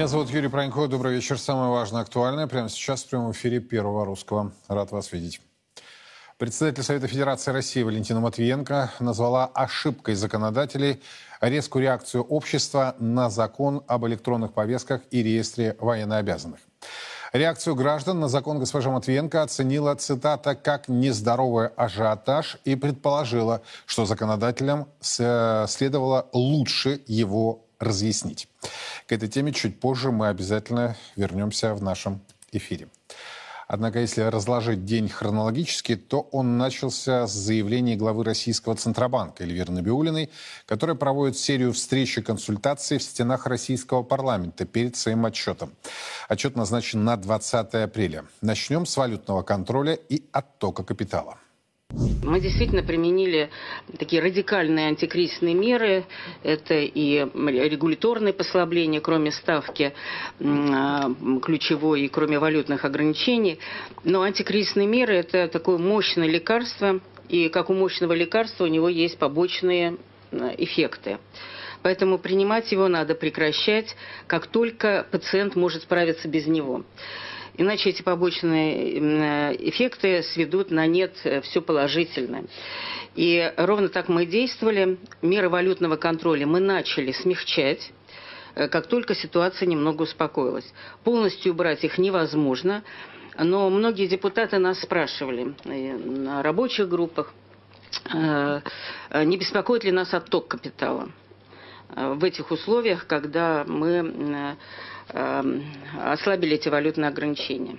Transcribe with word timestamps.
Меня 0.00 0.08
зовут 0.08 0.30
Юрий 0.30 0.48
Пронько. 0.48 0.86
Добрый 0.86 1.14
вечер. 1.14 1.38
Самое 1.38 1.70
важное, 1.70 2.00
актуальное 2.00 2.46
прямо 2.46 2.70
сейчас 2.70 3.02
в 3.04 3.10
прямом 3.10 3.32
эфире 3.32 3.60
Первого 3.60 4.06
Русского. 4.06 4.50
Рад 4.66 4.92
вас 4.92 5.12
видеть. 5.12 5.42
Председатель 6.38 6.82
Совета 6.82 7.06
Федерации 7.06 7.50
России 7.50 7.82
Валентина 7.82 8.18
Матвиенко 8.20 8.92
назвала 8.98 9.44
ошибкой 9.52 10.14
законодателей 10.14 11.02
резкую 11.42 11.82
реакцию 11.82 12.22
общества 12.22 12.96
на 12.98 13.28
закон 13.28 13.82
об 13.86 14.06
электронных 14.06 14.54
повестках 14.54 15.02
и 15.10 15.22
реестре 15.22 15.76
военнообязанных. 15.78 16.60
Реакцию 17.34 17.74
граждан 17.74 18.20
на 18.20 18.28
закон 18.30 18.58
госпожа 18.58 18.90
Матвиенко 18.90 19.42
оценила, 19.42 19.94
цитата, 19.96 20.54
как 20.54 20.88
нездоровый 20.88 21.68
ажиотаж 21.76 22.56
и 22.64 22.74
предположила, 22.74 23.60
что 23.84 24.06
законодателям 24.06 24.88
следовало 25.02 26.26
лучше 26.32 27.02
его 27.06 27.66
разъяснить. 27.78 28.48
К 29.06 29.12
этой 29.12 29.28
теме 29.28 29.52
чуть 29.52 29.80
позже 29.80 30.10
мы 30.10 30.28
обязательно 30.28 30.96
вернемся 31.16 31.74
в 31.74 31.82
нашем 31.82 32.20
эфире. 32.52 32.88
Однако, 33.72 34.00
если 34.00 34.22
разложить 34.22 34.84
день 34.84 35.08
хронологически, 35.08 35.94
то 35.94 36.22
он 36.32 36.58
начался 36.58 37.28
с 37.28 37.32
заявления 37.32 37.94
главы 37.94 38.24
Российского 38.24 38.74
Центробанка 38.74 39.44
Эльвиры 39.44 39.70
Набиулиной, 39.70 40.28
которая 40.66 40.96
проводит 40.96 41.38
серию 41.38 41.72
встреч 41.72 42.18
и 42.18 42.22
консультаций 42.22 42.98
в 42.98 43.02
стенах 43.04 43.46
российского 43.46 44.02
парламента 44.02 44.64
перед 44.64 44.96
своим 44.96 45.24
отчетом. 45.24 45.72
Отчет 46.28 46.56
назначен 46.56 47.04
на 47.04 47.16
20 47.16 47.74
апреля. 47.74 48.24
Начнем 48.40 48.86
с 48.86 48.96
валютного 48.96 49.42
контроля 49.42 49.94
и 49.94 50.24
оттока 50.32 50.82
капитала. 50.82 51.38
Мы 52.22 52.40
действительно 52.40 52.82
применили 52.82 53.50
такие 53.98 54.22
радикальные 54.22 54.88
антикризисные 54.88 55.54
меры. 55.54 56.04
Это 56.44 56.74
и 56.74 57.18
регуляторные 57.18 58.32
послабления, 58.32 59.00
кроме 59.00 59.32
ставки 59.32 59.92
а, 60.38 61.10
ключевой 61.42 62.02
и 62.02 62.08
кроме 62.08 62.38
валютных 62.38 62.84
ограничений. 62.84 63.58
Но 64.04 64.22
антикризисные 64.22 64.86
меры– 64.86 65.14
это 65.16 65.48
такое 65.48 65.78
мощное 65.78 66.28
лекарство. 66.28 67.00
И 67.28 67.48
как 67.48 67.70
у 67.70 67.74
мощного 67.74 68.12
лекарства 68.12 68.64
у 68.64 68.68
него 68.68 68.88
есть 68.88 69.18
побочные 69.18 69.96
а, 70.30 70.54
эффекты. 70.58 71.18
Поэтому 71.82 72.18
принимать 72.18 72.70
его 72.70 72.86
надо 72.88 73.14
прекращать, 73.14 73.96
как 74.26 74.46
только 74.46 75.06
пациент 75.10 75.56
может 75.56 75.82
справиться 75.82 76.28
без 76.28 76.46
него. 76.46 76.84
Иначе 77.60 77.90
эти 77.90 78.00
побочные 78.00 79.68
эффекты 79.68 80.22
сведут 80.22 80.70
на 80.70 80.86
нет 80.86 81.12
э, 81.24 81.42
все 81.42 81.60
положительное. 81.60 82.44
И 83.14 83.52
ровно 83.58 83.90
так 83.90 84.08
мы 84.08 84.24
действовали. 84.24 84.96
Меры 85.20 85.50
валютного 85.50 85.96
контроля 85.96 86.46
мы 86.46 86.58
начали 86.58 87.12
смягчать 87.12 87.92
э, 88.54 88.66
как 88.68 88.86
только 88.86 89.14
ситуация 89.14 89.66
немного 89.66 90.04
успокоилась. 90.04 90.72
Полностью 91.04 91.52
убрать 91.52 91.84
их 91.84 91.98
невозможно, 91.98 92.82
но 93.38 93.68
многие 93.68 94.06
депутаты 94.06 94.56
нас 94.56 94.80
спрашивали 94.80 95.54
э, 95.64 95.98
на 95.98 96.42
рабочих 96.42 96.88
группах, 96.88 97.34
не 98.14 99.36
беспокоит 99.36 99.84
ли 99.84 99.90
нас 99.90 100.14
отток 100.14 100.48
капитала 100.48 101.10
в 101.88 102.22
этих 102.22 102.52
условиях, 102.52 103.06
когда 103.06 103.64
мы 103.66 104.56
ослабили 105.12 106.54
эти 106.54 106.68
валютные 106.68 107.08
ограничения. 107.08 107.78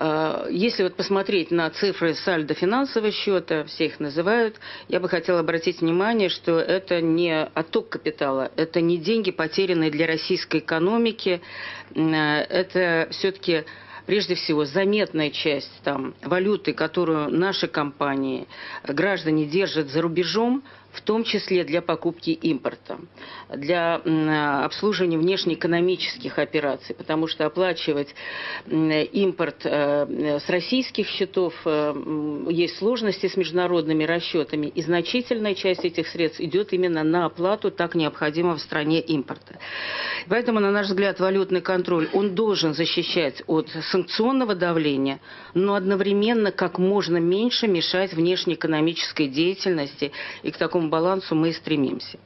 Э, 0.00 0.46
если 0.50 0.82
вот 0.82 0.96
посмотреть 0.96 1.50
на 1.50 1.68
цифры 1.70 2.14
сальдо 2.14 2.54
финансового 2.54 3.12
счета, 3.12 3.64
все 3.64 3.86
их 3.86 4.00
называют, 4.00 4.56
я 4.88 4.98
бы 4.98 5.08
хотела 5.08 5.40
обратить 5.40 5.82
внимание, 5.82 6.30
что 6.30 6.58
это 6.58 7.02
не 7.02 7.44
отток 7.44 7.90
капитала, 7.90 8.50
это 8.56 8.80
не 8.80 8.96
деньги, 8.96 9.30
потерянные 9.30 9.90
для 9.90 10.06
российской 10.06 10.60
экономики, 10.60 11.42
э, 11.94 12.00
это 12.00 13.08
все-таки 13.10 13.64
прежде 14.06 14.34
всего 14.34 14.64
заметная 14.64 15.30
часть 15.30 15.70
там, 15.84 16.14
валюты, 16.22 16.72
которую 16.72 17.28
наши 17.28 17.68
компании, 17.68 18.48
граждане 18.82 19.44
держат 19.44 19.88
за 19.88 20.00
рубежом, 20.00 20.64
в 20.92 21.00
том 21.02 21.24
числе 21.24 21.64
для 21.64 21.82
покупки 21.82 22.30
импорта, 22.30 22.98
для 23.48 23.96
обслуживания 24.64 25.18
внешнеэкономических 25.18 26.38
операций, 26.38 26.94
потому 26.94 27.26
что 27.26 27.46
оплачивать 27.46 28.14
импорт 28.68 29.64
э, 29.64 30.38
с 30.40 30.48
российских 30.48 31.06
счетов 31.08 31.54
э, 31.64 31.94
есть 32.50 32.78
сложности 32.78 33.28
с 33.28 33.36
международными 33.36 34.04
расчетами, 34.04 34.66
и 34.66 34.82
значительная 34.82 35.54
часть 35.54 35.84
этих 35.84 36.08
средств 36.08 36.40
идет 36.40 36.72
именно 36.72 37.02
на 37.02 37.26
оплату 37.26 37.70
так 37.70 37.94
необходимого 37.94 38.56
в 38.56 38.60
стране 38.60 39.00
импорта. 39.00 39.58
Поэтому, 40.28 40.60
на 40.60 40.70
наш 40.70 40.86
взгляд, 40.86 41.20
валютный 41.20 41.60
контроль, 41.60 42.08
он 42.12 42.34
должен 42.34 42.74
защищать 42.74 43.42
от 43.46 43.68
санкционного 43.90 44.54
давления, 44.54 45.20
но 45.54 45.74
одновременно 45.74 46.52
как 46.52 46.78
можно 46.78 47.18
меньше 47.18 47.68
мешать 47.68 48.12
внешнеэкономической 48.12 49.28
деятельности 49.28 50.12
и 50.42 50.50
к 50.50 50.56
такому 50.56 50.79
такому 50.80 50.88
балансу 50.88 51.34
мы 51.34 51.50
и 51.50 51.52
стремимся. 51.52 52.18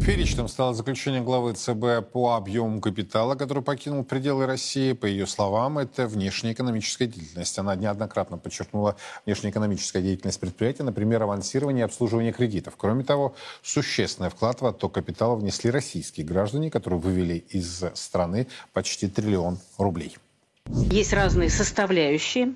Фееричным 0.00 0.48
стало 0.48 0.74
заключение 0.74 1.22
главы 1.22 1.54
ЦБ 1.54 2.10
по 2.12 2.34
объему 2.36 2.80
капитала, 2.80 3.36
который 3.36 3.62
покинул 3.62 4.04
пределы 4.04 4.44
России. 4.46 4.92
По 4.92 5.06
ее 5.06 5.26
словам, 5.26 5.78
это 5.78 6.06
внешнеэкономическая 6.06 7.08
деятельность. 7.08 7.58
Она 7.58 7.74
неоднократно 7.74 8.36
подчеркнула 8.36 8.96
внешнеэкономическая 9.24 10.02
деятельность 10.02 10.40
предприятия, 10.40 10.82
например, 10.82 11.22
авансирование 11.22 11.82
и 11.82 11.84
обслуживание 11.84 12.32
кредитов. 12.32 12.74
Кроме 12.76 13.02
того, 13.02 13.34
существенный 13.62 14.28
вклад 14.28 14.60
в 14.60 14.66
отток 14.66 14.92
капитала 14.92 15.36
внесли 15.36 15.70
российские 15.70 16.26
граждане, 16.26 16.70
которые 16.70 17.00
вывели 17.00 17.44
из 17.48 17.84
страны 17.94 18.46
почти 18.74 19.08
триллион 19.08 19.58
рублей. 19.78 20.18
Есть 20.66 21.14
разные 21.14 21.48
составляющие. 21.48 22.52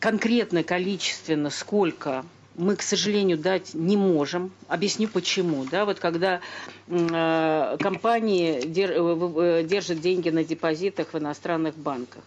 Конкретно 0.00 0.62
количественно 0.62 1.48
сколько 1.48 2.24
мы, 2.56 2.76
к 2.76 2.82
сожалению, 2.82 3.38
дать 3.38 3.74
не 3.74 3.96
можем. 3.96 4.50
Объясню 4.68 5.08
почему. 5.08 5.64
Да, 5.64 5.84
вот 5.84 5.98
когда 5.98 6.40
э, 6.88 7.76
компании 7.80 8.62
дер, 8.66 8.92
э, 8.92 9.62
держат 9.64 10.00
деньги 10.00 10.30
на 10.30 10.44
депозитах 10.44 11.12
в 11.12 11.18
иностранных 11.18 11.76
банках, 11.76 12.22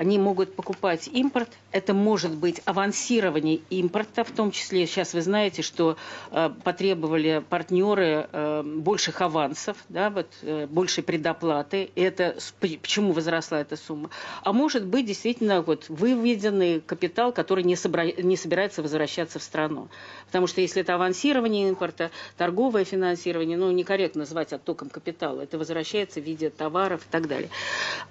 они 0.00 0.18
могут 0.18 0.54
покупать 0.54 1.10
импорт. 1.12 1.50
Это 1.72 1.92
может 1.92 2.34
быть 2.34 2.62
авансирование 2.64 3.60
импорта, 3.68 4.24
в 4.24 4.30
том 4.30 4.50
числе, 4.50 4.86
сейчас 4.86 5.12
вы 5.12 5.20
знаете, 5.20 5.60
что 5.60 5.98
э, 6.30 6.50
потребовали 6.64 7.44
партнеры 7.46 8.26
э, 8.32 8.62
больших 8.64 9.20
авансов, 9.20 9.76
да, 9.90 10.08
вот, 10.08 10.26
э, 10.40 10.66
большей 10.70 11.04
предоплаты. 11.04 11.90
Это, 11.96 12.34
почему 12.60 13.12
возросла 13.12 13.60
эта 13.60 13.76
сумма? 13.76 14.08
А 14.42 14.54
может 14.54 14.86
быть, 14.86 15.04
действительно, 15.04 15.60
вот, 15.60 15.90
выведенный 15.90 16.80
капитал, 16.80 17.30
который 17.30 17.62
не, 17.62 17.76
собра... 17.76 18.06
не 18.06 18.38
собирается 18.38 18.80
возвращаться 18.80 19.38
в 19.38 19.42
страну. 19.42 19.88
Потому 20.24 20.46
что 20.46 20.62
если 20.62 20.80
это 20.80 20.94
авансирование 20.94 21.68
импорта, 21.68 22.10
торговое 22.38 22.84
финансирование, 22.86 23.58
ну, 23.58 23.70
некорректно 23.70 24.20
назвать 24.20 24.54
оттоком 24.54 24.88
капитала, 24.88 25.42
это 25.42 25.58
возвращается 25.58 26.22
в 26.22 26.24
виде 26.24 26.48
товаров 26.48 27.02
и 27.06 27.12
так 27.12 27.28
далее. 27.28 27.50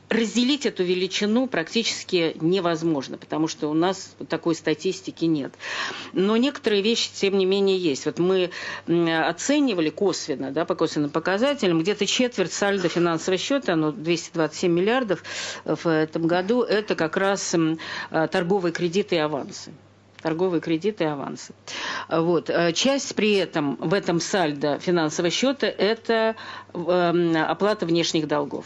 Разделить 0.07 0.67
эту 0.67 0.83
величину 0.83 1.47
практически 1.47 1.78
практически 1.79 2.35
невозможно, 2.41 3.17
потому 3.17 3.47
что 3.47 3.69
у 3.69 3.73
нас 3.73 4.13
такой 4.27 4.53
статистики 4.55 5.23
нет. 5.25 5.53
Но 6.13 6.35
некоторые 6.37 6.81
вещи, 6.81 7.09
тем 7.13 7.37
не 7.37 7.45
менее, 7.45 7.77
есть. 7.77 8.05
Вот 8.05 8.19
мы 8.19 8.51
оценивали 8.87 9.89
косвенно, 9.89 10.51
да, 10.51 10.65
по 10.65 10.75
косвенным 10.75 11.09
показателям, 11.09 11.79
где-то 11.79 12.05
четверть 12.05 12.51
сальдо 12.51 12.89
финансового 12.89 13.37
счета, 13.39 13.73
оно 13.73 13.91
227 13.93 14.71
миллиардов 14.71 15.23
в 15.63 15.87
этом 15.87 16.27
году, 16.27 16.63
это 16.63 16.95
как 16.95 17.15
раз 17.15 17.55
а, 18.11 18.27
торговые 18.27 18.73
кредиты 18.73 19.15
и 19.15 19.19
авансы 19.19 19.71
торговые 20.21 20.59
кредиты 20.59 21.05
и 21.05 21.07
авансы. 21.07 21.53
Вот. 22.09 22.49
Часть 22.73 23.15
при 23.15 23.35
этом 23.35 23.77
в 23.77 23.93
этом 23.93 24.19
сальдо 24.19 24.77
финансового 24.77 25.31
счета– 25.31 25.65
это 25.67 26.35
оплата 26.73 27.85
внешних 27.85 28.27
долгов 28.27 28.65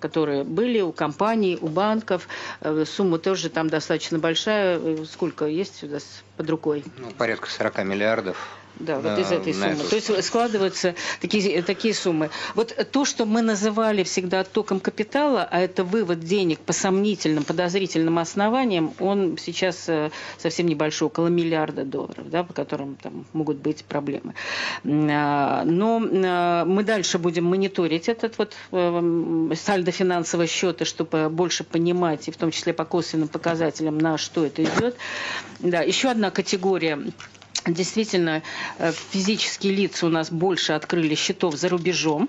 которые 0.00 0.44
были 0.44 0.80
у 0.80 0.92
компаний, 0.92 1.58
у 1.60 1.68
банков. 1.68 2.28
Э, 2.60 2.84
сумма 2.86 3.18
тоже 3.18 3.50
там 3.50 3.68
достаточно 3.68 4.18
большая. 4.18 4.78
Э, 4.78 5.04
сколько 5.10 5.46
есть 5.46 5.84
у 5.84 5.88
нас 5.88 6.22
под 6.36 6.50
рукой? 6.50 6.84
Ну, 6.98 7.10
порядка 7.12 7.48
40 7.50 7.84
миллиардов. 7.84 8.36
Да, 8.78 9.00
вот 9.00 9.18
из 9.18 9.32
этой 9.32 9.54
суммы. 9.54 9.76
То 9.88 9.96
есть 9.96 10.24
складываются 10.24 10.94
такие, 11.20 11.62
такие 11.62 11.94
суммы. 11.94 12.30
Вот 12.54 12.74
то, 12.92 13.04
что 13.04 13.24
мы 13.24 13.42
называли 13.42 14.02
всегда 14.02 14.40
оттоком 14.40 14.80
капитала, 14.80 15.48
а 15.50 15.60
это 15.60 15.82
вывод 15.84 16.20
денег 16.20 16.60
по 16.60 16.72
сомнительным, 16.72 17.44
подозрительным 17.44 18.18
основаниям, 18.18 18.92
он 18.98 19.38
сейчас 19.38 19.88
э, 19.88 20.10
совсем 20.38 20.66
небольшой, 20.66 21.06
около 21.06 21.28
миллиарда 21.28 21.84
долларов, 21.84 22.28
да, 22.28 22.44
по 22.44 22.52
которым 22.52 22.96
там 22.96 23.24
могут 23.32 23.58
быть 23.58 23.84
проблемы. 23.84 24.34
А, 24.84 25.64
но 25.64 26.02
а, 26.04 26.64
мы 26.64 26.84
дальше 26.84 27.18
будем 27.18 27.44
мониторить 27.44 28.08
этот 28.08 28.36
вот 28.38 28.54
э, 28.72 29.50
сальдо 29.54 29.90
финансового 29.90 30.46
счета, 30.46 30.84
чтобы 30.84 31.30
больше 31.30 31.64
понимать, 31.64 32.28
и 32.28 32.30
в 32.30 32.36
том 32.36 32.50
числе 32.50 32.72
по 32.72 32.84
косвенным 32.84 33.28
показателям, 33.28 33.98
на 33.98 34.18
что 34.18 34.44
это 34.44 34.62
идет. 34.62 34.96
Да, 35.60 35.80
еще 35.80 36.10
одна 36.10 36.30
категория 36.30 36.98
Действительно, 37.66 38.42
э, 38.78 38.92
физические 39.10 39.74
лица 39.74 40.06
у 40.06 40.08
нас 40.08 40.30
больше 40.30 40.72
открыли 40.72 41.14
счетов 41.14 41.56
за 41.56 41.68
рубежом. 41.68 42.28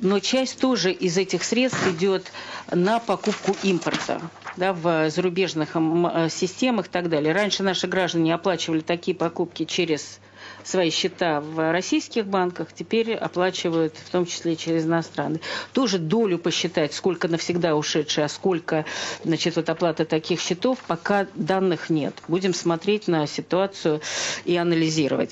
но 0.00 0.18
часть 0.18 0.58
тоже 0.58 0.92
из 0.92 1.16
этих 1.16 1.44
средств 1.44 1.86
идет 1.88 2.32
на 2.70 2.98
покупку 2.98 3.56
импорта 3.62 4.20
да, 4.56 4.72
в 4.72 5.08
зарубежных 5.08 5.70
э, 5.74 6.28
системах 6.30 6.86
и 6.86 6.90
так 6.90 7.08
далее. 7.08 7.32
Раньше 7.32 7.62
наши 7.62 7.86
граждане 7.86 8.34
оплачивали 8.34 8.80
такие 8.80 9.16
покупки 9.16 9.64
через 9.64 10.18
свои 10.64 10.90
счета 10.90 11.40
в 11.40 11.72
российских 11.72 12.26
банках, 12.26 12.72
теперь 12.72 13.14
оплачивают 13.14 13.94
в 13.96 14.10
том 14.10 14.26
числе 14.26 14.56
через 14.56 14.84
иностранные. 14.84 15.40
Тоже 15.72 15.98
долю 15.98 16.38
посчитать, 16.38 16.92
сколько 16.92 17.28
навсегда 17.28 17.76
ушедшие, 17.76 18.24
а 18.24 18.28
сколько 18.28 18.84
значит, 19.24 19.56
вот 19.56 19.68
оплата 19.68 20.04
таких 20.04 20.40
счетов, 20.40 20.78
пока 20.86 21.26
данных 21.34 21.90
нет. 21.90 22.14
Будем 22.28 22.54
смотреть 22.54 23.08
на 23.08 23.26
ситуацию 23.26 24.00
и 24.44 24.56
анализировать. 24.56 25.30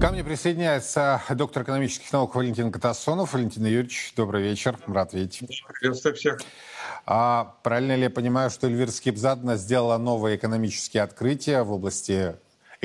Ко 0.00 0.12
мне 0.12 0.22
присоединяется 0.22 1.20
доктор 1.30 1.64
экономических 1.64 2.12
наук 2.12 2.36
Валентин 2.36 2.70
Катасонов. 2.70 3.32
Валентин 3.32 3.64
Юрьевич, 3.64 4.12
добрый 4.16 4.44
вечер. 4.44 4.78
Рад 4.86 5.12
видеть. 5.12 5.42
Приветствую 5.80 6.14
всех. 6.14 6.38
А, 7.04 7.56
правильно 7.64 7.96
ли 7.96 8.02
я 8.02 8.10
понимаю, 8.10 8.50
что 8.50 8.68
Эльвира 8.68 8.92
Скипзадна 8.92 9.56
сделала 9.56 9.98
новые 9.98 10.36
экономические 10.36 11.02
открытия 11.02 11.64
в 11.64 11.72
области 11.72 12.36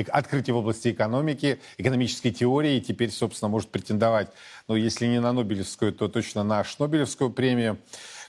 открытие 0.08 0.54
в 0.54 0.58
области 0.58 0.90
экономики, 0.90 1.60
экономической 1.78 2.30
теории, 2.30 2.76
и 2.76 2.80
теперь, 2.80 3.10
собственно, 3.10 3.48
может 3.48 3.70
претендовать, 3.70 4.30
ну, 4.68 4.76
если 4.76 5.06
не 5.06 5.20
на 5.20 5.32
Нобелевскую, 5.32 5.92
то 5.92 6.08
точно 6.08 6.44
на 6.44 6.64
Шнобелевскую 6.64 7.30
премию. 7.30 7.78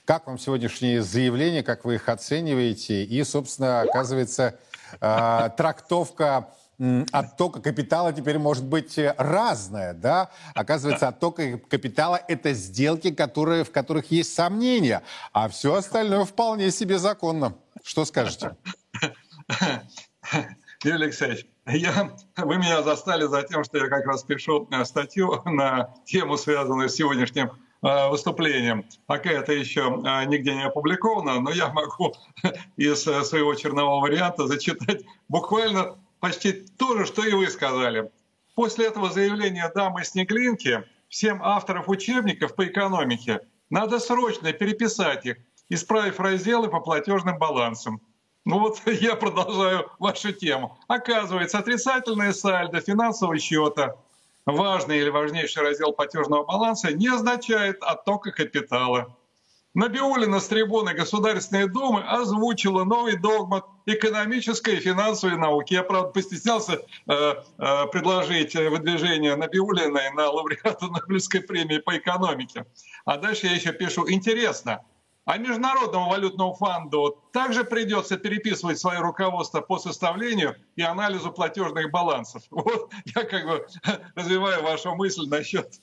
Как 0.04 0.26
вам 0.26 0.38
сегодняшние 0.38 1.02
заявления, 1.02 1.62
как 1.62 1.84
вы 1.84 1.96
их 1.96 2.08
оцениваете? 2.08 3.04
И, 3.04 3.24
собственно, 3.24 3.80
оказывается, 3.80 4.58
э, 5.00 5.50
трактовка 5.56 6.48
оттока 7.12 7.60
капитала 7.60 8.12
теперь 8.12 8.38
может 8.38 8.64
быть 8.64 8.98
разная, 9.16 9.94
да? 9.94 10.30
Оказывается, 10.54 11.08
отток 11.08 11.36
капитала– 11.68 12.20
это 12.28 12.52
сделки, 12.52 13.12
которые, 13.14 13.64
в 13.64 13.72
которых 13.72 14.10
есть 14.10 14.34
сомнения, 14.34 15.02
а 15.32 15.48
все 15.48 15.74
остальное 15.74 16.24
вполне 16.24 16.70
себе 16.70 16.98
законно. 16.98 17.54
Что 17.82 18.04
скажете? 18.04 18.56
Юрий 20.84 21.04
Алексеевич, 21.04 21.46
я, 21.74 22.10
вы 22.36 22.58
меня 22.58 22.82
застали 22.82 23.24
за 23.24 23.42
тем, 23.42 23.64
что 23.64 23.78
я 23.78 23.88
как 23.88 24.06
раз 24.06 24.22
пишу 24.22 24.68
э, 24.70 24.84
статью 24.84 25.42
на 25.44 25.94
тему, 26.04 26.36
связанную 26.36 26.88
с 26.88 26.94
сегодняшним 26.94 27.50
э, 27.82 28.08
выступлением. 28.08 28.84
Пока 29.06 29.30
это 29.30 29.52
еще 29.52 29.80
э, 29.82 30.24
нигде 30.26 30.54
не 30.54 30.64
опубликовано, 30.64 31.40
но 31.40 31.50
я 31.50 31.68
могу 31.70 32.14
из 32.76 33.02
своего 33.02 33.54
чернового 33.54 34.02
варианта 34.02 34.46
зачитать 34.46 35.02
буквально 35.28 35.98
почти 36.20 36.52
то 36.52 36.96
же, 36.96 37.04
что 37.04 37.24
и 37.24 37.32
вы 37.32 37.48
сказали. 37.48 38.10
После 38.54 38.86
этого 38.86 39.10
заявления 39.10 39.70
дамы 39.74 40.04
Снеглинки 40.04 40.84
всем 41.08 41.42
авторам 41.42 41.84
учебников 41.86 42.54
по 42.54 42.66
экономике 42.66 43.40
надо 43.70 43.98
срочно 43.98 44.52
переписать 44.52 45.26
их, 45.26 45.36
исправив 45.68 46.20
разделы 46.20 46.68
по 46.68 46.80
платежным 46.80 47.38
балансам. 47.38 48.00
Ну 48.46 48.60
вот 48.60 48.80
я 48.86 49.16
продолжаю 49.16 49.90
вашу 49.98 50.32
тему. 50.32 50.78
Оказывается, 50.86 51.58
отрицательное 51.58 52.32
сальдо 52.32 52.80
финансового 52.80 53.38
счета, 53.38 53.96
важный 54.46 55.00
или 55.00 55.10
важнейший 55.10 55.64
раздел 55.64 55.92
платежного 55.92 56.44
баланса, 56.44 56.92
не 56.92 57.08
означает 57.08 57.82
оттока 57.82 58.30
капитала. 58.30 59.14
Набиулина 59.74 60.40
с 60.40 60.46
трибуны 60.46 60.94
Государственной 60.94 61.68
Думы 61.68 62.02
озвучила 62.02 62.84
новый 62.84 63.18
догмат 63.18 63.66
экономической 63.84 64.76
и 64.76 64.80
финансовой 64.80 65.36
науки. 65.36 65.74
Я, 65.74 65.82
правда, 65.82 66.08
постеснялся 66.10 66.80
э, 67.06 67.12
э, 67.12 67.86
предложить 67.88 68.54
выдвижение 68.54 69.36
Набиулиной 69.36 70.12
на 70.12 70.30
лауреата 70.30 70.86
Нобелевской 70.86 71.40
премии 71.40 71.78
по 71.78 71.98
экономике. 71.98 72.64
А 73.04 73.18
дальше 73.18 73.48
я 73.48 73.54
еще 73.54 73.72
пишу 73.72 74.08
«Интересно, 74.08 74.82
а 75.26 75.38
Международному 75.38 76.08
валютному 76.08 76.54
фонду 76.54 77.18
также 77.32 77.64
придется 77.64 78.16
переписывать 78.16 78.78
свое 78.78 79.00
руководство 79.00 79.60
по 79.60 79.78
составлению 79.78 80.54
и 80.76 80.82
анализу 80.82 81.30
платежных 81.32 81.90
балансов. 81.90 82.42
Вот 82.50 82.92
я 83.14 83.24
как 83.24 83.44
бы 83.44 83.66
развиваю 84.14 84.62
вашу 84.62 84.94
мысль 84.94 85.26
насчет 85.28 85.80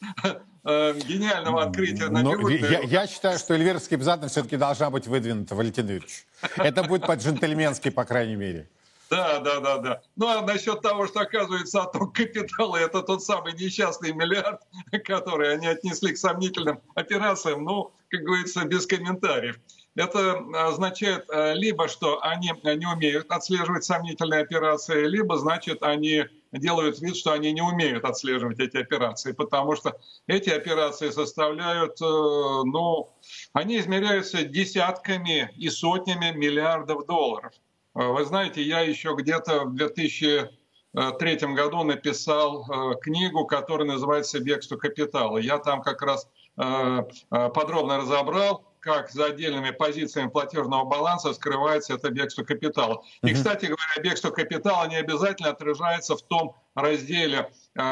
э, 0.63 0.93
гениального 1.07 1.63
открытия 1.63 2.09
на 2.09 2.23
Но 2.23 2.49
я, 2.49 2.79
я 2.79 3.05
считаю, 3.05 3.37
что 3.37 3.53
Эльвира 3.53 3.79
Скипзадна 3.79 4.29
все-таки 4.29 4.55
должна 4.55 4.89
быть 4.89 5.07
выдвинута, 5.07 5.55
Валентин 5.55 5.87
Юрьевич. 5.87 6.25
Это 6.57 6.83
будет 6.83 7.05
по-джентльменски, 7.05 7.89
по 7.89 8.05
крайней 8.05 8.35
мере. 8.35 8.69
Да, 9.09 9.39
да, 9.39 9.59
да, 9.59 9.77
да. 9.77 10.01
Ну 10.15 10.27
а 10.27 10.41
насчет 10.41 10.81
того, 10.81 11.07
что 11.07 11.21
оказывается 11.21 11.83
отток 11.83 12.15
капитала, 12.15 12.77
это 12.77 13.01
тот 13.01 13.23
самый 13.23 13.53
несчастный 13.53 14.13
миллиард, 14.13 14.61
который 15.05 15.53
они 15.53 15.67
отнесли 15.67 16.13
к 16.13 16.17
сомнительным 16.17 16.81
операциям, 16.95 17.63
ну, 17.63 17.93
как 18.09 18.21
говорится, 18.21 18.65
без 18.65 18.87
комментариев. 18.87 19.59
Это 19.95 20.39
означает 20.67 21.25
э, 21.29 21.53
либо, 21.53 21.87
что 21.87 22.19
они 22.23 22.51
не 22.63 22.87
умеют 22.87 23.29
отслеживать 23.29 23.83
сомнительные 23.83 24.41
операции, 24.41 25.05
либо, 25.05 25.37
значит, 25.37 25.83
они 25.83 26.25
делают 26.51 26.99
вид, 26.99 27.15
что 27.15 27.33
они 27.33 27.51
не 27.51 27.61
умеют 27.61 28.03
отслеживать 28.03 28.59
эти 28.59 28.77
операции, 28.77 29.33
потому 29.33 29.75
что 29.75 29.95
эти 30.25 30.49
операции 30.49 31.11
составляют, 31.11 32.01
э, 32.01 32.05
ну, 32.05 33.11
они 33.53 33.79
измеряются 33.79 34.43
десятками 34.43 35.51
и 35.57 35.69
сотнями 35.69 36.31
миллиардов 36.31 37.05
долларов. 37.05 37.53
Э, 37.95 38.07
вы 38.07 38.25
знаете, 38.25 38.61
я 38.61 38.81
еще 38.81 39.15
где-то 39.17 39.65
в 39.65 39.75
2003 39.75 41.35
году 41.53 41.83
написал 41.83 42.65
э, 42.65 42.95
книгу, 43.01 43.45
которая 43.45 43.87
называется 43.87 44.39
«Бегство 44.39 44.77
капитала». 44.77 45.37
Я 45.37 45.59
там 45.59 45.81
как 45.81 46.01
раз 46.01 46.27
э, 46.57 47.03
подробно 47.29 47.97
разобрал, 47.97 48.65
как 48.79 49.09
за 49.11 49.27
отдельными 49.27 49.71
позициями 49.71 50.29
платежного 50.29 50.83
баланса 50.83 51.33
скрывается 51.33 51.93
это 51.93 52.09
бегство 52.09 52.43
капитала. 52.43 53.01
И, 53.21 53.33
кстати 53.33 53.67
говоря, 53.67 54.01
бегство 54.03 54.29
капитала 54.29 54.85
не 54.87 54.97
обязательно 54.97 55.51
отражается 55.51 56.17
в 56.17 56.21
том 56.23 56.57
разделе 56.75 57.49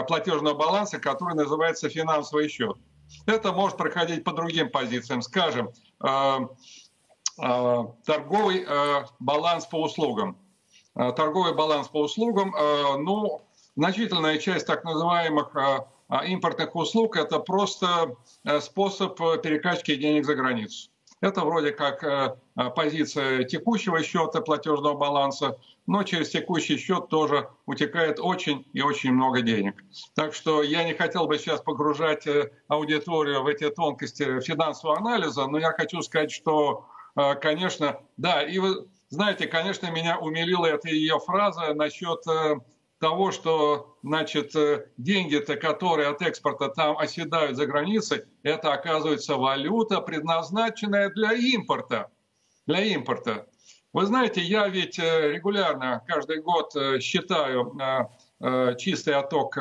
платежного 0.07 0.53
баланса, 0.53 0.99
который 0.99 1.35
называется 1.35 1.87
финансовый 1.87 2.49
счет. 2.49 2.75
Это 3.25 3.53
может 3.53 3.77
проходить 3.77 4.25
по 4.25 4.33
другим 4.33 4.69
позициям. 4.69 5.21
Скажем, 5.21 5.71
торговый 7.37 8.65
э, 8.67 9.05
баланс 9.19 9.65
по 9.65 9.81
услугам. 9.81 10.37
Э, 10.95 11.11
торговый 11.11 11.53
баланс 11.53 11.87
по 11.87 12.01
услугам, 12.01 12.53
ну, 13.03 13.41
значительная 13.75 14.37
часть 14.37 14.67
так 14.67 14.83
называемых 14.83 15.55
импортных 16.25 16.75
услуг– 16.75 17.15
это 17.17 17.39
просто 17.39 18.15
способ 18.59 19.17
перекачки 19.41 19.95
денег 19.95 20.25
за 20.25 20.35
границу. 20.35 20.89
Это 21.21 21.41
вроде 21.41 21.71
как 21.71 22.37
позиция 22.75 23.43
текущего 23.45 24.03
счета 24.03 24.41
платежного 24.41 24.97
баланса, 24.97 25.57
но 25.87 26.03
через 26.03 26.29
текущий 26.29 26.77
счет 26.77 27.07
тоже 27.07 27.49
утекает 27.65 28.19
очень 28.19 28.65
и 28.73 28.81
очень 28.81 29.13
много 29.13 29.41
денег. 29.41 29.83
Так 30.15 30.33
что 30.33 30.63
я 30.63 30.83
не 30.83 30.93
хотел 30.93 31.27
бы 31.27 31.37
сейчас 31.37 31.61
погружать 31.61 32.27
аудиторию 32.67 33.43
в 33.43 33.47
эти 33.47 33.69
тонкости 33.69 34.41
финансового 34.41 34.97
анализа, 34.97 35.47
но 35.47 35.59
я 35.59 35.71
хочу 35.71 36.01
сказать, 36.01 36.31
что 36.31 36.85
а, 36.89 36.90
конечно, 37.15 37.99
да, 38.17 38.43
и 38.43 38.57
вы 38.59 38.87
знаете, 39.11 39.45
конечно, 39.45 39.91
меня 39.91 40.17
умилила 40.17 40.65
эта 40.65 40.87
ее 40.87 41.19
фраза 41.19 41.73
насчет 41.73 42.25
э, 42.27 42.55
того, 42.97 43.31
что, 43.31 43.97
значит, 44.03 44.55
э, 44.55 44.87
деньги-то, 44.95 45.57
которые 45.57 46.07
от 46.07 46.21
экспорта 46.21 46.69
там 46.69 46.97
оседают 46.97 47.57
за 47.57 47.65
границей, 47.65 48.23
это, 48.43 48.71
оказывается, 48.71 49.35
валюта, 49.35 49.99
предназначенная 49.99 51.09
для 51.09 51.33
импорта. 51.33 52.09
Для 52.65 52.85
импорта. 52.85 53.47
Вы 53.91 54.05
знаете, 54.05 54.39
я 54.39 54.69
ведь 54.69 54.97
э, 54.97 55.33
регулярно 55.33 56.01
каждый 56.07 56.41
год 56.41 56.71
считаю 57.01 57.77
чистый 58.77 59.13
отток 59.13 59.55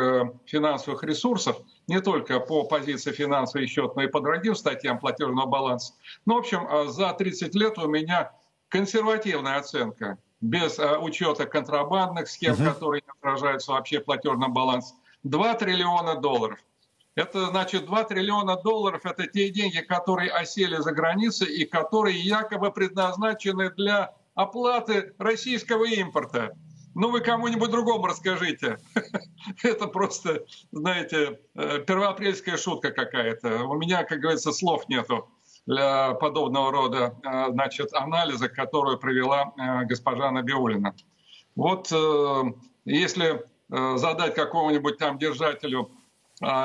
финансовых 0.47 1.03
ресурсов– 1.03 1.57
не 1.91 2.01
только 2.01 2.39
по 2.39 2.63
позиции 2.63 3.11
финансовый 3.11 3.67
счет, 3.67 3.97
но 3.97 4.03
и 4.03 4.07
по 4.07 4.21
другим 4.21 4.55
статьям 4.55 5.01
платежного 5.01 5.47
баланса. 5.47 5.95
Ну, 6.25 6.37
в 6.37 6.39
общем, 6.39 6.67
а, 6.71 6.87
за 6.87 7.13
30 7.13 7.55
лет 7.57 7.79
у 7.79 7.89
меня 7.89 8.31
консервативная 8.69 9.59
оценка, 9.59 10.19
без 10.41 10.79
учета 10.79 11.47
контрабандных 11.47 12.29
схем, 12.29 12.53
угу. 12.53 12.65
которые 12.65 13.03
не 13.05 13.11
отражаются 13.19 13.73
вообще 13.73 14.01
в 14.01 14.05
платежном 14.05 14.53
балансе. 14.53 14.95
2 15.25 15.55
триллиона 15.55 16.15
долларов. 16.15 16.61
Это 17.17 17.47
значит 17.47 17.87
2 17.87 18.05
триллиона 18.05 18.57
долларов– 18.57 19.01
это 19.05 19.27
те 19.27 19.51
деньги, 19.51 19.81
которые 19.81 20.31
осели 20.31 20.77
за 20.77 20.93
границей 20.93 21.49
и 21.49 21.65
которые 21.65 22.21
якобы 22.21 22.71
предназначены 22.71 23.71
для 23.71 24.15
оплаты 24.37 25.13
российского 25.19 25.87
импорта. 25.87 26.57
Ну, 26.95 27.11
вы 27.11 27.21
кому-нибудь 27.21 27.71
другому 27.71 28.07
расскажите. 28.07 28.79
Это 29.63 29.87
просто, 29.87 30.45
знаете, 30.73 31.41
э, 31.55 31.79
первоапрельская 31.87 32.57
шутка 32.57 32.91
какая-то. 32.91 33.65
У 33.65 33.75
меня, 33.75 34.03
как 34.05 34.21
говорится, 34.21 34.53
слов 34.53 34.89
нету 34.89 35.29
для 35.67 36.15
подобного 36.15 36.73
рода 36.73 37.15
э, 37.23 37.53
значит, 37.53 37.93
анализа, 37.95 38.49
которую 38.49 38.99
провела 38.99 39.53
э, 39.57 39.85
госпожа 39.87 40.31
Набиулина. 40.31 40.95
Вот 41.57 41.93
если 42.85 43.45
задать 43.69 44.35
какому-нибудь 44.35 44.99
там 44.99 45.19
держателю 45.19 45.91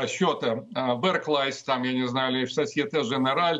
счета 0.07 0.63
Берклайс, 1.01 1.63
там, 1.63 1.83
я 1.83 1.91
не 1.91 2.07
знаю, 2.07 2.33
или 2.33 2.45
в 2.45 2.57
Societe 2.57 3.01
Generale, 3.01 3.59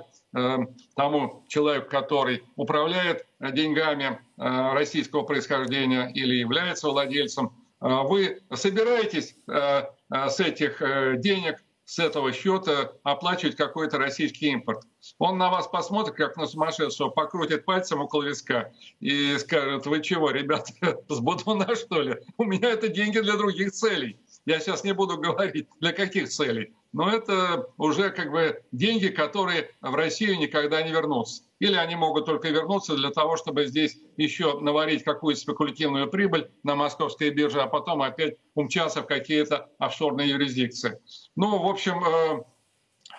тому 0.95 1.45
человеку, 1.47 1.89
который 1.89 2.43
управляет 2.55 3.25
деньгами 3.39 4.19
российского 4.37 5.23
происхождения 5.23 6.11
или 6.13 6.35
является 6.35 6.89
владельцем, 6.89 7.51
вы 7.79 8.41
собираетесь 8.53 9.35
с 9.47 10.39
этих 10.39 10.81
денег 11.21 11.63
с 11.85 11.99
этого 11.99 12.33
счета 12.33 12.93
оплачивать 13.03 13.55
какой-то 13.55 13.97
российский 13.97 14.47
импорт. 14.47 14.81
Он 15.19 15.37
на 15.37 15.51
вас 15.51 15.67
посмотрит, 15.67 16.15
как 16.15 16.35
на 16.35 16.47
сумасшедшего, 16.47 17.09
покрутит 17.09 17.63
пальцем 17.63 18.01
около 18.01 18.23
виска 18.23 18.71
и 18.99 19.37
скажет, 19.37 19.85
вы 19.85 20.01
чего, 20.01 20.31
ребята, 20.31 20.73
с 21.09 21.19
Бутуна 21.19 21.75
что 21.75 22.01
ли? 22.01 22.15
У 22.37 22.43
меня 22.43 22.71
это 22.71 22.87
деньги 22.87 23.19
для 23.19 23.37
других 23.37 23.71
целей. 23.71 24.19
Я 24.45 24.59
сейчас 24.59 24.83
не 24.83 24.93
буду 24.93 25.17
говорить, 25.21 25.67
для 25.79 25.91
каких 25.91 26.29
целей. 26.29 26.73
Но 26.93 27.11
это 27.11 27.67
уже 27.77 28.09
как 28.09 28.31
бы 28.31 28.63
деньги, 28.71 29.07
которые 29.07 29.69
в 29.81 29.93
Россию 29.95 30.37
никогда 30.37 30.81
не 30.81 30.91
вернутся. 30.91 31.43
Или 31.59 31.75
они 31.75 31.95
могут 31.95 32.25
только 32.25 32.49
вернуться 32.49 32.95
для 32.95 33.09
того, 33.09 33.35
чтобы 33.35 33.65
здесь 33.65 33.97
еще 34.15 34.59
наварить 34.61 35.03
какую-то 35.03 35.41
спекулятивную 35.41 36.09
прибыль 36.09 36.49
на 36.63 36.75
московской 36.75 37.31
бирже, 37.31 37.59
а 37.61 37.67
потом 37.67 38.01
опять 38.01 38.37
умчаться 38.53 39.01
в 39.01 39.07
какие-то 39.07 39.69
офшорные 39.77 40.29
юрисдикции. 40.29 40.99
Ну, 41.35 41.59
в 41.61 41.67
общем, 41.67 42.01
э, 42.03 42.43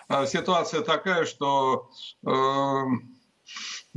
э, 0.09 0.25
ситуация 0.25 0.81
такая, 0.81 1.25
что... 1.25 1.89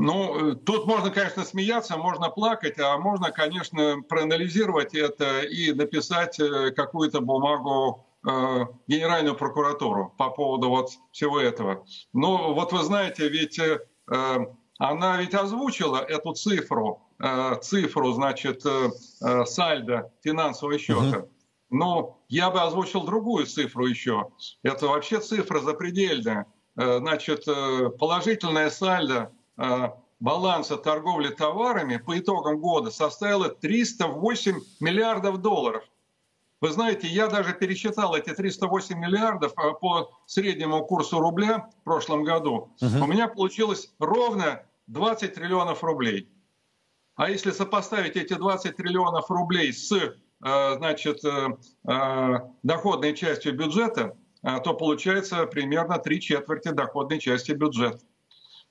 Э, 0.00 0.02
ну, 0.02 0.54
тут 0.54 0.86
можно, 0.86 1.10
конечно, 1.10 1.44
смеяться, 1.44 1.96
можно 1.96 2.30
плакать, 2.30 2.78
а 2.78 2.98
можно, 2.98 3.30
конечно, 3.30 4.02
проанализировать 4.08 4.94
это 4.94 5.42
и 5.42 5.72
написать 5.72 6.38
какую-то 6.74 7.20
бумагу 7.20 8.06
Генеральную 8.86 9.34
прокуратуру 9.34 10.12
по 10.18 10.28
поводу 10.28 10.68
вот 10.68 10.90
всего 11.10 11.40
этого. 11.40 11.86
Ну, 12.12 12.52
вот 12.52 12.70
вы 12.70 12.82
знаете, 12.82 13.26
ведь 13.30 13.58
Э, 14.10 14.38
она 14.78 15.18
ведь 15.18 15.34
озвучила 15.34 15.98
эту 15.98 16.32
цифру, 16.32 17.02
э, 17.18 17.56
цифру, 17.62 18.12
значит, 18.12 18.64
э, 18.64 19.44
сальдо 19.44 20.12
финансового 20.22 20.78
счета. 20.78 21.26
Но 21.68 22.18
я 22.28 22.50
бы 22.50 22.60
озвучил 22.62 23.04
другую 23.04 23.46
цифру 23.46 23.86
еще. 23.86 24.30
Это 24.64 24.88
вообще 24.88 25.20
цифра 25.20 25.60
запредельная. 25.60 26.46
Значит, 26.74 27.44
положительная 27.44 28.70
сальдо 28.70 29.30
баланса 30.20 30.76
торговли 30.76 31.28
товарами 31.28 31.96
по 31.96 32.18
итогам 32.18 32.58
года 32.58 32.90
составила 32.90 33.48
308 33.48 34.60
миллиардов 34.80 35.40
долларов. 35.40 35.84
Вы 36.60 36.70
знаете, 36.70 37.06
я 37.06 37.26
даже 37.26 37.54
пересчитал 37.54 38.14
эти 38.14 38.34
308 38.34 38.98
миллиардов 38.98 39.52
а, 39.56 39.72
по 39.72 40.10
среднему 40.26 40.84
курсу 40.84 41.18
рубля 41.18 41.70
в 41.80 41.84
прошлом 41.84 42.22
году. 42.22 42.70
Угу. 42.82 43.04
У 43.04 43.06
меня 43.06 43.28
получилось 43.28 43.90
ровно 43.98 44.62
20 44.88 45.34
триллионов 45.34 45.82
рублей. 45.82 46.28
А 47.16 47.30
если 47.30 47.50
сопоставить 47.50 48.16
эти 48.16 48.34
20 48.34 48.76
триллионов 48.76 49.30
рублей 49.30 49.72
с 49.72 49.92
э, 49.92 50.74
значит, 50.76 51.24
э, 51.24 51.48
э, 51.86 52.38
доходной 52.62 53.14
частью 53.14 53.56
бюджета, 53.56 54.16
то 54.42 54.72
получается 54.72 55.44
примерно 55.44 55.98
три 55.98 56.18
четверти 56.18 56.68
доходной 56.68 57.18
части 57.18 57.52
бюджета. 57.52 58.00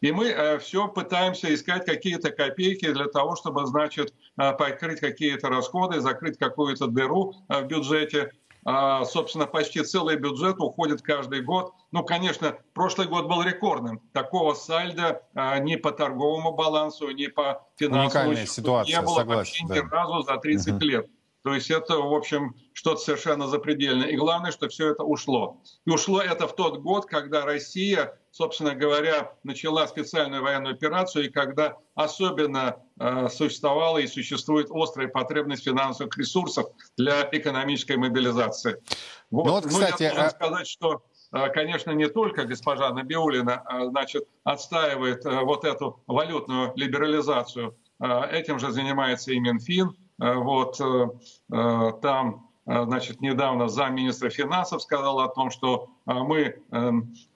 И 0.01 0.11
мы 0.11 0.27
э, 0.29 0.59
все 0.59 0.87
пытаемся 0.87 1.53
искать 1.53 1.85
какие-то 1.85 2.31
копейки 2.31 2.91
для 2.91 3.05
того, 3.05 3.35
чтобы, 3.35 3.65
значит, 3.65 4.13
э, 4.39 4.53
покрыть 4.53 4.99
какие-то 4.99 5.49
расходы, 5.49 5.99
закрыть 5.99 6.37
какую-то 6.37 6.87
дыру 6.87 7.33
э, 7.49 7.61
в 7.61 7.67
бюджете. 7.67 8.31
А, 8.65 9.05
собственно, 9.05 9.45
почти 9.45 9.83
целый 9.83 10.17
бюджет 10.17 10.57
уходит 10.59 11.01
каждый 11.01 11.41
год. 11.41 11.73
Ну, 11.91 12.03
конечно, 12.03 12.57
прошлый 12.73 13.07
год 13.07 13.27
был 13.27 13.41
рекордным. 13.41 14.01
Такого 14.11 14.53
сальда 14.53 15.21
ни 15.61 15.77
по 15.77 15.91
торговому 15.91 16.51
балансу, 16.51 17.09
ни 17.11 17.27
по 17.27 17.65
финансовому 17.77 18.35
ситуация, 18.35 18.99
не 18.99 19.05
было 19.05 19.15
согласен, 19.15 19.65
вообще 19.65 19.65
да. 19.67 19.75
ни 19.75 19.89
разу 19.89 20.21
за 20.23 20.37
30 20.37 20.73
угу. 20.73 20.85
лет. 20.85 21.07
То 21.43 21.53
есть 21.53 21.71
это, 21.71 21.95
в 21.95 22.13
общем, 22.13 22.55
что-то 22.73 22.99
совершенно 22.99 23.47
запредельное. 23.47 24.09
И 24.09 24.17
главное, 24.17 24.51
что 24.51 24.67
все 24.67 24.91
это 24.91 25.03
ушло. 25.03 25.61
И 25.85 25.89
ушло 25.89 26.21
это 26.21 26.47
в 26.47 26.55
тот 26.55 26.79
год, 26.79 27.05
когда 27.05 27.45
Россия, 27.45 28.19
собственно 28.31 28.75
говоря, 28.75 29.33
начала 29.43 29.87
специальную 29.87 30.43
военную 30.43 30.75
операцию, 30.75 31.25
и 31.25 31.29
когда 31.29 31.77
особенно 31.95 32.75
э, 32.99 33.29
существовала 33.29 33.99
и 33.99 34.07
существует 34.07 34.67
острая 34.69 35.07
потребность 35.07 35.63
финансовых 35.63 36.17
ресурсов 36.17 36.67
для 36.97 37.27
экономической 37.31 37.95
мобилизации. 37.95 38.81
Вот. 39.31 39.45
Ну, 39.45 39.51
вот, 39.53 39.65
кстати, 39.65 40.03
ну, 40.03 40.09
я 40.09 40.13
должен 40.13 40.25
а... 40.25 40.29
сказать, 40.31 40.67
что 40.67 41.03
э, 41.31 41.49
конечно, 41.53 41.91
не 41.91 42.09
только 42.09 42.43
госпожа 42.43 42.91
Набиулина 42.93 43.61
а, 43.65 43.85
значит, 43.85 44.27
отстаивает 44.43 45.25
э, 45.25 45.39
вот 45.39 45.63
эту 45.63 46.03
валютную 46.05 46.73
либерализацию, 46.75 47.77
э, 48.01 48.29
этим 48.31 48.59
же 48.59 48.71
занимается 48.71 49.31
и 49.31 49.39
Минфин, 49.39 49.95
Э, 49.95 50.08
вот 50.19 50.79
э, 50.81 51.09
э, 51.51 51.91
там 52.01 52.49
значит, 52.65 53.19
недавно 53.19 53.67
замминистра 53.67 54.29
финансов 54.29 54.83
сказал 54.83 55.21
о 55.21 55.27
том, 55.29 55.49
что 55.49 55.89
мы 56.05 56.61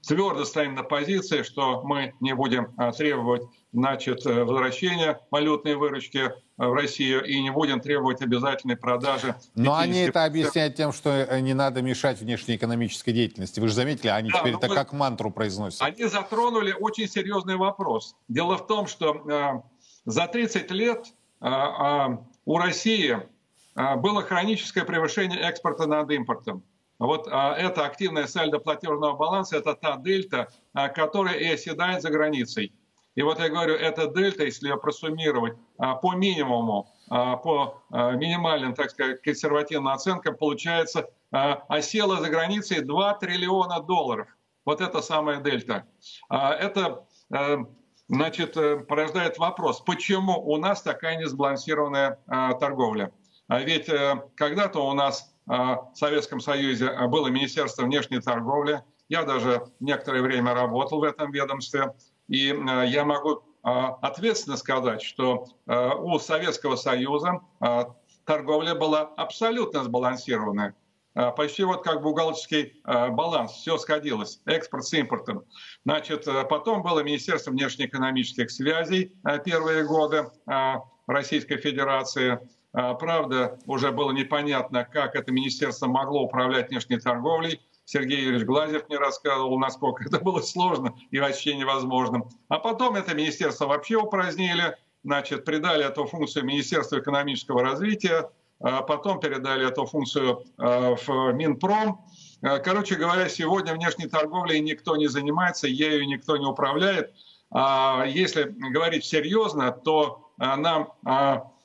твердо 0.08 0.46
стоим 0.46 0.76
на 0.76 0.84
позиции, 0.84 1.42
что 1.42 1.82
мы 1.82 2.14
не 2.20 2.36
будем 2.36 2.72
требовать 2.96 3.42
значит, 3.72 4.26
возвращения 4.26 5.20
валютной 5.32 5.74
выручки 5.74 6.32
в 6.58 6.72
Россию 6.74 7.26
и 7.26 7.42
не 7.42 7.50
будем 7.50 7.80
требовать 7.80 8.22
обязательной 8.22 8.78
продажи. 8.78 9.36
Но 9.56 9.76
они 9.76 10.02
это 10.02 10.24
объясняют 10.24 10.76
тем, 10.76 10.92
что 10.92 11.40
не 11.40 11.56
надо 11.56 11.82
мешать 11.82 12.20
внешнеэкономической 12.20 13.12
деятельности. 13.12 13.60
Вы 13.60 13.70
же 13.70 13.74
заметили, 13.74 14.10
они 14.10 14.30
да, 14.30 14.40
теперь 14.40 14.54
это 14.54 14.68
вы... 14.68 14.76
как 14.76 14.94
мантру 14.94 15.32
произносят. 15.32 15.82
Они 15.82 16.04
затронули 16.06 16.76
очень 16.80 17.08
серьезный 17.08 17.56
вопрос. 17.56 18.16
Дело 18.28 18.56
в 18.58 18.68
том, 18.68 18.86
что 18.86 19.64
за 20.06 20.28
30 20.28 20.70
лет 20.70 21.08
у 22.46 22.58
России 22.58 23.20
а, 23.76 23.96
было 23.96 24.22
хроническое 24.22 24.86
превышение 24.86 25.40
экспорта 25.40 25.88
над 25.88 26.12
импортом. 26.12 26.64
Вот 27.00 27.28
а, 27.32 27.56
это 27.56 27.86
активная 27.86 28.28
сальдо 28.28 28.60
платежного 28.60 29.16
баланса, 29.16 29.58
это 29.58 29.74
та 29.76 29.98
дельта, 29.98 30.50
а, 30.74 30.90
которая 30.90 31.36
и 31.36 31.48
оседает 31.48 32.02
за 32.02 32.10
границей. 32.10 32.74
И 33.16 33.22
вот 33.22 33.40
я 33.40 33.50
говорю, 33.50 33.76
эта 33.76 34.08
дельта, 34.08 34.44
если 34.44 34.68
ее 34.68 34.78
просуммировать 34.78 35.54
по 35.78 36.16
минимуму, 36.16 36.90
по 37.10 37.84
минимальным, 37.92 38.74
так 38.74 38.90
сказать, 38.90 39.22
консервативным 39.22 39.90
оценкам, 39.90 40.36
получается, 40.36 41.12
осела 41.30 42.20
за 42.22 42.30
границей 42.30 42.82
2 42.82 43.14
триллиона 43.20 43.82
долларов. 43.82 44.28
Вот 44.66 44.82
это 44.82 45.04
самая 45.04 45.42
дельта. 45.42 45.86
Это 46.28 47.06
значит, 48.10 48.58
э, 48.58 48.78
порождает 48.78 49.38
вопрос, 49.38 49.82
почему 49.82 50.40
у 50.40 50.58
нас 50.58 50.82
такая 50.82 51.18
несбалансированная 51.18 52.20
а, 52.28 52.54
торговля? 52.54 53.12
А 53.48 53.62
ведь 53.62 53.90
э, 53.90 54.24
когда-то 54.36 54.88
у 54.88 54.94
нас 54.94 55.30
в 55.46 55.92
Советском 55.94 56.40
Союзе 56.40 56.90
было 57.10 57.28
Министерство 57.28 57.84
внешней 57.84 58.22
торговли, 58.22 58.82
я 59.10 59.24
даже 59.24 59.66
некоторое 59.82 60.22
время 60.22 60.54
работал 60.54 61.02
в 61.02 61.04
этом 61.04 61.32
ведомстве, 61.32 61.94
и 62.30 62.54
э, 62.54 62.88
я 62.88 63.04
могу 63.04 63.44
ответственно 63.62 64.58
сказать, 64.58 65.02
что 65.02 65.48
у 65.66 66.20
Советского 66.20 66.76
Союза 66.76 67.40
торговля 68.26 68.76
была 68.76 69.04
абсолютно 69.16 69.86
сбалансированная. 69.86 70.76
А, 71.16 71.32
почти 71.32 71.64
вот 71.64 71.84
как 71.84 72.02
бухгалтерский 72.02 72.82
а, 72.84 73.10
баланс, 73.10 73.52
все 73.52 73.78
сходилось, 73.78 74.42
экспорт 74.46 74.86
с 74.86 74.94
импортом. 74.94 75.44
Значит, 75.86 76.28
а, 76.28 76.44
потом 76.44 76.82
было 76.82 77.02
Министерство 77.04 77.52
внешнеэкономических 77.52 78.50
связей 78.50 79.16
первые 79.46 79.86
годы 79.86 80.26
Российской 81.08 81.58
Федерации. 81.58 82.40
Правда, 82.72 83.60
уже 83.68 83.92
было 83.92 84.12
непонятно, 84.12 84.84
как 84.84 85.16
это 85.16 85.32
министерство 85.32 85.86
могло 85.88 86.24
управлять 86.24 86.70
внешней 86.70 87.00
торговлей. 87.00 87.62
Сергей 87.86 88.22
Юрьевич 88.22 88.48
Глазев 88.48 88.88
мне 88.88 88.98
рассказывал, 88.98 89.60
насколько 89.60 90.04
это 90.06 90.20
было 90.20 90.42
сложно 90.42 90.96
и 91.12 91.20
вообще 91.20 91.56
невозможно. 91.56 92.24
А 92.48 92.58
потом 92.58 92.96
это 92.96 93.14
министерство 93.14 93.68
вообще 93.68 93.98
упразднили, 93.98 94.76
значит, 95.04 95.46
придали 95.46 95.86
эту 95.86 96.06
функцию 96.06 96.46
Министерству 96.46 96.98
экономического 96.98 97.62
развития, 97.62 98.32
потом 98.64 99.20
передали 99.20 99.68
эту 99.68 99.86
функцию 99.86 100.44
а, 100.58 100.96
в 100.96 101.34
Минпром. 101.34 102.06
А, 102.42 102.60
короче 102.60 102.96
говоря, 102.96 103.28
сегодня 103.28 103.74
внешней 103.74 104.08
торговлей 104.08 104.62
никто 104.62 104.96
не 104.96 105.08
занимается, 105.08 105.68
ею 105.68 106.08
никто 106.08 106.38
не 106.38 106.46
управляет. 106.46 107.14
Если 108.08 108.46
говорить 108.46 109.06
серьезно, 109.06 109.72
то 109.72 110.32
нам 110.40 110.92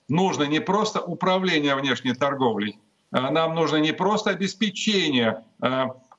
нужно 0.09 0.43
не 0.45 0.61
просто 0.61 1.01
управление 1.01 1.75
внешней 1.77 2.13
торговлей, 2.13 2.79
нам 3.11 3.55
нужно 3.55 3.79
не 3.79 3.93
просто 3.93 4.29
обеспечение 4.29 5.45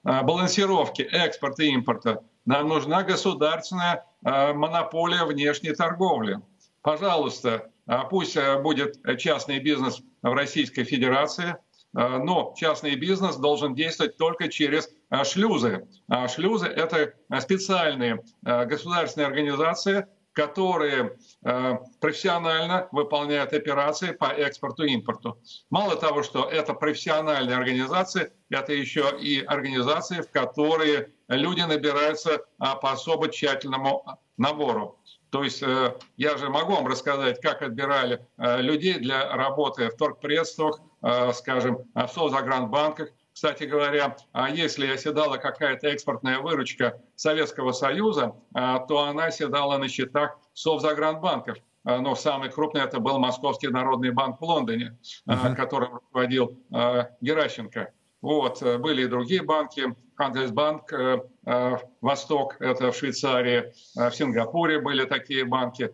балансировки 0.03 1.03
экспорта 1.03 1.62
и 1.65 1.67
импорта, 1.67 2.24
нам 2.45 2.67
нужна 2.67 3.03
государственная 3.03 4.05
монополия 4.24 5.24
внешней 5.25 5.75
торговли. 5.75 6.39
Пожалуйста, 6.81 7.69
пусть 8.09 8.36
будет 8.63 9.00
частный 9.19 9.59
бизнес 9.59 10.01
в 10.22 10.34
Российской 10.34 10.84
Федерации. 10.84 11.56
но 11.94 12.54
частный 12.56 12.96
бизнес 12.96 13.36
должен 13.36 13.74
действовать 13.76 14.18
только 14.18 14.48
через 14.48 14.90
шлюзы. 15.24 15.88
Шлюзы– 16.34 16.68
это 16.68 17.14
специальные 17.40 18.24
государственные 18.44 19.28
организации, 19.28 20.06
которые 20.34 21.18
профессионально 22.00 22.88
выполняют 22.92 23.54
операции 23.54 24.12
по 24.12 24.26
экспорту 24.26 24.84
и 24.84 24.94
импорту. 24.94 25.40
Мало 25.70 25.96
того, 25.96 26.22
что 26.22 26.46
это 26.46 26.74
профессиональные 26.74 27.58
организации, 27.58 28.32
это 28.50 28.72
еще 28.72 29.18
и 29.20 29.44
организации, 29.44 30.22
в 30.22 30.30
которые 30.32 31.12
люди 31.28 31.62
набираются 31.62 32.46
по 32.58 32.92
особо 32.92 33.30
тщательному 33.30 34.06
набору. 34.38 34.99
То 35.29 35.43
есть 35.43 35.62
э, 35.62 35.95
я 36.17 36.38
же 36.38 36.50
могу 36.50 36.74
вам 36.74 36.88
рассказать, 36.88 37.39
как 37.39 37.62
отбирали 37.62 38.25
э, 38.38 38.62
людей 38.62 38.95
для 38.95 39.36
работы 39.36 39.89
в 39.89 39.95
торгпредствах, 39.95 40.79
э, 41.01 41.33
скажем, 41.33 41.79
в 41.93 42.07
Совзагранбанках, 42.07 43.09
кстати 43.31 43.63
говоря, 43.63 44.17
а 44.33 44.50
если 44.50 44.88
оседала 44.88 45.38
какая-то 45.38 45.88
экспортная 45.88 46.39
выручка 46.39 47.01
Советского 47.15 47.71
Союза, 47.71 48.36
то 48.53 49.00
она 49.00 49.25
оседала 49.25 49.77
на 49.77 49.88
счетах 49.88 50.38
Совзагранбанков. 50.53 51.57
Но 51.86 52.15
самый 52.15 52.50
крупный 52.50 52.81
это 52.81 53.00
был 53.00 53.17
Московский 53.17 53.69
народный 53.69 54.12
банк 54.12 54.41
в 54.41 54.43
Лондоне, 54.43 54.98
uh-huh. 55.25 55.55
которым 55.55 55.93
руководил 55.93 56.59
Геращенко. 57.21 57.93
Вот. 58.21 58.62
Были 58.62 59.03
и 59.03 59.07
другие 59.07 59.41
банки. 59.41 59.95
Хандельсбанк, 60.20 60.94
э, 60.94 61.22
э, 61.46 61.78
Восток, 62.02 62.58
это 62.60 62.92
в 62.92 62.96
Швейцарии, 62.96 63.74
в 63.96 64.12
Сингапуре 64.12 64.80
были 64.80 65.06
такие 65.06 65.46
банки. 65.46 65.92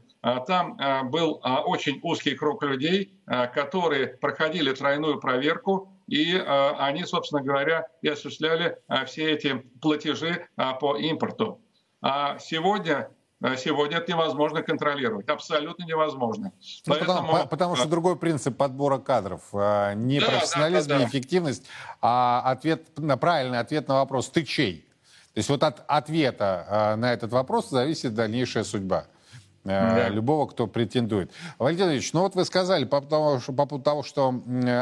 Там 0.47 0.77
был 1.11 1.39
очень 1.43 1.99
узкий 2.01 2.33
круг 2.33 2.63
людей, 2.63 3.13
которые 3.53 4.07
проходили 4.07 4.73
тройную 4.73 5.19
проверку 5.19 5.95
и 6.07 6.35
э, 6.35 6.71
они, 6.77 7.03
собственно 7.03 7.41
говоря, 7.41 7.87
и 8.01 8.07
осуществляли 8.09 8.77
э, 8.87 9.05
все 9.05 9.31
эти 9.31 9.55
платежи 9.81 10.47
э, 10.57 10.63
по 10.79 10.97
импорту. 10.97 11.61
А 12.01 12.37
сегодня 12.37 13.09
Сегодня 13.57 13.97
это 13.97 14.11
невозможно 14.11 14.61
контролировать, 14.61 15.27
абсолютно 15.29 15.83
невозможно. 15.83 16.51
Ну, 16.85 16.93
Поэтому... 16.93 17.21
потому, 17.21 17.47
потому 17.47 17.75
что 17.75 17.87
другой 17.87 18.15
принцип 18.15 18.57
подбора 18.57 18.97
кадров. 18.97 19.41
Не 19.53 20.19
да, 20.19 20.27
профессионализм, 20.27 20.89
да, 20.89 20.95
да, 20.95 21.01
не 21.01 21.09
эффективность, 21.09 21.65
а 22.01 22.41
ответ, 22.45 22.87
правильный 23.19 23.59
ответ 23.59 23.87
на 23.87 23.95
вопрос 23.95 24.29
«ты 24.29 24.43
чей?». 24.43 24.87
То 25.33 25.39
есть 25.39 25.49
вот 25.49 25.63
от 25.63 25.83
ответа 25.87 26.95
на 26.97 27.11
этот 27.11 27.31
вопрос 27.31 27.69
зависит 27.69 28.13
дальнейшая 28.13 28.63
судьба. 28.63 29.07
Э, 29.65 29.95
да. 29.95 30.09
любого, 30.09 30.45
кто 30.45 30.67
претендует. 30.67 31.31
Валентин 31.57 31.89
Ильич, 31.89 32.13
ну 32.13 32.21
вот 32.21 32.35
вы 32.35 32.45
сказали 32.45 32.85
по 32.85 33.01
поводу, 33.01 33.41
по 33.47 33.65
поводу 33.65 33.83
того, 33.83 34.03
что 34.03 34.29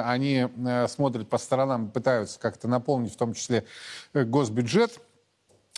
они 0.05 0.47
э, 0.65 0.87
смотрят 0.89 1.29
по 1.29 1.37
сторонам, 1.37 1.89
пытаются 1.89 2.37
как-то 2.37 2.67
наполнить 2.67 3.13
в 3.13 3.17
том 3.17 3.33
числе 3.33 3.65
э, 4.13 4.25
госбюджет. 4.25 4.99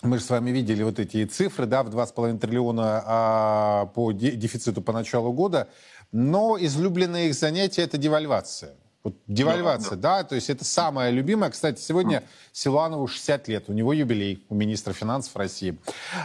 Мы 0.06 0.18
же 0.18 0.24
с 0.24 0.30
вами 0.30 0.50
видели 0.50 0.84
вот 0.84 1.00
эти 1.00 1.24
цифры, 1.24 1.66
да, 1.66 1.82
в 1.82 1.88
2,5 1.88 2.38
триллиона 2.38 3.02
а, 3.04 3.86
по 3.86 4.12
дефициту 4.12 4.80
по 4.80 4.92
началу 4.92 5.32
года. 5.32 5.68
Но 6.12 6.56
излюбленное 6.60 7.26
их 7.26 7.34
занятие– 7.34 7.82
это 7.84 7.98
девальвация. 7.98 8.76
Вот 9.06 9.14
девальвация, 9.28 9.90
да, 9.90 10.16
да. 10.16 10.22
да, 10.22 10.28
то 10.30 10.34
есть 10.34 10.50
это 10.50 10.64
самое 10.64 11.12
любимое. 11.12 11.48
Кстати, 11.50 11.80
сегодня 11.80 12.24
Силуанову 12.50 13.06
60 13.06 13.46
лет, 13.46 13.64
у 13.68 13.72
него 13.72 13.92
юбилей, 13.92 14.44
у 14.48 14.56
министра 14.56 14.92
финансов 14.94 15.36
России. 15.36 15.78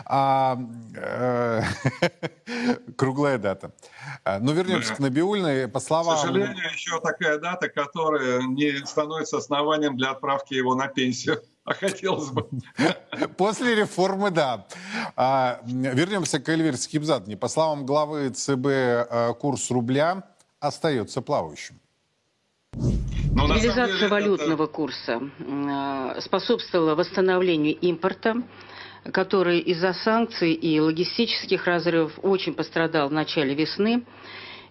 А, 0.04 0.58
э, 0.96 1.62
круглая 2.98 3.38
дата. 3.38 3.72
А, 4.26 4.40
Но 4.40 4.46
ну, 4.46 4.54
вернемся 4.54 4.90
да. 4.90 4.96
к 4.96 5.00
Набиульной. 5.00 5.68
По 5.68 5.80
словам... 5.80 6.18
К 6.18 6.22
сожалению, 6.22 6.74
еще 6.74 7.00
такая 7.02 7.38
дата, 7.38 7.70
которая 7.70 8.42
не 8.48 8.84
становится 8.84 9.38
основанием 9.38 9.96
для 9.96 10.10
отправки 10.10 10.56
его 10.56 10.74
на 10.74 10.88
пенсию. 10.88 11.40
А 11.64 11.76
хотелось 11.76 12.32
бы. 12.32 12.50
После 13.38 13.76
реформы, 13.76 14.32
да. 14.32 14.66
А, 15.16 15.62
вернемся 15.64 16.40
к 16.40 16.50
Эльвире 16.50 16.76
Скибзадне. 16.76 17.38
По 17.38 17.48
словам 17.48 17.86
главы 17.86 18.32
ЦБ, 18.32 18.66
э, 18.66 19.34
курс 19.40 19.70
рубля 19.70 20.24
остается 20.60 21.22
плавающим. 21.22 21.81
Но 23.34 23.48
Стабилизация 23.48 23.96
деле, 23.96 24.08
валютного 24.08 24.64
это... 24.64 24.74
курса 24.74 25.22
э, 25.40 26.22
способствовала 26.22 26.96
восстановлению 26.96 27.76
импорта, 27.78 28.44
который 29.12 29.60
из-за 29.60 29.94
санкций 29.94 30.54
и 30.54 30.80
логистических 30.80 31.66
разрывов 31.66 32.14
очень 32.22 32.54
пострадал 32.54 33.10
в 33.10 33.14
начале 33.14 33.56
весны. 33.56 34.04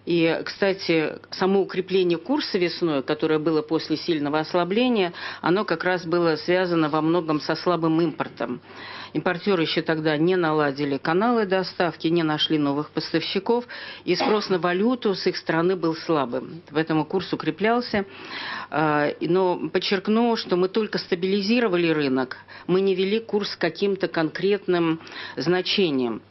И, 0.05 0.41
кстати, 0.45 1.19
само 1.31 1.61
укрепление 1.61 2.17
курса 2.17 2.57
весной, 2.57 3.03
которое 3.03 3.39
было 3.39 3.61
после 3.61 3.97
сильного 3.97 4.39
ослабления, 4.39 5.13
оно 5.41 5.63
как 5.63 5.83
раз 5.83 6.05
было 6.05 6.35
связано 6.37 6.89
во 6.89 7.01
многом 7.01 7.39
со 7.39 7.55
слабым 7.55 8.01
импортом. 8.01 8.61
Импортеры 9.13 9.63
еще 9.63 9.81
тогда 9.81 10.15
не 10.17 10.35
наладили 10.37 10.97
каналы 10.97 11.45
доставки, 11.45 12.07
не 12.07 12.23
нашли 12.23 12.57
новых 12.57 12.91
поставщиков, 12.91 13.65
и 14.05 14.15
спрос 14.15 14.49
на 14.49 14.57
валюту 14.57 15.15
с 15.15 15.27
их 15.27 15.35
стороны 15.35 15.75
был 15.75 15.95
слабым. 15.95 16.61
Поэтому 16.71 17.03
курс 17.03 17.31
укреплялся. 17.33 18.05
А, 18.69 19.09
но 19.19 19.69
подчеркну, 19.69 20.35
что 20.37 20.55
мы 20.55 20.69
только 20.69 20.97
стабилизировали 20.97 21.89
рынок, 21.89 22.37
мы 22.67 22.79
не 22.79 22.95
вели 22.95 23.19
курс 23.19 23.55
каким-то 23.57 24.07
конкретным 24.07 25.01
значением. 25.35 26.21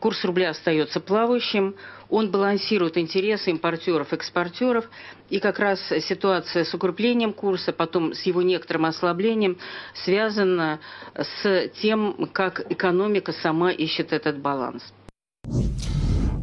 Курс 0.00 0.24
рубля 0.24 0.50
остается 0.50 1.00
плавающим, 1.00 1.74
он 2.08 2.30
балансирует 2.30 2.96
интересы 2.98 3.50
импортеров, 3.50 4.12
экспортеров, 4.12 4.88
и 5.28 5.40
как 5.40 5.58
раз 5.58 5.80
ситуация 6.06 6.64
с 6.64 6.72
укреплением 6.74 7.32
курса, 7.32 7.72
потом 7.72 8.14
с 8.14 8.22
его 8.22 8.42
некоторым 8.42 8.84
ослаблением, 8.84 9.58
связана 10.04 10.78
с 11.16 11.68
тем, 11.80 12.28
как 12.32 12.70
экономика 12.70 13.32
сама 13.32 13.72
ищет 13.72 14.12
этот 14.12 14.38
баланс. 14.38 14.82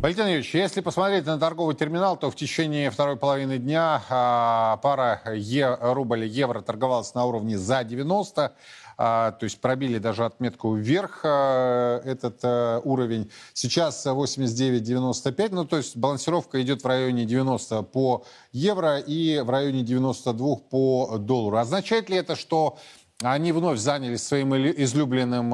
Валентин 0.02 0.28
Юрьевич, 0.28 0.54
если 0.56 0.80
посмотреть 0.80 1.26
на 1.26 1.38
торговый 1.38 1.76
терминал, 1.76 2.16
то 2.16 2.32
в 2.32 2.36
течение 2.36 2.90
второй 2.90 3.18
половины 3.18 3.58
дня 3.58 4.02
а, 4.10 4.78
пара 4.78 5.22
е, 5.36 5.78
рубль-евро 5.82 6.62
торговалась 6.62 7.14
на 7.16 7.26
уровне 7.26 7.58
за 7.58 7.84
90, 7.84 8.42
а, 8.46 8.54
то 9.00 9.38
есть 9.44 9.62
пробили 9.62 9.98
даже 9.98 10.26
отметку 10.26 10.76
вверх 10.76 11.22
а, 11.24 12.02
этот 12.04 12.40
а, 12.44 12.82
уровень. 12.84 13.32
Сейчас 13.54 14.06
89,95, 14.06 15.50
ну 15.52 15.64
то 15.64 15.78
есть 15.78 15.96
балансировка 15.96 16.62
идет 16.62 16.84
в 16.84 16.86
районе 16.86 17.24
90 17.24 17.84
по 17.84 18.26
евро 18.52 18.98
и 18.98 19.40
в 19.40 19.50
районе 19.50 19.84
92 19.84 20.56
по 20.70 21.18
доллару. 21.18 21.56
Означает 21.56 22.10
ли 22.10 22.18
это, 22.18 22.36
что 22.36 22.78
они 23.24 23.54
вновь 23.54 23.80
занялись 23.80 24.22
своим 24.22 24.54
излюбленным 24.56 25.48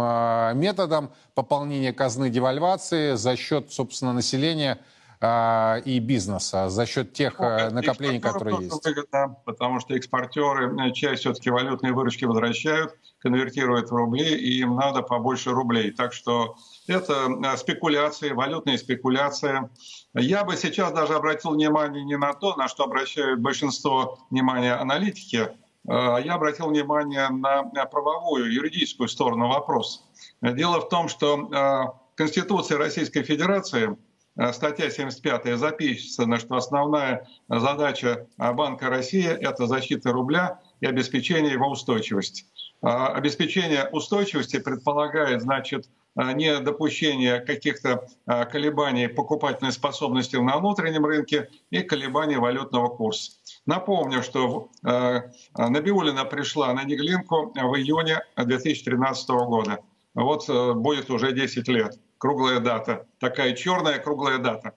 методом 0.58 1.12
пополнения 1.36 1.94
казны 1.94 2.32
девальвации 2.32 3.14
за 3.14 3.36
счет, 3.36 3.72
собственно, 3.72 4.12
населения– 4.12 4.80
а, 5.22 5.78
и 5.86 6.00
бизнеса 6.00 6.70
за 6.70 6.86
счет 6.86 7.14
тех 7.14 7.40
ну, 7.40 7.72
накоплений, 7.72 8.20
которые 8.20 8.58
есть? 8.60 8.86
Выгодно, 8.86 9.38
потому 9.46 9.80
что 9.80 9.96
экспортеры 9.96 10.76
э, 10.78 10.92
часть 10.92 11.22
все-таки 11.22 11.50
валютной 11.50 11.92
выручки 11.92 12.26
возвращают, 12.26 12.96
конвертируют 13.26 13.90
в 13.90 13.96
рубли, 13.96 14.36
и 14.36 14.60
им 14.60 14.76
надо 14.76 15.02
побольше 15.02 15.50
рублей. 15.50 15.90
Так 15.90 16.14
что 16.14 16.58
это 16.86 17.28
э, 17.28 17.58
спекуляции, 17.58 18.30
валютные 18.30 18.78
спекуляции. 18.78 19.68
Я 20.14 20.44
бы 20.44 20.56
сейчас 20.56 20.94
даже 20.94 21.16
обратил 21.16 21.52
внимание 21.52 22.06
не 22.06 22.18
на 22.18 22.34
то, 22.34 22.56
на 22.56 22.68
что 22.68 22.84
обращают 22.84 23.40
большинство 23.40 24.20
внимания 24.30 24.76
аналитики, 24.76 25.50
а 25.88 26.18
я 26.18 26.36
обратил 26.36 26.68
внимание 26.68 27.30
на 27.30 27.64
правовую, 27.64 28.54
юридическую 28.54 29.10
сторону 29.10 29.48
вопроса. 29.48 30.02
Дело 30.42 30.82
в 30.82 30.90
том, 30.90 31.08
что 31.08 32.00
Конституция 32.16 32.78
Российской 32.78 33.24
Федерации 33.24 33.96
Э, 34.38 34.52
статья 34.52 34.90
75 34.90 35.58
записана, 35.58 36.40
что 36.40 36.56
основная 36.56 37.28
задача 37.48 38.28
э, 38.38 38.54
Банка 38.54 38.90
России– 38.90 39.26
это 39.42 39.66
защита 39.68 40.12
рубля 40.12 40.60
и 40.82 40.86
обеспечение 40.86 41.54
его 41.54 41.70
устойчивости. 41.70 42.46
А 42.82 43.08
обеспечение 43.08 43.88
устойчивости 43.92 44.60
предполагает, 44.60 45.42
значит, 45.42 45.90
э, 46.16 46.32
не 46.34 46.60
допущение 46.60 47.40
каких-то 47.40 48.08
колебаний 48.26 49.08
покупательной 49.08 49.72
способности 49.72 50.36
на 50.36 50.58
внутреннем 50.58 51.06
рынке 51.06 51.50
и 51.70 51.82
колебаний 51.82 52.38
валютного 52.38 52.90
курса. 52.90 53.34
Напомню, 53.66 54.22
что 54.22 54.70
Набиулина 54.84 56.26
пришла 56.26 56.74
на 56.74 56.84
Неглинку 56.84 57.52
в 57.56 57.76
июне 57.76 58.22
2013 58.38 59.30
года. 59.30 59.80
Вот 60.14 60.48
будет 60.76 61.10
уже 61.10 61.34
10 61.34 61.68
лет 61.70 62.00
круглая 62.18 62.60
дата, 62.60 63.08
такая 63.20 63.54
черная 63.54 64.00
круглая 64.00 64.38
дата. 64.40 64.74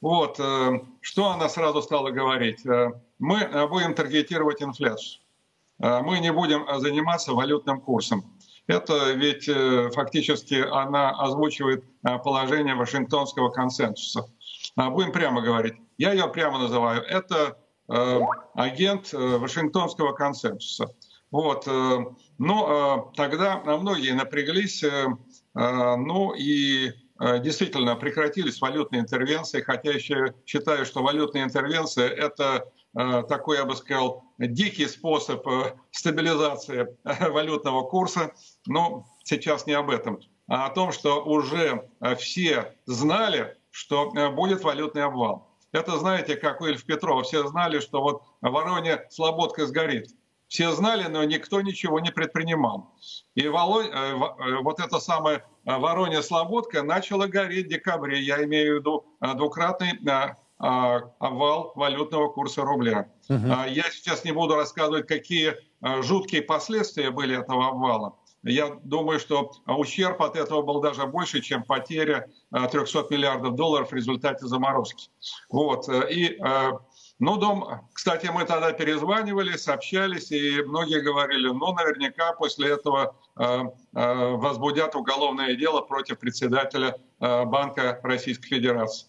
Вот, 0.00 0.38
э, 0.40 0.80
что 1.00 1.30
она 1.30 1.48
сразу 1.48 1.82
стала 1.82 2.10
говорить? 2.10 2.64
Э, 2.66 2.92
мы 3.18 3.38
э, 3.40 3.66
будем 3.68 3.94
таргетировать 3.94 4.62
инфляцию. 4.62 5.21
Мы 5.82 6.20
не 6.20 6.32
будем 6.32 6.64
заниматься 6.80 7.32
валютным 7.32 7.80
курсом. 7.80 8.38
Это 8.68 9.12
ведь 9.12 9.50
фактически 9.92 10.54
она 10.54 11.10
озвучивает 11.10 11.84
положение 12.22 12.76
Вашингтонского 12.76 13.50
консенсуса. 13.50 14.24
Будем 14.76 15.10
прямо 15.12 15.42
говорить. 15.42 15.74
Я 15.98 16.12
ее 16.12 16.28
прямо 16.28 16.58
называю. 16.58 17.02
Это 17.02 17.58
агент 18.54 19.12
Вашингтонского 19.12 20.12
консенсуса. 20.12 20.94
Вот. 21.32 21.66
Но 22.38 23.12
тогда 23.16 23.58
многие 23.58 24.12
напряглись, 24.12 24.84
ну 25.54 26.32
и 26.34 26.92
действительно 27.40 27.96
прекратились 27.96 28.60
валютные 28.60 29.00
интервенции, 29.00 29.60
хотя 29.60 29.90
еще 29.90 30.34
считаю, 30.46 30.86
что 30.86 31.02
валютные 31.02 31.42
интервенции– 31.44 32.08
это 32.08 32.70
такой, 32.94 33.56
я 33.56 33.64
бы 33.64 33.74
сказал, 33.76 34.24
дикий 34.38 34.86
способ 34.86 35.46
стабилизации 35.90 36.96
валютного 37.04 37.82
курса. 37.82 38.32
Но 38.66 39.06
сейчас 39.24 39.66
не 39.66 39.72
об 39.72 39.90
этом 39.90 40.20
а 40.52 40.66
о 40.66 40.70
том, 40.70 40.92
что 40.92 41.24
уже 41.24 41.88
э, 42.00 42.14
все 42.16 42.76
знали, 42.84 43.56
что 43.70 44.12
э, 44.14 44.28
будет 44.28 44.62
валютный 44.62 45.04
обвал. 45.04 45.48
Это, 45.72 45.98
знаете, 45.98 46.36
как 46.36 46.60
у 46.60 46.66
Ильф 46.66 46.84
Петрова, 46.84 47.22
все 47.22 47.46
знали, 47.46 47.80
что 47.80 48.02
вот 48.02 48.22
Воронья 48.42 49.06
Слободка 49.10 49.66
сгорит. 49.66 50.10
Все 50.48 50.70
знали, 50.72 51.08
но 51.08 51.24
никто 51.24 51.62
ничего 51.62 52.00
не 52.00 52.10
предпринимал. 52.10 52.94
И 53.34 53.46
э, 53.46 53.50
вот 53.50 54.80
эта 54.80 54.98
самая 54.98 55.46
Воронья 55.64 56.20
Слободка 56.20 56.82
начала 56.82 57.26
гореть 57.28 57.66
в 57.66 57.70
декабре. 57.70 58.20
Я 58.20 58.44
имею 58.44 58.74
в 58.74 58.78
виду 58.80 59.06
двукратный 59.36 59.98
обвал 60.62 61.72
валютного 61.74 62.28
курса 62.28 62.62
рубля. 62.62 63.08
Угу. 63.28 63.46
Я 63.68 63.84
сейчас 63.90 64.24
не 64.24 64.30
буду 64.30 64.54
рассказывать, 64.54 65.08
какие 65.08 65.56
жуткие 66.02 66.42
последствия 66.42 67.10
были 67.10 67.36
этого 67.36 67.68
обвала. 67.68 68.14
Я 68.44 68.76
думаю, 68.82 69.20
что 69.20 69.52
ущерб 69.66 70.20
от 70.20 70.36
этого 70.36 70.62
был 70.62 70.80
даже 70.80 71.06
больше, 71.06 71.40
чем 71.40 71.62
потеря 71.62 72.28
300 72.50 72.98
э, 72.98 73.02
миллиардов 73.10 73.54
долларов 73.54 73.90
в 73.90 73.94
результате 73.94 74.46
заморозки. 74.46 75.10
Вот. 75.48 75.88
Э, 75.88 76.10
и, 76.10 76.40
э, 76.42 76.72
ну, 77.20 77.36
дом, 77.36 77.88
кстати, 77.92 78.26
мы 78.34 78.44
тогда 78.44 78.72
перезванивали, 78.72 79.56
сообщались, 79.56 80.32
и 80.32 80.60
многие 80.62 81.00
говорили, 81.00 81.48
ну, 81.48 81.72
наверняка 81.72 82.32
после 82.32 82.70
этого 82.70 83.16
возбудят 83.92 84.94
уголовное 84.94 85.54
дело 85.54 85.80
против 85.80 86.18
председателя 86.18 86.98
Банка 87.18 87.98
Российской 88.02 88.48
Федерации. 88.48 89.06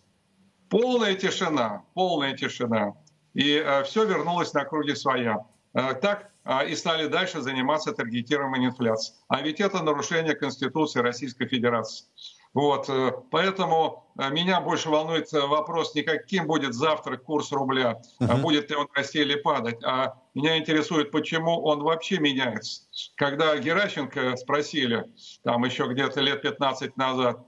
Полная 0.73 1.15
тишина, 1.15 1.83
полная 1.93 2.35
тишина. 2.35 2.93
И 3.33 3.63
все 3.85 4.05
вернулось 4.05 4.53
на 4.53 4.65
круги 4.65 4.95
своя. 4.95 5.45
Так 5.73 6.33
а, 6.45 6.63
и 6.63 6.75
стали 6.75 7.07
дальше 7.07 7.41
заниматься 7.41 7.93
таргетированием 7.93 8.71
инфляции. 8.71 9.15
А 9.29 9.41
ведь 9.41 9.61
это 9.61 9.81
нарушение 9.81 10.35
Конституции 10.35 10.99
Российской 10.99 11.47
Федерации. 11.47 12.05
Вот, 12.53 12.87
э, 12.89 13.13
поэтому 13.31 14.11
э, 14.19 14.29
меня 14.29 14.59
больше 14.59 14.89
волнует 14.89 15.33
э, 15.33 15.39
вопрос 15.39 15.95
не 15.95 16.03
каким 16.03 16.45
будет 16.45 16.73
завтра 16.75 17.17
курс 17.17 17.51
рубля, 17.51 18.01
uh-huh. 18.19 18.41
будет 18.41 18.69
ли 18.69 18.75
он 18.75 18.87
расти 18.93 19.21
или 19.21 19.35
падать, 19.35 19.83
а 19.83 20.19
меня 20.35 20.57
интересует, 20.59 21.11
почему 21.11 21.63
он 21.63 21.81
вообще 21.81 22.19
меняется. 22.19 22.83
Когда 23.15 23.57
Геращенко 23.57 24.35
спросили, 24.35 25.05
там 25.43 25.63
еще 25.63 25.87
где-то 25.87 26.21
лет 26.21 26.41
15 26.43 26.95
назад, 26.97 27.39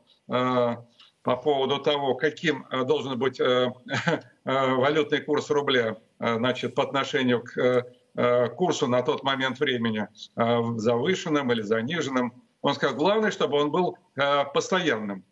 по 1.25 1.35
поводу 1.35 1.79
того, 1.79 2.15
каким 2.15 2.65
должен 2.85 3.19
быть 3.19 3.41
валютный 4.45 5.21
курс 5.21 5.49
рубля, 5.49 5.97
значит, 6.19 6.75
по 6.75 6.83
отношению 6.83 7.43
к 7.43 7.85
Э, 8.17 8.47
курсу 8.47 8.88
на 8.88 9.01
тот 9.01 9.23
момент 9.23 9.59
времени 9.59 10.07
э, 10.38 10.61
завышенным 10.77 11.51
или 11.51 11.61
заниженным. 11.61 12.33
Он 12.61 12.73
сказал, 12.73 12.95
главное, 12.95 13.29
чтобы 13.29 13.57
он 13.57 13.71
был 13.71 13.97
э, 14.15 14.45
постоянным. 14.53 15.25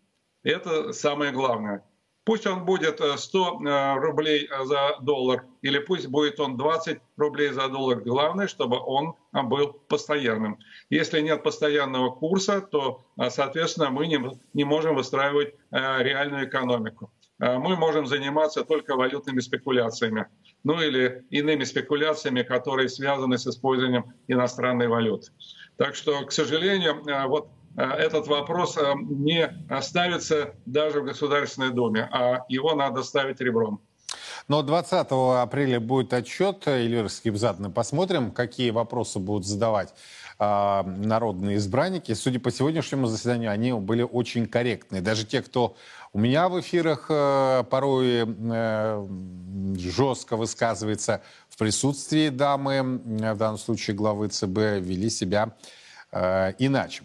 Это 0.44 0.92
самое 0.92 1.32
главное. 1.32 1.86
Пусть 2.26 2.48
он 2.48 2.66
будет 2.66 3.02
100 3.02 3.98
рублей 3.98 4.50
за 4.64 4.98
доллар, 5.02 5.46
или 5.62 5.80
пусть 5.80 6.08
будет 6.08 6.40
он 6.40 6.58
20 6.58 7.00
рублей 7.18 7.50
за 7.50 7.68
доллар. 7.68 8.00
Главное, 8.02 8.48
чтобы 8.48 8.80
он 8.80 9.16
был 9.32 9.74
постоянным. 9.88 10.58
Если 10.90 11.20
нет 11.22 11.44
постоянного 11.44 12.12
курса, 12.12 12.62
то, 12.62 13.02
соответственно, 13.30 13.90
мы 13.90 14.08
не, 14.08 14.22
не 14.54 14.64
можем 14.64 14.96
выстраивать 14.96 15.54
реальную 15.72 16.48
экономику. 16.48 17.12
Мы 17.40 17.76
можем 17.76 18.06
заниматься 18.06 18.64
только 18.64 18.96
валютными 18.96 19.42
спекуляциями 19.42 20.28
ну 20.64 20.82
или 20.82 21.26
иными 21.30 21.64
спекуляциями, 21.64 22.44
которые 22.44 22.90
связаны 22.90 23.38
с 23.38 23.48
использованием 23.48 24.14
иностранной 24.28 24.88
валюты. 24.88 25.32
Так 25.78 25.96
что, 25.96 26.26
к 26.26 26.32
сожалению, 26.32 27.04
э, 27.06 27.28
вот 27.28 27.48
э, 27.48 27.63
этот 27.76 28.28
вопрос 28.28 28.78
э, 28.78 28.94
не 28.96 29.52
ставится 29.82 30.56
даже 30.66 31.02
в 31.02 31.06
Государственной 31.06 31.72
Думе, 31.72 32.08
а 32.12 32.46
его 32.48 32.76
надо 32.76 33.04
ставить 33.04 33.42
ребром. 33.42 33.82
Но 34.48 34.62
20 34.62 35.08
апреля 35.12 35.80
будет 35.80 36.14
отчет, 36.14 36.68
Эльвира 36.68 37.08
Скибзадна. 37.08 37.70
Посмотрим, 37.70 38.32
какие 38.32 38.72
вопросы 38.72 39.20
будут 39.20 39.46
задавать 39.46 39.94
э, 40.40 40.84
народные 40.84 41.58
избранники. 41.58 42.14
Судя 42.14 42.40
по 42.40 42.52
сегодняшнему 42.52 43.08
заседанию, 43.08 43.52
они 43.52 43.74
были 43.74 44.04
очень 44.04 44.48
корректные. 44.48 45.02
Даже 45.02 45.26
те, 45.26 45.42
кто 45.42 45.76
у 46.12 46.20
меня 46.20 46.50
в 46.50 46.60
эфирах 46.60 47.08
э, 47.10 47.64
порой 47.70 48.26
э, 48.28 49.08
жестко 49.78 50.38
высказывается 50.38 51.22
в 51.50 51.58
присутствии 51.58 52.30
дамы, 52.30 52.84
в 52.84 53.38
данном 53.38 53.58
случае 53.58 53.96
главы 53.96 54.28
ЦБ, 54.28 54.58
вели 54.80 55.10
себя 55.10 55.56
э, 56.12 56.54
иначе. 56.60 57.04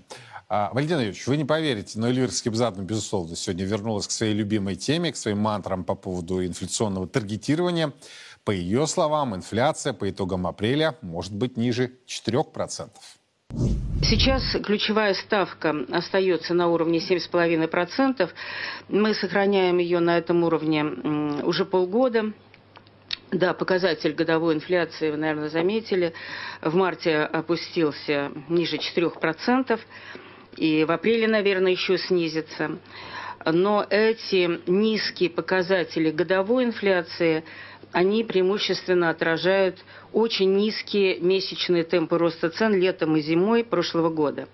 А, 0.51 0.71
Валентин 0.73 0.97
Юрьевич, 0.97 1.27
вы 1.27 1.37
не 1.37 1.45
поверите, 1.45 1.99
но 1.99 2.09
Эльвира 2.09 2.31
Скибзадна, 2.31 2.83
безусловно, 2.83 3.37
сегодня 3.37 3.67
вернулась 3.67 4.09
к 4.09 4.11
своей 4.11 4.33
любимой 4.33 4.77
теме, 4.77 5.13
к 5.13 5.17
своим 5.17 5.39
мантрам 5.41 5.85
по 5.85 5.95
поводу 5.95 6.43
инфляционного 6.45 7.07
таргетирования. 7.07 7.93
По 8.45 8.51
ее 8.51 8.87
словам, 8.87 9.37
инфляция 9.37 9.93
по 9.93 10.09
итогам 10.09 10.47
апреля 10.47 10.97
может 11.03 11.35
быть 11.35 11.59
ниже 11.59 11.93
4%. 12.07 12.89
Сейчас 14.03 14.43
ключевая 14.65 15.13
ставка 15.13 15.75
остается 15.91 16.55
на 16.55 16.69
уровне 16.69 16.99
7,5%. 16.99 18.31
Мы 18.89 19.13
сохраняем 19.13 19.77
ее 19.77 20.01
на 20.01 20.17
этом 20.17 20.45
уровне 20.45 20.83
уже 21.43 21.67
полгода. 21.67 22.33
Да, 23.31 23.53
показатель 23.53 24.15
годовой 24.15 24.55
инфляции, 24.55 25.11
вы, 25.11 25.19
наверное, 25.19 25.51
заметили, 25.51 26.15
в 26.63 26.75
марте 26.75 27.19
опустился 27.19 28.33
ниже 28.49 28.79
4%, 28.79 29.79
и 30.59 30.85
в 30.85 30.91
апреле, 30.91 31.29
наверное, 31.29 31.73
еще 31.73 31.99
снизится. 31.99 32.79
Но 33.45 33.87
эти 33.89 34.61
низкие 34.69 35.31
показатели 35.31 36.11
годовой 36.11 36.65
инфляции– 36.65 37.45
они 37.93 38.25
преимущественно 38.25 39.11
отражают 39.11 39.79
очень 40.13 40.55
низкие 40.55 41.21
месячные 41.21 41.85
темпы 41.85 42.19
роста 42.19 42.51
цен 42.51 42.75
летом 42.75 43.17
и 43.17 43.21
зимой 43.21 43.65
прошлого 43.65 44.11
года. 44.11 44.49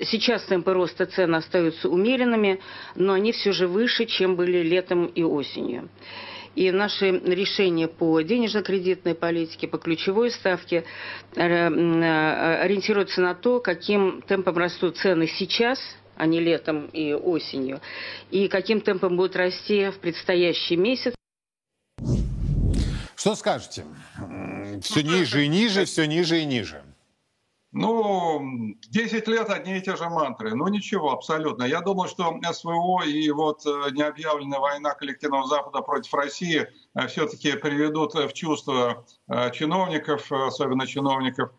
Сейчас 0.00 0.42
темпы 0.44 0.72
роста 0.72 1.06
цен 1.06 1.34
остаются 1.34 1.88
умеренными, 1.88 2.60
но 2.94 3.12
они 3.12 3.32
все 3.32 3.52
же 3.52 3.68
выше, 3.68 4.06
чем 4.06 4.36
были 4.36 4.62
летом 4.62 5.06
и 5.06 5.22
осенью. 5.22 5.90
И 6.54 6.70
наши 6.70 7.10
решения 7.10 7.88
по 7.88 8.20
денежно-кредитной 8.20 9.14
политике, 9.14 9.68
по 9.68 9.78
ключевой 9.78 10.30
ставке 10.30 10.84
э, 11.34 11.40
э, 11.40 12.62
ориентируются 12.62 13.22
на 13.22 13.34
то, 13.34 13.60
каким 13.60 14.22
темпом 14.22 14.58
растут 14.58 14.98
цены 14.98 15.26
сейчас, 15.26 15.78
а 16.16 16.26
не 16.26 16.40
летом 16.40 16.86
и 16.86 17.14
осенью, 17.14 17.80
и 18.30 18.48
каким 18.48 18.80
темпом 18.80 19.16
будут 19.16 19.36
расти 19.36 19.88
в 19.88 19.98
предстоящий 19.98 20.76
месяц. 20.76 21.14
Что 23.16 23.34
скажете? 23.34 23.84
Все 24.82 25.02
ниже 25.02 25.44
и 25.44 25.48
ниже, 25.48 25.84
все 25.84 26.06
ниже 26.06 26.40
и 26.40 26.44
ниже. 26.44 26.82
Ну, 27.72 28.74
10 28.90 29.28
лет 29.28 29.48
одни 29.48 29.78
и 29.78 29.80
те 29.80 29.96
же 29.96 30.08
мантры. 30.08 30.54
Ну, 30.54 30.68
ничего, 30.68 31.12
абсолютно. 31.12 31.64
Я 31.64 31.80
думаю, 31.80 32.08
что 32.08 32.38
СВО 32.52 33.02
и 33.02 33.30
вот 33.30 33.64
э, 33.64 33.90
необъявленная 33.92 34.58
война 34.58 34.92
коллективного 34.92 35.46
Запада 35.46 35.80
против 35.80 36.12
России 36.12 36.68
э, 36.94 37.06
все-таки 37.06 37.52
приведут 37.52 38.12
в 38.14 38.32
чувство 38.34 39.06
э, 39.28 39.50
чиновников, 39.52 40.30
особенно 40.30 40.86
чиновников 40.86 41.50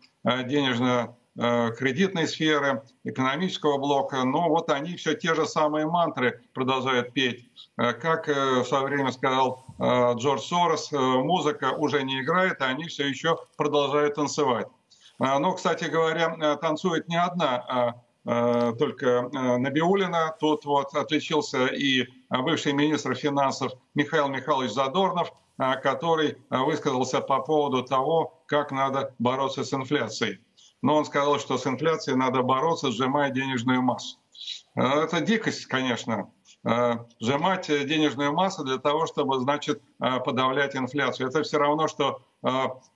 денежно 0.46 1.16
кредитной 1.36 2.28
сферы, 2.28 2.84
экономического 3.02 3.76
блока, 3.76 4.22
но 4.22 4.48
вот 4.48 4.70
они 4.70 4.94
все 4.94 5.14
те 5.14 5.34
же 5.34 5.46
самые 5.46 5.84
мантры 5.84 6.40
продолжают 6.54 7.12
петь. 7.12 7.50
Как 7.76 8.28
в 8.28 8.64
свое 8.64 8.84
время 8.84 9.10
сказал 9.10 9.64
Э, 9.78 10.14
Джордж 10.14 10.42
Сорос, 10.42 10.92
э, 10.92 10.96
музыка 10.98 11.72
уже 11.72 12.02
не 12.04 12.20
играет, 12.20 12.62
а 12.62 12.66
они 12.66 12.84
все 12.84 13.08
еще 13.08 13.38
продолжают 13.56 14.14
танцевать. 14.14 14.68
Э, 15.18 15.38
но, 15.38 15.52
кстати 15.52 15.84
говоря, 15.84 16.56
танцует 16.56 17.08
не 17.08 17.20
одна, 17.20 17.64
а 18.26 18.72
только 18.78 19.28
Набиулина. 19.58 20.34
Тут 20.40 20.64
вот 20.64 20.94
отличился 20.94 21.66
и 21.66 22.06
бывший 22.30 22.72
министр 22.72 23.14
финансов 23.14 23.72
Михаил 23.94 24.28
Михайлович 24.28 24.72
Задорнов, 24.72 25.30
который 25.58 26.38
высказался 26.48 27.20
по 27.20 27.40
поводу 27.40 27.82
того, 27.82 28.42
как 28.46 28.72
надо 28.72 29.14
бороться 29.18 29.62
с 29.62 29.74
инфляцией. 29.74 30.40
но 30.80 30.96
он 30.96 31.04
сказал, 31.04 31.38
что 31.38 31.58
с 31.58 31.66
инфляцией 31.66 32.16
надо 32.16 32.42
бороться, 32.42 32.90
сжимая 32.90 33.28
денежную 33.28 33.82
массу. 33.82 34.16
Это 34.74 35.20
дикость, 35.20 35.66
конечно. 35.66 36.30
Сжимать 37.20 37.66
денежную 37.66 38.32
массу 38.32 38.64
для 38.64 38.78
того, 38.78 39.06
чтобы, 39.06 39.38
значит, 39.40 39.82
подавлять 39.98 40.74
инфляцию. 40.74 41.28
Это 41.28 41.42
все 41.42 41.58
равно, 41.58 41.88
что, 41.88 42.22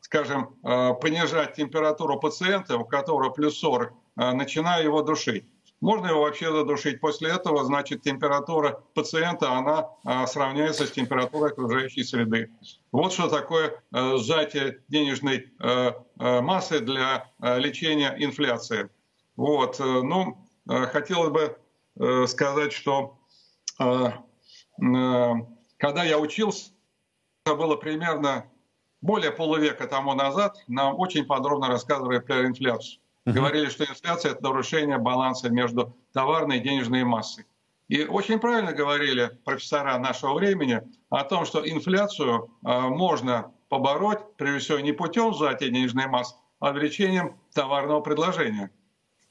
скажем, 0.00 0.54
понижать 1.00 1.54
температуру 1.54 2.18
пациента, 2.18 2.78
у 2.78 2.84
которого 2.84 3.30
плюс 3.30 3.58
40, 3.58 3.92
начиная 4.16 4.82
его 4.82 5.02
душить. 5.02 5.44
Можно 5.80 6.06
его 6.06 6.22
вообще 6.22 6.50
задушить. 6.50 7.00
После 7.00 7.30
этого, 7.30 7.62
значит, 7.64 8.02
температура 8.02 8.82
пациента, 8.94 9.52
она 9.52 10.26
сравняется 10.26 10.86
с 10.86 10.90
температурой 10.90 11.52
окружающей 11.52 12.04
среды. 12.04 12.50
Вот 12.90 13.12
что 13.12 13.28
такое 13.28 13.82
сжатие 13.92 14.82
денежной 14.88 15.52
массы 16.16 16.80
для 16.80 17.30
лечения 17.38 18.16
инфляции. 18.18 18.88
Вот. 19.38 19.78
Э, 19.78 20.02
ну, 20.02 20.36
хотелось 20.66 21.30
бы 21.30 21.56
э, 21.98 22.26
сказать, 22.26 22.72
что 22.72 23.17
когда 25.78 26.04
я 26.04 26.18
учился, 26.18 26.72
это 27.44 27.54
было 27.54 27.76
примерно 27.76 28.50
более 29.00 29.30
полувека 29.30 29.86
тому 29.86 30.14
назад, 30.14 30.56
нам 30.66 30.98
очень 30.98 31.24
подробно 31.24 31.68
рассказывали 31.68 32.18
про 32.18 32.46
инфляцию. 32.46 33.00
Говорили, 33.24 33.68
что 33.68 33.84
инфляция– 33.84 34.32
это 34.32 34.42
нарушение 34.42 34.98
баланса 34.98 35.50
между 35.50 35.94
товарной 36.12 36.58
и 36.58 36.60
денежной 36.60 37.04
массой. 37.04 37.44
И 37.88 38.04
очень 38.04 38.38
правильно 38.38 38.72
говорили 38.72 39.38
профессора 39.44 39.98
нашего 39.98 40.34
времени 40.34 40.82
о 41.10 41.24
том, 41.24 41.44
что 41.46 41.66
инфляцию 41.66 42.50
а, 42.62 42.88
можно 42.88 43.52
побороть, 43.68 44.36
прежде 44.36 44.58
всего, 44.58 44.80
не 44.80 44.92
путем 44.92 45.34
сжатия 45.34 45.68
денежной 45.68 46.06
массы, 46.06 46.36
а 46.58 46.70
увеличением 46.70 47.38
товарного 47.54 48.00
предложения. 48.00 48.70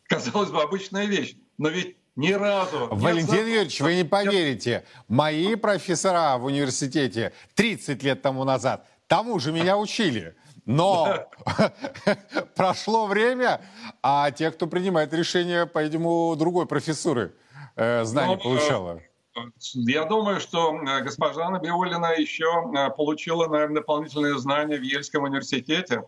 Казалось 0.04 0.50
бы, 0.50 0.62
обычная 0.62 1.06
вещь, 1.06 1.36
но 1.58 1.70
ведь 1.70 1.98
ни 2.18 2.34
разу... 2.34 2.90
Валентин 2.92 3.48
Юрьевич, 3.48 3.80
вы 3.80 3.96
не 3.96 4.04
поверите, 4.04 4.84
мои 5.08 5.56
профессора 5.56 6.38
в 6.38 6.46
университете 6.46 7.32
30 7.56 8.04
лет 8.04 8.22
тому 8.22 8.44
назад 8.44 8.86
тому 9.08 9.40
же 9.40 9.52
меня 9.52 9.78
учили. 9.78 10.36
Но 10.66 11.30
прошло 12.56 13.06
время, 13.06 13.62
а 14.04 14.32
те, 14.32 14.52
кто 14.52 14.68
принимает 14.68 15.14
решения, 15.14 15.66
по-видимому, 15.66 16.36
другой 16.36 16.66
профессуры 16.66 17.34
э, 17.76 18.04
знания 18.04 18.36
ну, 18.36 18.42
получала. 18.42 19.00
Э, 19.36 19.40
я 19.74 20.04
думаю, 20.04 20.40
что 20.40 20.76
э, 20.76 21.02
госпожа 21.04 21.50
Набиулина 21.50 22.14
еще 22.18 22.46
э, 22.76 22.90
получила, 22.90 23.48
наверное, 23.48 23.82
дополнительные 23.82 24.38
знания 24.38 24.78
в 24.78 24.82
Ельском 24.82 25.24
университете. 25.24 26.04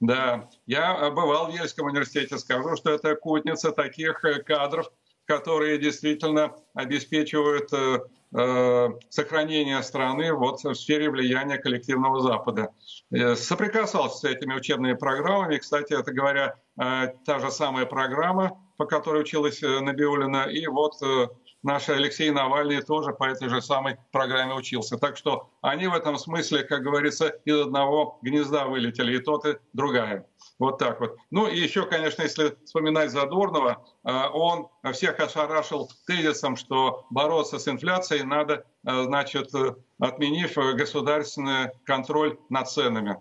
Да, 0.00 0.48
я 0.66 1.10
бывал 1.10 1.50
в 1.50 1.54
Ельском 1.54 1.86
университете, 1.86 2.38
скажу, 2.38 2.76
что 2.76 2.90
это 2.90 3.16
кутница 3.16 3.72
таких 3.72 4.22
кадров, 4.46 4.92
которые 5.26 5.78
действительно 5.78 6.54
обеспечивают 6.74 7.70
Э, 8.36 8.88
сохранения 9.10 9.80
страны 9.82 10.32
вот 10.32 10.64
в 10.64 10.74
сфере 10.74 11.08
влияния 11.08 11.56
коллективного 11.56 12.20
Запада. 12.20 12.70
Э, 13.12 13.36
соприкасался 13.36 14.18
с 14.18 14.24
этими 14.24 14.54
учебными 14.54 14.94
программами. 14.94 15.58
Кстати, 15.58 15.92
это 15.92 16.12
говоря, 16.12 16.56
э, 16.76 17.12
та 17.24 17.38
же 17.38 17.52
самая 17.52 17.86
программа, 17.86 18.60
по 18.76 18.86
которой 18.86 19.22
училась 19.22 19.62
Набиулина, 19.62 20.46
и 20.46 20.66
вот 20.66 20.94
наш 21.62 21.88
Алексей 21.88 22.30
Навальный 22.30 22.82
тоже 22.82 23.12
по 23.12 23.22
этой 23.22 23.48
же 23.48 23.62
самой 23.62 23.98
программе 24.10 24.54
учился. 24.54 24.98
Так 24.98 25.16
что 25.16 25.50
они 25.62 25.86
в 25.86 25.94
этом 25.94 26.18
смысле, 26.18 26.64
как 26.64 26.82
говорится, 26.82 27.28
из 27.44 27.60
одного 27.60 28.18
гнезда 28.22 28.66
вылетели, 28.66 29.16
и 29.16 29.20
тот, 29.20 29.46
и 29.46 29.58
другая. 29.74 30.26
Вот 30.58 30.78
так 30.78 31.00
вот. 31.00 31.16
Ну 31.30 31.48
и 31.48 31.58
еще, 31.58 31.84
конечно, 31.84 32.22
если 32.22 32.56
вспоминать 32.64 33.10
Задорнова, 33.10 33.84
э, 34.04 34.26
он 34.32 34.68
всех 34.92 35.18
ошарашил 35.18 35.90
тезисом, 36.06 36.56
что 36.56 37.06
бороться 37.10 37.58
с 37.58 37.66
инфляцией 37.66 38.22
надо, 38.22 38.64
э, 38.86 39.02
значит, 39.04 39.50
отменив 39.98 40.54
государственный 40.76 41.70
контроль 41.84 42.38
над 42.50 42.70
ценами. 42.70 43.16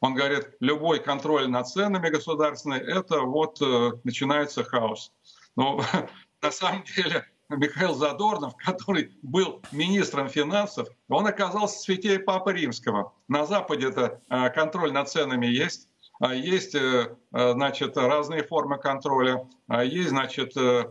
Он 0.00 0.14
говорит, 0.14 0.56
любой 0.60 1.00
контроль 1.00 1.48
над 1.48 1.66
ценами 1.68 2.10
государственный, 2.10 2.80
это 2.80 3.22
вот 3.22 3.60
э, 3.62 3.92
начинается 4.04 4.62
хаос. 4.62 5.10
Но 5.56 5.80
на 6.42 6.50
самом 6.50 6.84
деле 6.84 7.24
Михаил 7.48 7.94
Задорнов, 7.94 8.54
который 8.62 9.16
был 9.22 9.62
министром 9.72 10.28
финансов, 10.28 10.86
он 11.08 11.26
оказался 11.26 11.78
святей 11.78 12.18
Папы 12.18 12.52
Римского. 12.52 13.14
На 13.26 13.46
Западе 13.46 13.88
это 13.88 14.20
контроль 14.54 14.92
над 14.92 15.08
ценами 15.08 15.46
есть, 15.46 15.87
есть, 16.20 16.74
э, 16.74 17.16
э, 17.32 17.52
значит, 17.52 17.96
разные 17.96 18.42
формы 18.42 18.78
контроля, 18.78 19.48
а 19.68 19.84
есть, 19.84 20.10
значит, 20.10 20.56
э, 20.56 20.84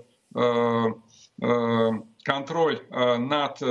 контроль 2.23 2.81
над 2.89 3.61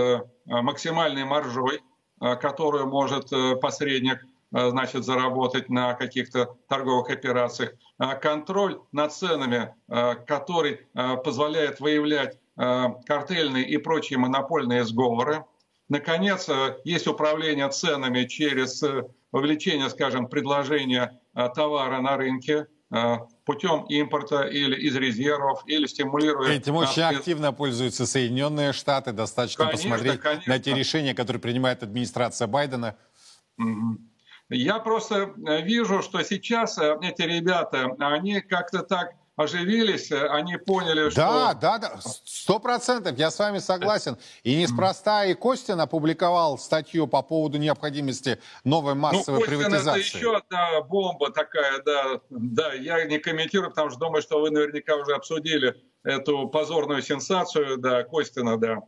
максимальной 0.47 1.25
маржой, 1.25 1.81
которую 2.21 2.87
может 2.87 3.29
посредник 3.61 4.25
значит, 4.53 5.05
заработать 5.05 5.69
на 5.69 5.95
каких-то 5.95 6.57
торговых 6.69 7.11
операциях, 7.11 7.73
контроль 8.23 8.81
над 8.93 9.13
ценами, 9.13 9.75
который 10.27 10.87
позволяет 11.25 11.81
выявлять 11.81 12.39
картельные 12.55 13.69
и 13.69 13.77
прочие 13.79 14.21
монопольные 14.21 14.85
сговоры. 14.85 15.45
Наконец, 15.89 16.49
есть 16.85 17.09
управление 17.09 17.69
ценами 17.69 18.25
через 18.25 18.81
увеличение, 19.33 19.91
скажем, 19.91 20.29
предложения 20.29 21.21
а, 21.35 21.49
товара 21.49 22.01
на 22.01 22.17
рынке 22.17 22.67
а, 22.91 23.27
путем 23.45 23.85
импорта 23.85 24.43
или 24.43 24.77
из 24.77 24.95
резервов, 24.97 25.63
или 25.67 25.87
стимулируя... 25.87 26.53
Этим 26.53 26.77
очень 26.77 27.03
активно 27.03 27.53
пользуются 27.53 28.07
Соединенные 28.07 28.73
Штаты. 28.73 29.13
Достаточно 29.13 29.67
конечно, 29.67 29.91
посмотреть 29.91 30.21
конечно. 30.21 30.53
на 30.53 30.59
те 30.59 30.75
решения, 30.75 31.15
которые 31.15 31.41
принимает 31.41 31.83
администрация 31.83 32.47
Байдена. 32.47 32.97
Я 34.49 34.79
просто 34.79 35.35
э, 35.45 35.63
вижу, 35.63 36.03
что 36.03 36.23
сейчас 36.23 36.79
э, 36.79 36.97
эти 37.03 37.23
ребята, 37.23 37.91
они 37.99 38.41
как-то 38.41 38.83
так 38.83 39.15
оживились, 39.37 40.11
они 40.11 40.57
поняли, 40.57 41.11
что... 41.11 41.21
Да, 41.21 41.55
да, 41.55 41.79
да, 41.79 42.01
сто 42.25 42.59
процентов, 42.59 43.19
я 43.19 43.31
с 43.31 43.39
вами 43.39 43.59
согласен. 43.59 44.17
И 44.43 44.57
неспроста 44.57 45.27
и 45.27 45.35
Костин 45.35 45.81
опубликовал 45.81 46.59
статью 46.59 47.07
по 47.07 47.23
поводу 47.23 47.59
необходимости 47.59 48.41
новой 48.65 48.95
ну, 48.95 49.01
массовой 49.01 49.41
ну, 49.41 49.47
приватизации. 49.47 49.91
это 49.91 49.99
еще 49.99 50.37
одна 50.37 50.81
бомба 50.81 51.31
такая, 51.31 51.83
да, 51.83 52.21
да, 52.31 52.73
я 52.73 53.05
не 53.05 53.19
комментирую, 53.19 53.71
потому 53.71 53.91
что 53.91 54.01
думаю, 54.01 54.23
что 54.23 54.41
вы 54.41 54.51
наверняка 54.51 54.97
уже 54.97 55.15
обсудили 55.15 55.77
эту 56.03 56.49
позорную 56.49 57.03
сенсацию, 57.03 57.77
да, 57.77 58.05
Костина, 58.05 58.57
да. 58.57 58.79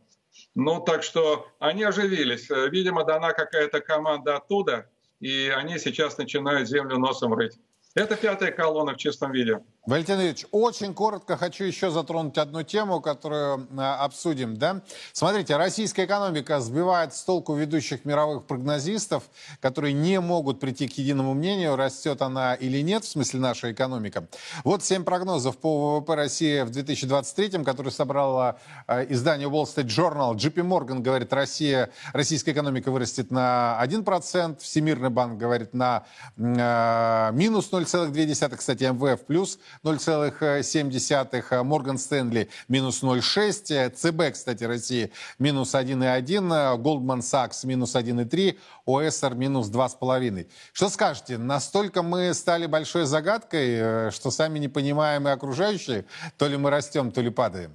Ну, 0.55 0.79
так 0.81 1.03
что 1.03 1.47
они 1.59 1.83
оживились. 1.83 2.49
Видимо, 2.49 3.03
дана 3.03 3.33
какая-то 3.33 3.81
команда 3.81 4.37
оттуда, 4.37 4.89
и 5.19 5.51
они 5.55 5.77
сейчас 5.77 6.17
начинают 6.17 6.67
землю 6.67 6.97
носом 6.97 7.33
рыть. 7.33 7.59
Это 7.95 8.15
пятая 8.15 8.51
колонна 8.51 8.93
в 8.93 8.97
чистом 8.97 9.31
виде. 9.31 9.59
Валентин 9.89 10.21
Ильич, 10.21 10.45
очень 10.51 10.93
коротко 10.93 11.35
хочу 11.35 11.63
еще 11.63 11.89
затронуть 11.89 12.37
одну 12.37 12.61
тему, 12.61 13.01
которую 13.01 13.67
э, 13.71 13.81
обсудим. 13.81 14.55
Да? 14.55 14.83
Смотрите, 15.13 15.57
российская 15.57 16.05
экономика 16.05 16.59
сбивает 16.59 17.15
с 17.15 17.23
толку 17.23 17.55
ведущих 17.55 18.05
мировых 18.05 18.45
прогнозистов, 18.45 19.23
которые 19.61 19.93
не 19.93 20.19
могут 20.19 20.59
прийти 20.59 20.87
к 20.87 20.95
единому 20.99 21.33
мнению, 21.33 21.75
растет 21.75 22.21
она 22.21 22.53
или 22.53 22.83
нет, 22.83 23.03
в 23.03 23.07
смысле 23.07 23.39
наша 23.39 23.71
экономика. 23.71 24.27
Вот 24.63 24.83
семь 24.83 25.03
прогнозов 25.03 25.57
по 25.57 25.97
ВВП 25.97 26.13
России 26.13 26.61
в 26.61 26.69
2023, 26.69 27.63
которые 27.63 27.91
собрала 27.91 28.59
э, 28.87 29.07
издание 29.09 29.49
Wall 29.49 29.63
Street 29.63 29.87
Journal. 29.87 30.35
JP 30.35 30.67
Morgan 30.67 30.99
говорит, 30.99 31.33
Россия, 31.33 31.89
российская 32.13 32.51
экономика 32.51 32.91
вырастет 32.91 33.31
на 33.31 33.79
1%, 33.83 34.59
Всемирный 34.59 35.09
банк 35.09 35.39
говорит 35.39 35.73
на 35.73 36.03
э, 36.37 37.31
минус 37.33 37.71
0,2%, 37.71 38.55
кстати, 38.55 38.83
МВФ 38.83 39.25
плюс 39.25 39.57
0,7, 39.83 41.63
Морган 41.63 41.97
Стэнли 41.97 42.49
минус 42.67 43.03
0,6, 43.03 43.89
ЦБ, 43.91 44.33
кстати, 44.33 44.63
России 44.63 45.11
минус 45.37 45.75
1,1, 45.75 46.77
Goldman 46.81 47.19
Sachs 47.19 47.65
минус 47.65 47.95
1,3, 47.95 48.57
ОСР 48.85 49.35
минус 49.35 49.69
2,5. 49.69 50.47
Что 50.73 50.89
скажете, 50.89 51.37
настолько 51.37 52.03
мы 52.03 52.33
стали 52.33 52.65
большой 52.65 53.05
загадкой, 53.05 53.67
э, 53.69 54.11
что 54.11 54.31
сами 54.31 54.59
не 54.59 54.67
понимаем 54.67 55.27
и 55.27 55.31
окружающие, 55.31 56.05
то 56.37 56.47
ли 56.47 56.57
мы 56.57 56.69
растем, 56.69 57.11
то 57.11 57.21
ли 57.21 57.29
падаем? 57.29 57.71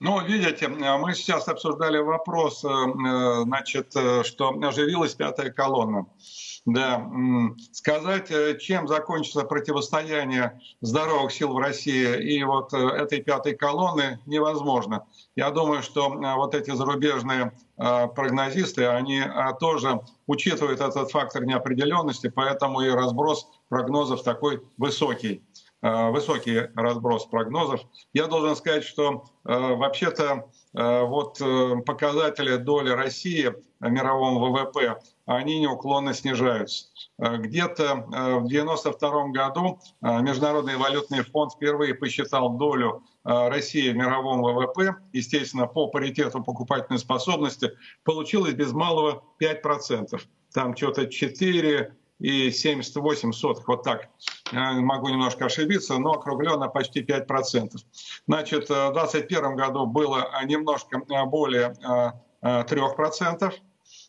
Ну, 0.00 0.20
видите, 0.26 0.66
мы 0.66 1.14
сейчас 1.14 1.46
обсуждали 1.46 1.98
вопрос, 1.98 2.64
э, 2.64 2.68
э, 2.68 3.42
значит, 3.44 3.94
что 4.24 4.58
оживилась 4.62 5.14
пятая 5.14 5.50
колонна. 5.50 6.06
Да, 6.64 7.10
сказать, 7.72 8.30
э, 8.30 8.56
чем 8.56 8.86
закончится 8.86 9.42
противостояние 9.42 10.60
здоровых 10.80 11.32
сил 11.32 11.54
в 11.54 11.58
России 11.58 12.36
и 12.36 12.44
вот 12.44 12.72
э, 12.72 12.76
этой 12.76 13.20
пятой 13.20 13.56
колонны 13.56 14.20
невозможно. 14.26 15.04
Я 15.34 15.50
думаю, 15.50 15.82
что 15.82 16.14
э, 16.14 16.34
вот 16.36 16.54
эти 16.54 16.70
зарубежные 16.70 17.52
прогнозисты, 17.76 18.86
они 18.86 19.24
тоже 19.58 20.02
учитывают 20.28 20.80
этот 20.80 21.10
фактор 21.10 21.44
неопределенности, 21.44 22.28
поэтому 22.28 22.80
и 22.82 22.88
разброс 22.88 23.48
прогнозов 23.68 24.22
такой 24.22 24.62
высокий. 24.76 25.42
высокий 25.80 26.68
разброс 26.76 27.26
прогнозов. 27.26 27.80
Я 28.12 28.28
должен 28.28 28.54
сказать, 28.54 28.84
что 28.84 29.24
вообще-то 29.42 30.48
вот 30.74 31.38
показатели 31.84 32.56
доли 32.56 32.90
России 32.90 33.52
в 33.80 33.90
мировом 33.90 34.38
ВВП 34.38 34.96
они 35.26 35.60
неуклонно 35.60 36.14
снижаются. 36.14 36.86
Э, 37.18 37.36
где-то 37.36 37.84
э, 37.84 37.94
в 37.94 38.46
1992 38.46 39.28
году 39.28 39.78
э, 40.02 40.20
Международный 40.22 40.76
валютный 40.76 41.22
фонд 41.22 41.52
впервые 41.52 41.94
посчитал 41.94 42.56
долю 42.56 43.04
России 43.24 43.92
в 43.92 43.96
мировом 43.96 44.42
ВВП, 44.42 44.96
естественно, 45.12 45.68
по 45.68 45.86
паритету 45.86 46.42
покупательной 46.42 46.98
способности, 46.98 47.70
получилось 48.02 48.54
без 48.54 48.72
малого 48.72 49.22
5%. 49.40 50.20
Там 50.52 50.76
что-то 50.76 51.06
4 51.06 51.96
и 52.18 52.50
78 52.50 53.32
сотых, 53.32 53.68
вот 53.68 53.82
так. 53.82 54.08
Могу 54.52 55.08
немножко 55.08 55.46
ошибиться, 55.46 55.98
но 55.98 56.12
округленно 56.12 56.68
почти 56.68 57.02
5%. 57.02 57.70
Значит, 58.26 58.68
в 58.68 58.92
2021 58.92 59.56
году 59.56 59.86
было 59.86 60.30
немножко 60.44 60.98
более 61.26 61.74
3%. 62.42 63.52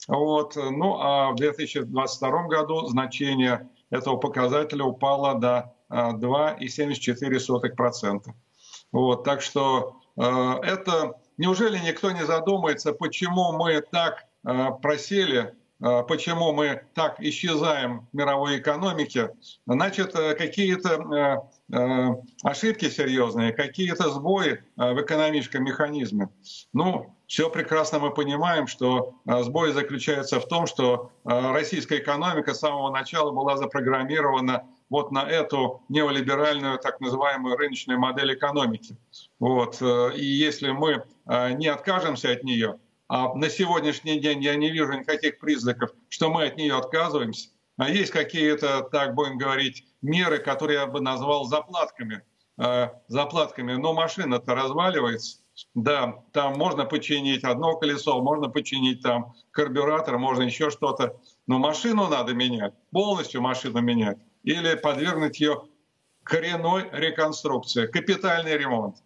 Вот. 0.08 0.56
Ну 0.56 1.00
а 1.00 1.32
в 1.32 1.36
2022 1.36 2.48
году 2.48 2.88
значение 2.88 3.70
этого 3.90 4.18
показателя 4.18 4.84
упало 4.84 5.40
до 5.40 5.74
2,74%. 5.90 8.22
А, 8.28 8.34
вот. 8.92 9.24
Так 9.24 9.42
что 9.42 10.02
э, 10.18 10.22
это... 10.64 11.16
Неужели 11.38 11.80
никто 11.80 12.12
не 12.12 12.26
задумается, 12.26 12.94
почему 12.94 13.54
мы 13.54 13.82
так 13.82 14.26
э, 14.46 14.70
просели 14.82 15.40
э, 15.40 15.54
почему 16.08 16.54
мы 16.54 16.84
так 16.94 17.20
исчезаем 17.20 18.08
в 18.12 18.16
мировой 18.16 18.60
экономике, 18.60 19.32
значит, 19.66 20.14
какие-то 20.14 21.50
ошибки 22.44 22.90
серьезные, 22.90 23.52
какие-то 23.52 24.10
сбои 24.10 24.64
в 24.78 25.02
экономическом 25.02 25.64
механизме. 25.64 26.30
Ну, 26.72 27.14
все 27.34 27.50
прекрасно 27.50 27.98
мы 27.98 28.12
понимаем, 28.14 28.68
что 28.68 29.16
а, 29.26 29.42
сбой 29.42 29.72
заключается 29.72 30.40
в 30.40 30.48
том, 30.48 30.68
что 30.68 31.12
а, 31.24 31.52
российская 31.52 31.98
экономика 31.98 32.54
с 32.54 32.60
самого 32.60 32.92
начала 32.92 33.32
была 33.32 33.58
запрограммирована 33.58 34.68
вот 34.92 35.12
на 35.12 35.28
эту 35.28 35.82
неолиберальную 35.90 36.78
так 36.78 37.00
называемую 37.00 37.58
рыночную 37.58 38.00
модель 38.00 38.36
экономики. 38.36 38.96
Вот. 39.40 39.82
Э, 39.82 40.12
и 40.16 40.24
если 40.24 40.70
мы 40.70 41.04
а, 41.26 41.52
не 41.54 41.70
откажемся 41.70 42.32
от 42.32 42.44
нее, 42.44 42.78
а 43.16 43.36
на 43.36 43.48
сегодняшний 43.48 44.20
день 44.20 44.42
я 44.42 44.56
не 44.56 44.72
вижу 44.72 44.92
никаких 44.94 45.38
признаков, 45.38 45.92
что 46.10 46.32
мы 46.32 46.46
от 46.46 46.58
нее 46.58 46.76
отказываемся, 46.76 47.50
а 47.78 47.88
есть 47.88 48.12
какие-то, 48.12 48.82
так 48.92 49.14
будем 49.14 49.38
говорить, 49.38 49.86
меры, 50.02 50.40
которые 50.40 50.80
я 50.80 50.88
бы 50.88 51.00
назвал 51.00 51.46
заплатками. 51.46 52.24
Заплатками, 53.08 53.74
но 53.74 53.94
машина-то 53.94 54.56
разваливается, 54.56 55.38
да, 55.76 56.24
там 56.34 56.58
можно 56.58 56.86
починить 56.86 57.44
одно 57.44 57.76
колесо, 57.76 58.20
можно 58.20 58.50
починить 58.50 59.04
там 59.04 59.36
карбюратор, 59.52 60.18
можно 60.18 60.42
еще 60.42 60.72
что-то. 60.72 61.16
Но 61.46 61.60
машину 61.60 62.08
надо 62.08 62.34
менять, 62.34 62.74
полностью 62.92 63.44
машину 63.44 63.80
менять. 63.82 64.18
Или 64.42 64.74
подвергнуть 64.74 65.40
ее 65.40 65.62
коренной 66.24 66.90
реконструкции, 66.92 67.86
капитальный 67.86 68.58
ремонт. 68.58 69.03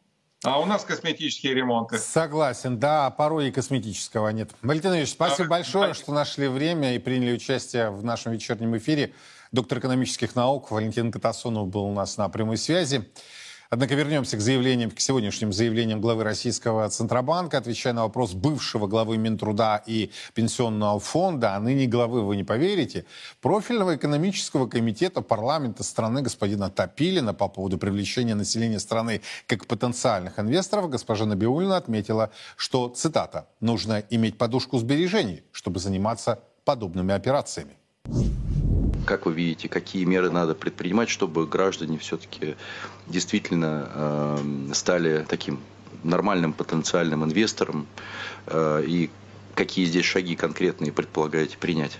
А 0.47 0.59
у 0.61 0.65
нас 0.65 0.85
косметические 0.85 1.53
ремонты. 1.53 1.97
Согласен, 1.97 2.79
да, 2.79 3.09
порой 3.09 3.49
и 3.49 3.51
косметического 3.51 4.29
нет. 4.29 4.51
Валентин 4.61 4.93
Ильич, 4.93 5.09
спасибо 5.09 5.47
а, 5.47 5.49
большое, 5.49 5.91
а... 5.91 5.93
что 5.93 6.13
нашли 6.13 6.47
время 6.47 6.95
и 6.95 6.99
приняли 6.99 7.33
участие 7.33 7.89
в 7.89 8.01
нашем 8.01 8.31
вечернем 8.31 8.77
эфире. 8.77 9.13
Доктор 9.51 9.79
экономических 9.79 10.35
наук 10.35 10.71
Валентин 10.71 11.11
Катасонов 11.11 11.67
был 11.67 11.83
у 11.83 11.93
нас 11.93 12.15
на 12.15 12.29
прямой 12.29 12.55
связи. 12.55 13.09
Однако 13.69 13.95
вернемся 13.95 14.37
к 14.37 14.41
заявлениям, 14.41 14.91
к 14.91 14.99
сегодняшним 14.99 15.51
заявлениям 15.51 15.99
главы 15.99 16.23
Российского 16.23 16.87
Центробанка, 16.89 17.57
отвечая 17.57 17.93
на 17.93 18.03
вопрос 18.03 18.33
бывшего 18.33 18.87
главы 18.87 19.17
Минтруда 19.17 19.83
и 19.85 20.11
Пенсионного 20.33 20.99
фонда, 20.99 21.55
а 21.55 21.59
ныне 21.59 21.85
главы, 21.87 22.21
вы 22.21 22.37
не 22.37 22.43
поверите, 22.43 23.05
профильного 23.41 23.95
экономического 23.95 24.67
комитета 24.67 25.21
парламента 25.21 25.83
страны 25.83 26.21
господина 26.21 26.69
Топилина 26.69 27.33
по 27.33 27.47
поводу 27.47 27.77
привлечения 27.77 28.35
населения 28.35 28.79
страны 28.79 29.21
как 29.47 29.67
потенциальных 29.67 30.39
инвесторов, 30.39 30.89
госпожа 30.89 31.25
Набиулина 31.25 31.77
отметила, 31.77 32.31
что, 32.55 32.89
цитата, 32.89 33.47
«нужно 33.59 34.03
иметь 34.09 34.37
подушку 34.37 34.77
сбережений, 34.77 35.43
чтобы 35.51 35.79
заниматься 35.79 36.39
подобными 36.63 37.13
операциями». 37.13 37.75
Как 39.07 39.25
вы 39.25 39.33
видите, 39.33 39.69
какие 39.69 40.03
меры 40.03 40.29
надо 40.29 40.53
предпринимать, 40.53 41.07
чтобы 41.07 41.47
граждане 41.47 41.97
все-таки 41.97 42.57
действительно 43.07 43.89
э, 43.93 44.73
стали 44.73 45.25
таким 45.29 45.61
нормальным 46.03 46.51
потенциальным 46.51 47.23
инвестором 47.23 47.87
э, 48.47 48.83
и 48.85 49.09
какие 49.55 49.85
здесь 49.85 50.03
шаги 50.03 50.35
конкретные 50.35 50.91
предполагаете 50.91 51.57
принять? 51.57 51.97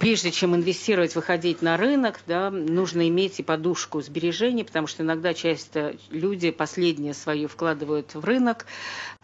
прежде 0.00 0.32
чем 0.32 0.56
инвестировать, 0.56 1.14
выходить 1.14 1.62
на 1.62 1.76
рынок, 1.76 2.18
да, 2.26 2.50
нужно 2.50 3.08
иметь 3.08 3.38
и 3.38 3.44
подушку 3.44 4.00
сбережений, 4.02 4.64
потому 4.64 4.88
что 4.88 5.04
иногда 5.04 5.32
часто 5.32 5.94
люди 6.10 6.50
последнее 6.50 7.14
свое 7.14 7.46
вкладывают 7.46 8.12
в 8.16 8.24
рынок, 8.24 8.66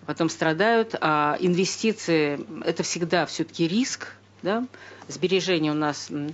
потом 0.06 0.30
страдают, 0.30 0.94
а 1.00 1.36
инвестиции– 1.40 2.38
это 2.64 2.84
всегда 2.84 3.26
все-таки 3.26 3.66
риск, 3.66 4.12
да, 4.42 4.68
сбережения 5.08 5.72
у 5.72 5.74
нас, 5.74 6.08
э, 6.10 6.28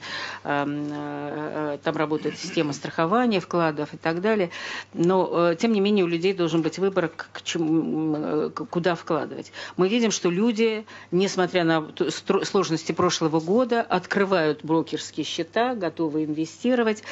э, 0.45 1.79
там 1.83 1.97
работает 1.97 2.39
система 2.39 2.73
страхования 2.73 3.41
вкладов 3.41 3.95
и 3.95 3.97
так 3.97 4.21
далее. 4.21 4.51
Но, 4.93 5.51
э, 5.51 5.57
тем 5.57 5.73
не 5.73 5.81
менее, 5.81 6.05
у 6.05 6.09
людей 6.09 6.35
должен 6.35 6.63
быть 6.63 6.79
выбор, 6.79 7.09
к 7.09 7.43
чему, 7.43 8.51
куда 8.51 8.95
вкладывать. 8.95 9.53
Мы 9.77 9.89
видим, 9.89 10.11
что 10.11 10.31
люди, 10.31 10.85
несмотря 11.11 11.65
на 11.65 11.89
сложности 12.43 12.93
прошлого 12.93 13.41
года, 13.41 13.81
открывают 13.81 14.65
брокерские 14.65 15.25
счета, 15.25 15.75
готовы 15.75 16.25
инвестировать. 16.25 17.03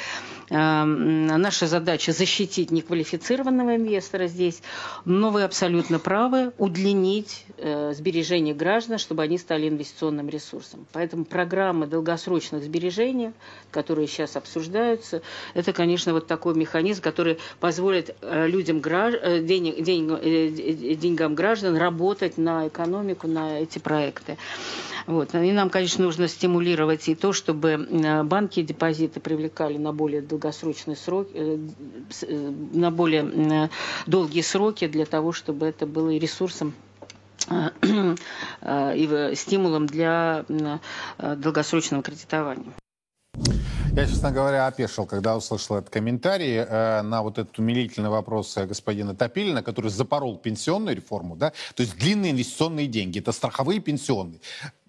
Наша 0.51 1.67
задача 1.67 2.13
защитить 2.13 2.71
неквалифицированного 2.71 3.77
инвестора 3.77 4.27
здесь. 4.27 4.63
Но 5.05 5.31
вы 5.31 5.45
абсолютно 5.45 5.99
правы, 5.99 6.53
удлинить 6.59 7.47
сбережения 7.59 8.55
граждан, 8.55 8.99
чтобы 8.99 9.23
они 9.23 9.39
стали 9.39 9.69
инвестиционным 9.69 10.29
ресурсом. 10.29 10.87
Поэтому 10.93 11.25
программа 11.25 11.52
программы 11.53 11.87
долгосрочных 11.87 12.65
сбережений, 12.65 13.33
которые 13.71 14.07
сейчас 14.09 14.37
обсуждаются, 14.37 15.21
это, 15.53 15.75
конечно, 15.75 16.15
вот 16.15 16.27
такой 16.27 16.55
механизм, 16.55 17.03
который 17.03 17.39
позволит 17.61 18.17
э, 18.23 18.47
людям, 18.47 18.79
э, 18.79 19.43
денег, 19.43 19.75
э, 19.79 20.95
деньгам 20.95 21.35
граждан 21.35 21.77
работать 21.77 22.39
на 22.39 22.69
экономику, 22.69 23.27
на 23.29 23.61
эти 23.61 23.79
проекты. 23.79 24.39
Вот. 25.07 25.35
И 25.35 25.53
нам, 25.53 25.69
конечно, 25.69 26.03
нужно 26.05 26.27
стимулировать 26.27 27.07
и 27.09 27.15
то, 27.15 27.35
чтобы 27.35 27.87
банки 28.25 28.63
депозиты 28.63 29.21
привлекали 29.21 29.77
на 29.77 29.93
более 29.93 30.23
долгосрочные 30.23 30.97
сроки, 30.97 31.61
на 32.73 32.91
более 32.91 33.69
долгие 34.07 34.41
сроки 34.41 34.87
для 34.87 35.05
того, 35.05 35.33
чтобы 35.33 35.67
это 35.67 35.85
было 35.85 36.09
и 36.11 36.19
ресурсом 36.19 36.73
и 38.63 39.33
стимулом 39.35 39.87
для 39.87 40.45
э, 40.49 41.37
долгосрочного 41.37 42.03
кредитования. 42.03 42.73
Я, 43.95 44.07
честно 44.07 44.31
говоря, 44.31 44.67
опешил, 44.67 45.05
когда 45.05 45.37
услышал 45.37 45.77
этот 45.77 45.91
комментарий 45.91 46.57
э, 46.57 47.03
на 47.03 47.23
вот 47.23 47.39
этот 47.39 47.59
умилительный 47.59 48.09
вопрос 48.09 48.57
господина 48.57 49.15
Топилина, 49.15 49.63
который 49.63 49.91
запорол 49.91 50.39
пенсионную 50.39 50.97
реформу, 50.97 51.37
да, 51.37 51.53
то 51.75 51.83
есть 51.83 51.99
длинные 51.99 52.33
инвестиционные 52.33 52.87
деньги, 52.87 53.19
это 53.19 53.33
страховые 53.33 53.81
пенсионные. 53.81 54.41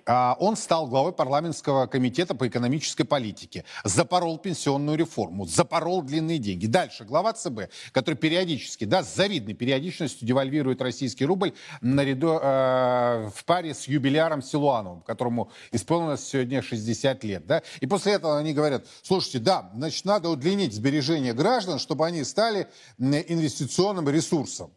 А, 0.06 0.36
он 0.40 0.56
стал 0.56 0.88
главой 0.88 1.14
парламентского 1.14 1.88
комитета 1.88 2.36
по 2.36 2.48
экономической 2.48 3.04
политике, 3.04 3.64
запорол 3.84 4.38
пенсионную 4.38 4.98
реформу, 4.98 5.46
запорол 5.46 6.02
длинные 6.02 6.40
деньги. 6.40 6.66
Дальше 6.66 7.06
глава 7.06 7.34
ЦБ, 7.34 7.70
который 7.92 8.16
периодически, 8.16 8.86
да, 8.86 9.04
с 9.04 9.16
завидной 9.16 9.54
периодичностью 9.54 10.28
девальвирует 10.28 10.82
российский 10.82 11.26
рубль 11.26 11.54
наряду, 11.82 12.40
э, 12.42 13.30
в 13.34 13.46
паре 13.46 13.74
с 13.74 13.88
юбиляром 13.88 14.42
Силуановым, 14.42 15.02
которому 15.02 15.52
исполнилось 15.72 16.26
сегодня 16.26 16.62
60 16.62 17.24
лет. 17.24 17.46
Да? 17.46 17.62
И 17.80 17.88
после 17.88 18.14
этого 18.14 18.38
они 18.38 18.54
говорят, 18.54 18.86
слушайте, 19.02 19.40
да, 19.40 19.72
значит, 19.74 20.06
надо 20.06 20.30
удлинить 20.30 20.74
сбережения 20.74 21.34
граждан, 21.34 21.80
чтобы 21.80 22.06
они 22.06 22.24
стали 22.24 22.68
инвестиционным 23.00 24.10
ресурсом 24.10 24.72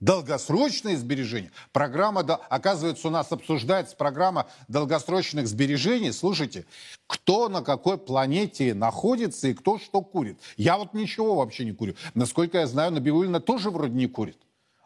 долгосрочные 0.00 0.96
сбережения. 0.96 1.50
Программа, 1.72 2.20
оказывается, 2.20 3.08
у 3.08 3.10
нас 3.10 3.32
обсуждается 3.32 3.96
программа 3.96 4.46
долгосрочных 4.68 5.48
сбережений. 5.48 6.12
Слушайте, 6.12 6.66
кто 7.06 7.48
на 7.48 7.62
какой 7.62 7.98
планете 7.98 8.74
находится 8.74 9.48
и 9.48 9.54
кто 9.54 9.78
что 9.78 10.02
курит. 10.02 10.38
Я 10.56 10.78
вот 10.78 10.94
ничего 10.94 11.36
вообще 11.36 11.64
не 11.64 11.72
курю. 11.72 11.94
Насколько 12.14 12.58
я 12.58 12.66
знаю, 12.66 12.92
Набиулина 12.92 13.40
тоже 13.40 13.70
вроде 13.70 13.94
не 13.94 14.06
курит. 14.06 14.38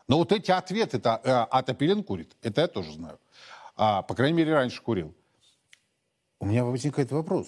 Но 0.09 0.19
вот 0.19 0.33
эти 0.33 0.51
ответы, 0.51 0.99
это, 0.99 1.21
э, 1.23 1.31
Атопилин 1.31 2.03
курит, 2.03 2.37
это 2.43 2.63
я 2.63 2.69
тоже 2.69 2.93
знаю. 2.93 3.19
А, 3.77 4.03
по 4.03 4.15
крайней 4.15 4.37
мере, 4.37 4.53
раньше 4.53 4.83
курил. 4.83 5.15
У 6.41 6.47
меня 6.47 6.65
возникает 6.65 7.13
вопрос. 7.13 7.47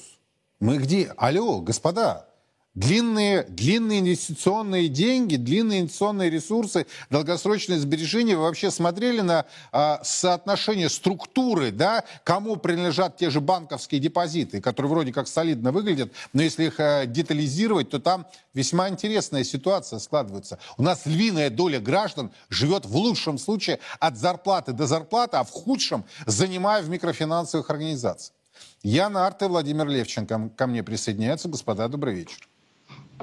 Мы 0.61 0.79
где? 0.79 1.13
Алло, 1.17 1.61
господа, 1.61 2.29
Длинные, 2.75 3.45
длинные 3.45 4.01
инвестиционные 4.01 4.89
деньги, 4.89 5.37
длинные 5.37 5.83
инвестиционные 5.83 6.29
ресурсы, 6.29 6.87
долгосрочные 7.09 7.79
сбережения. 7.79 8.35
Вы 8.35 8.43
вообще 8.43 8.73
смотрели 8.73 9.21
на 9.21 9.47
а, 9.71 10.01
соотношение 10.03 10.89
структуры, 10.89 11.71
да, 11.71 12.03
кому 12.25 12.57
принадлежат 12.57 13.17
те 13.17 13.31
же 13.31 13.41
банковские 13.41 14.01
депозиты, 14.01 14.61
которые 14.61 14.91
вроде 14.91 15.13
как 15.13 15.29
солидно 15.29 15.71
выглядят, 15.71 16.13
но 16.33 16.43
если 16.43 16.65
их 16.65 16.81
а, 16.81 17.07
детализировать, 17.07 17.91
то 17.91 18.01
там 18.01 18.27
весьма 18.55 18.89
интересная 18.89 19.45
ситуация 19.45 20.01
складывается. 20.01 20.59
У 20.77 20.83
нас 20.83 21.07
львиная 21.07 21.51
доля 21.51 21.79
граждан 21.79 22.33
живет 22.49 22.87
в 22.87 22.97
лучшем 22.97 23.39
случае 23.39 23.79
от 24.01 24.17
зарплаты 24.17 24.73
до 24.73 24.89
зарплаты, 24.89 25.37
а 25.37 25.45
в 25.45 25.51
худшем 25.51 26.05
занимая 26.27 26.83
в 26.83 26.89
микрофинансовых 26.89 27.71
организациях. 27.71 28.35
Яна 28.83 29.29
Арте, 29.29 29.47
Владимир 29.47 29.87
Левченко 29.87 30.51
ко 30.57 30.67
мне 30.67 30.83
присоединяются. 30.83 31.49
Господа, 31.49 31.87
добрый 31.87 32.17
вечер. 32.17 32.49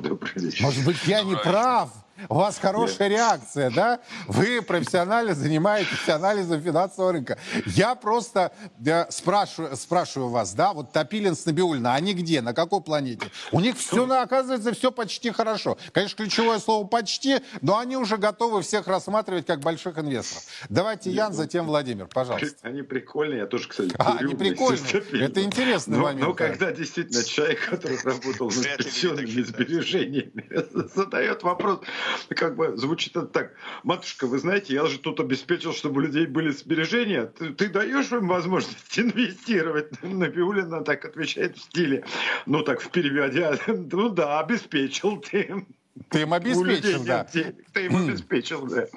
Добрый 0.02 0.32
вечер. 0.36 0.64
Может 0.64 0.86
быть, 0.86 0.98
я 1.06 1.24
не 1.24 1.36
прав? 1.36 1.90
У 2.30 2.36
вас 2.36 2.58
хорошая 2.58 3.10
Нет. 3.10 3.18
реакция, 3.18 3.72
да? 3.72 4.00
Вы 4.28 4.62
профессионально 4.62 5.34
занимаетесь 5.34 6.08
анализом 6.10 6.62
финансового 6.62 7.14
рынка. 7.14 7.38
Я 7.66 7.96
просто 7.96 8.52
да, 8.78 9.08
спрашиваю, 9.10 9.76
спрашиваю 9.76 10.30
вас, 10.30 10.54
да, 10.54 10.74
вот 10.74 10.92
Топилин 10.92 11.36
с 11.36 11.46
Набиулина, 11.46 11.96
они 11.96 12.14
где, 12.14 12.42
на 12.42 12.54
какой 12.54 12.82
планете? 12.82 13.28
У 13.52 13.60
них 13.60 13.78
все, 13.78 14.06
оказывается, 14.06 14.74
все 14.74 14.92
почти 14.92 15.32
хорошо. 15.32 15.78
Конечно, 15.92 16.18
ключевое 16.18 16.60
слово 16.60 16.86
«почти», 16.88 17.40
но 17.62 17.78
они 17.78 17.98
уже 17.98 18.18
готовы 18.18 18.62
всех 18.62 18.88
рассматривать 18.88 19.46
как 19.46 19.60
больших 19.60 19.98
инвесторов. 19.98 20.44
Давайте 20.70 21.10
Нет, 21.10 21.18
Ян, 21.18 21.32
ну, 21.32 21.38
затем 21.38 21.66
Владимир, 21.66 22.08
пожалуйста. 22.08 22.56
Они 22.62 22.82
прикольные, 22.82 23.40
я 23.40 23.46
тоже, 23.48 23.68
кстати, 23.68 23.94
А, 23.98 24.18
они 24.20 24.36
прикольные. 24.36 24.82
Это 25.26 25.44
интересный 25.44 25.98
но, 25.98 26.04
момент. 26.04 26.28
Но 26.28 26.34
когда 26.34 26.72
действительно 26.72 27.24
человек, 27.24 27.70
который 27.70 27.98
работал 28.04 28.52
с 28.52 28.58
пенсионными 28.58 29.42
сбережениями, 29.42 30.46
задает 30.96 31.44
вопрос, 31.44 31.82
как 32.36 32.56
бы 32.56 32.78
звучит 32.78 33.16
это 33.16 33.28
так. 33.28 33.54
Матушка, 33.84 34.28
вы 34.28 34.40
знаете, 34.40 34.74
я 34.74 34.86
же 34.86 35.00
тут 35.00 35.20
обеспечил, 35.20 35.74
чтобы 35.74 35.98
у 35.98 36.04
людей 36.04 36.26
были 36.26 36.52
сбережения. 36.52 37.26
Ты, 37.26 37.54
ты 37.54 37.70
даешь 37.70 38.12
им 38.12 38.28
возможность 38.28 39.00
инвестировать? 39.00 39.92
Набиулина 40.04 40.84
так 40.84 41.06
отвечает 41.06 41.58
в 41.58 41.62
стиле, 41.62 42.06
ну 42.46 42.64
так 42.64 42.82
в 42.82 42.90
переводе, 42.90 43.60
ну 43.68 44.10
да, 44.10 44.40
обеспечил 44.40 45.18
ты. 45.18 45.66
Ты 46.10 46.22
им 46.22 46.34
обеспечил, 46.34 47.04
да. 47.04 47.28
Денег, 47.34 47.56
ты 47.74 47.86
им 47.86 47.98
обеспечил, 47.98 48.66
да. 48.66 48.88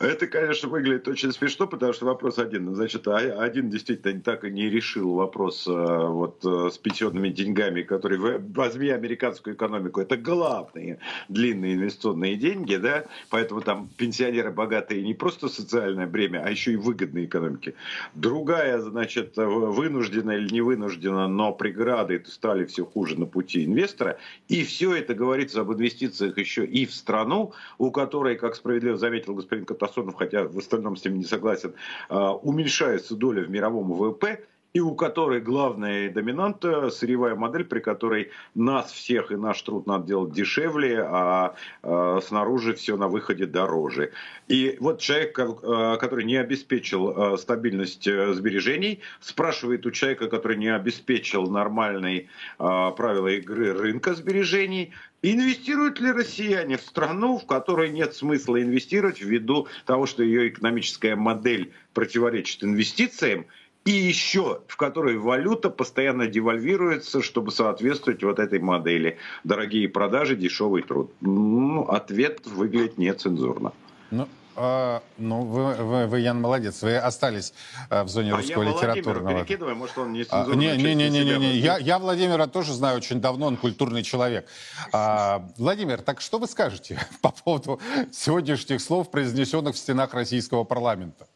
Это, 0.00 0.26
конечно, 0.26 0.68
выглядит 0.68 1.06
очень 1.06 1.32
смешно, 1.32 1.68
потому 1.68 1.92
что 1.92 2.06
вопрос 2.06 2.38
один. 2.38 2.74
Значит, 2.74 3.06
а 3.06 3.16
один 3.16 3.70
действительно 3.70 4.20
так 4.20 4.44
и 4.44 4.50
не 4.50 4.68
решил 4.68 5.14
вопрос 5.14 5.66
э, 5.68 5.70
вот, 5.70 6.44
э, 6.44 6.70
с 6.72 6.78
пенсионными 6.78 7.28
деньгами, 7.28 7.82
которые 7.82 8.38
возьми 8.38 8.88
американскую 8.88 9.54
экономику. 9.54 10.00
Это 10.00 10.16
главные 10.16 10.98
длинные 11.28 11.74
инвестиционные 11.74 12.36
деньги, 12.36 12.76
да, 12.76 13.04
поэтому 13.30 13.60
там 13.60 13.88
пенсионеры 13.96 14.50
богатые 14.50 15.02
не 15.02 15.14
просто 15.14 15.48
социальное 15.48 16.06
бремя, 16.08 16.42
а 16.44 16.50
еще 16.50 16.72
и 16.72 16.76
выгодные 16.76 17.26
экономики. 17.26 17.74
Другая, 18.14 18.80
значит, 18.80 19.36
вынуждена 19.36 20.32
или 20.32 20.52
не 20.52 20.60
вынуждена, 20.60 21.28
но 21.28 21.52
преграды 21.52 22.22
стали 22.26 22.64
все 22.64 22.84
хуже 22.84 23.18
на 23.18 23.26
пути 23.26 23.64
инвестора. 23.64 24.18
И 24.48 24.64
все 24.64 24.94
это 24.94 25.14
говорится 25.14 25.60
об 25.60 25.72
инвестициях 25.72 26.31
еще 26.38 26.64
и 26.64 26.86
в 26.86 26.94
страну, 26.94 27.52
у 27.78 27.90
которой, 27.90 28.36
как 28.36 28.56
справедливо 28.56 28.96
заметил 28.96 29.34
господин 29.34 29.64
Катасонов, 29.64 30.14
хотя 30.14 30.44
в 30.44 30.58
остальном 30.58 30.96
с 30.96 31.04
ним 31.04 31.18
не 31.18 31.24
согласен, 31.24 31.74
а, 32.08 32.32
уменьшается 32.34 33.16
доля 33.16 33.42
в 33.42 33.50
мировом 33.50 33.92
ВВП, 33.92 34.46
и 34.72 34.80
у 34.80 34.94
которой 34.94 35.40
главная 35.40 36.10
доминанта 36.10 36.90
сырьевая 36.90 37.34
модель, 37.34 37.64
при 37.64 37.80
которой 37.80 38.30
нас 38.54 38.90
всех 38.90 39.30
и 39.30 39.36
наш 39.36 39.60
труд 39.62 39.86
надо 39.86 40.06
делать 40.06 40.32
дешевле, 40.32 41.02
а, 41.02 41.54
а 41.82 42.20
снаружи 42.20 42.74
все 42.74 42.96
на 42.96 43.08
выходе 43.08 43.46
дороже. 43.46 44.12
И 44.48 44.76
вот 44.80 45.00
человек, 45.00 45.38
а, 45.38 45.96
который 45.96 46.24
не 46.24 46.36
обеспечил 46.36 47.36
стабильность 47.36 48.06
э, 48.06 48.32
сбережений, 48.32 49.00
спрашивает 49.20 49.84
у 49.86 49.90
человека, 49.90 50.28
который 50.28 50.56
не 50.56 50.74
обеспечил 50.74 51.46
нормальные 51.46 52.28
правила 52.58 53.28
игры 53.28 53.72
рынка 53.72 54.14
сбережений, 54.14 54.92
Инвестируют 55.22 56.00
ли 56.00 56.10
россияне 56.10 56.76
в 56.76 56.82
страну, 56.82 57.38
в 57.38 57.46
которой 57.46 57.90
нет 57.90 58.14
смысла 58.14 58.60
инвестировать 58.60 59.20
ввиду 59.20 59.68
того, 59.86 60.06
что 60.06 60.24
ее 60.24 60.48
экономическая 60.48 61.14
модель 61.14 61.72
противоречит 61.94 62.64
инвестициям, 62.64 63.46
и 63.84 63.92
еще 63.92 64.62
в 64.66 64.76
которой 64.76 65.16
валюта 65.18 65.70
постоянно 65.70 66.26
девальвируется, 66.26 67.22
чтобы 67.22 67.52
соответствовать 67.52 68.24
вот 68.24 68.40
этой 68.40 68.58
модели. 68.58 69.18
Дорогие 69.44 69.88
продажи, 69.88 70.34
дешевый 70.34 70.82
труд. 70.82 71.12
Ну, 71.20 71.82
ответ 71.82 72.44
выглядит 72.46 72.98
нецензурно. 72.98 73.72
Ну, 74.10 74.28
а, 74.56 75.02
ну, 75.18 75.42
вы, 75.42 75.74
вы, 75.74 76.06
вы, 76.06 76.20
Ян, 76.20 76.40
молодец. 76.40 76.82
Вы 76.82 76.96
остались 76.96 77.54
а, 77.90 78.04
в 78.04 78.08
зоне 78.08 78.32
а 78.32 78.36
русского 78.36 78.62
я 78.62 78.70
литературного. 78.70 79.38
перекидываю, 79.38 79.76
может, 79.76 79.98
он 79.98 80.12
не 80.12 80.26
а, 80.28 80.46
не, 80.54 80.76
не, 80.76 80.94
не, 80.94 81.10
не, 81.10 81.24
не, 81.24 81.36
не. 81.38 81.56
Я, 81.58 81.78
я 81.78 81.98
Владимира 81.98 82.46
тоже 82.46 82.72
знаю 82.72 82.96
очень 82.96 83.20
давно, 83.20 83.46
он 83.46 83.56
культурный 83.56 84.02
человек. 84.02 84.46
А, 84.92 85.48
Владимир, 85.56 86.02
так 86.02 86.20
что 86.20 86.38
вы 86.38 86.46
скажете 86.46 87.00
по 87.22 87.30
поводу 87.30 87.80
сегодняшних 88.12 88.80
слов, 88.80 89.10
произнесенных 89.10 89.74
в 89.74 89.78
стенах 89.78 90.14
российского 90.14 90.64
парламента? 90.64 91.26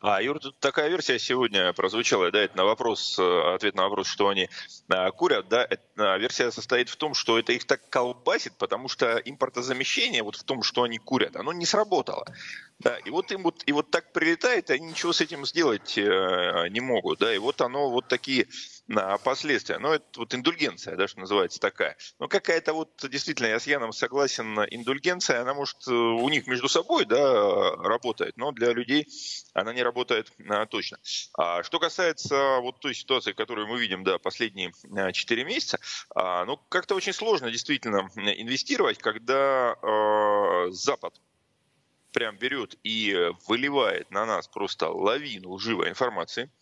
А, 0.00 0.20
Юр, 0.20 0.38
тут 0.40 0.58
такая 0.58 0.88
версия 0.88 1.18
сегодня 1.18 1.72
прозвучала, 1.72 2.30
да, 2.30 2.40
это 2.40 2.56
на 2.56 2.64
вопрос, 2.64 3.18
э, 3.18 3.54
ответ 3.54 3.74
на 3.74 3.84
вопрос, 3.84 4.08
что 4.08 4.28
они 4.28 4.48
а, 4.88 5.10
курят, 5.12 5.48
да, 5.48 5.64
это, 5.64 5.82
а, 5.96 6.18
версия 6.18 6.50
состоит 6.50 6.88
в 6.88 6.96
том, 6.96 7.14
что 7.14 7.38
это 7.38 7.52
их 7.52 7.66
так 7.66 7.88
колбасит, 7.88 8.54
потому 8.58 8.88
что 8.88 9.16
импортозамещение 9.16 10.22
вот 10.22 10.36
в 10.36 10.44
том, 10.44 10.62
что 10.62 10.82
они 10.82 10.98
курят, 10.98 11.36
оно 11.36 11.52
не 11.52 11.66
сработало. 11.66 12.26
Да, 12.78 12.98
и 12.98 13.10
вот 13.10 13.32
им 13.32 13.42
вот, 13.42 13.62
и 13.66 13.72
вот 13.72 13.90
так 13.90 14.12
прилетает, 14.12 14.70
они 14.70 14.88
ничего 14.88 15.12
с 15.12 15.20
этим 15.20 15.46
сделать 15.46 15.96
э, 15.96 16.68
не 16.70 16.80
могут, 16.80 17.20
да, 17.20 17.34
и 17.34 17.38
вот 17.38 17.60
оно 17.60 17.90
вот 17.90 18.08
такие 18.08 18.48
на 18.88 19.18
последствия. 19.18 19.78
Но 19.78 19.94
это 19.94 20.04
вот 20.16 20.34
индульгенция, 20.34 20.96
да, 20.96 21.08
что 21.08 21.20
называется 21.20 21.58
такая. 21.58 21.96
Но 22.18 22.28
какая-то 22.28 22.72
вот, 22.72 23.04
действительно, 23.10 23.48
я 23.48 23.58
с 23.58 23.66
Яном 23.66 23.92
согласен, 23.92 24.58
индульгенция, 24.70 25.40
она 25.40 25.54
может 25.54 25.76
э, 25.88 25.92
у 25.92 26.28
них 26.28 26.46
между 26.46 26.68
собой, 26.68 27.04
да, 27.04 27.74
работает, 27.76 28.36
но 28.36 28.52
для 28.52 28.72
людей 28.72 29.08
она 29.54 29.72
не 29.72 29.82
работает 29.82 30.32
а, 30.48 30.66
точно. 30.66 30.98
А 31.36 31.62
что 31.62 31.78
касается 31.78 32.58
вот 32.60 32.78
той 32.80 32.94
ситуации, 32.94 33.32
которую 33.32 33.66
мы 33.66 33.80
видим, 33.80 34.04
да, 34.04 34.18
последние 34.18 34.72
4 35.12 35.42
а, 35.42 35.44
месяца, 35.44 35.80
а, 36.14 36.44
ну, 36.44 36.56
как-то 36.68 36.94
очень 36.94 37.12
сложно 37.12 37.50
действительно 37.50 38.08
инвестировать, 38.14 38.98
когда 38.98 39.76
а, 39.82 40.70
Запад 40.70 41.20
прям 42.12 42.38
берет 42.38 42.78
и 42.82 43.30
выливает 43.46 44.10
на 44.10 44.24
нас 44.24 44.48
просто 44.48 44.88
лавину 44.88 45.52
лживой 45.52 45.88
информации– 45.88 46.50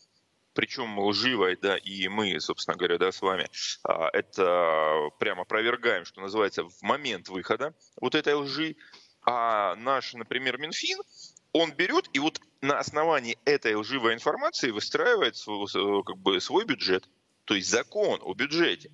причем 0.55 0.99
лживой, 0.99 1.57
да, 1.61 1.77
и 1.77 2.09
мы, 2.09 2.41
собственно 2.41 2.77
говоря, 2.77 2.99
да, 2.99 3.13
с 3.13 3.21
вами 3.21 3.49
а, 3.83 4.09
это 4.13 5.11
прямо 5.19 5.43
опровергаем, 5.43 6.05
что 6.05 6.21
называется, 6.21 6.65
в 6.65 6.83
момент 6.83 7.29
выхода 7.29 7.75
вот 8.01 8.15
этой 8.15 8.35
лжи, 8.35 8.77
а 9.23 9.75
наш, 9.77 10.15
например, 10.15 10.59
Минфин, 10.59 10.99
он 11.53 11.73
берет 11.73 12.09
и 12.13 12.19
вот 12.19 12.41
на 12.61 12.79
основании 12.79 13.39
этой 13.45 13.75
лживой 13.75 14.15
информации 14.15 14.71
выстраивает 14.71 15.37
свой, 15.37 16.03
как 16.05 16.17
бы, 16.19 16.41
свой 16.41 16.65
бюджет, 16.65 17.09
то 17.45 17.55
есть 17.55 17.69
закон 17.69 18.21
о 18.23 18.35
бюджете. 18.35 18.91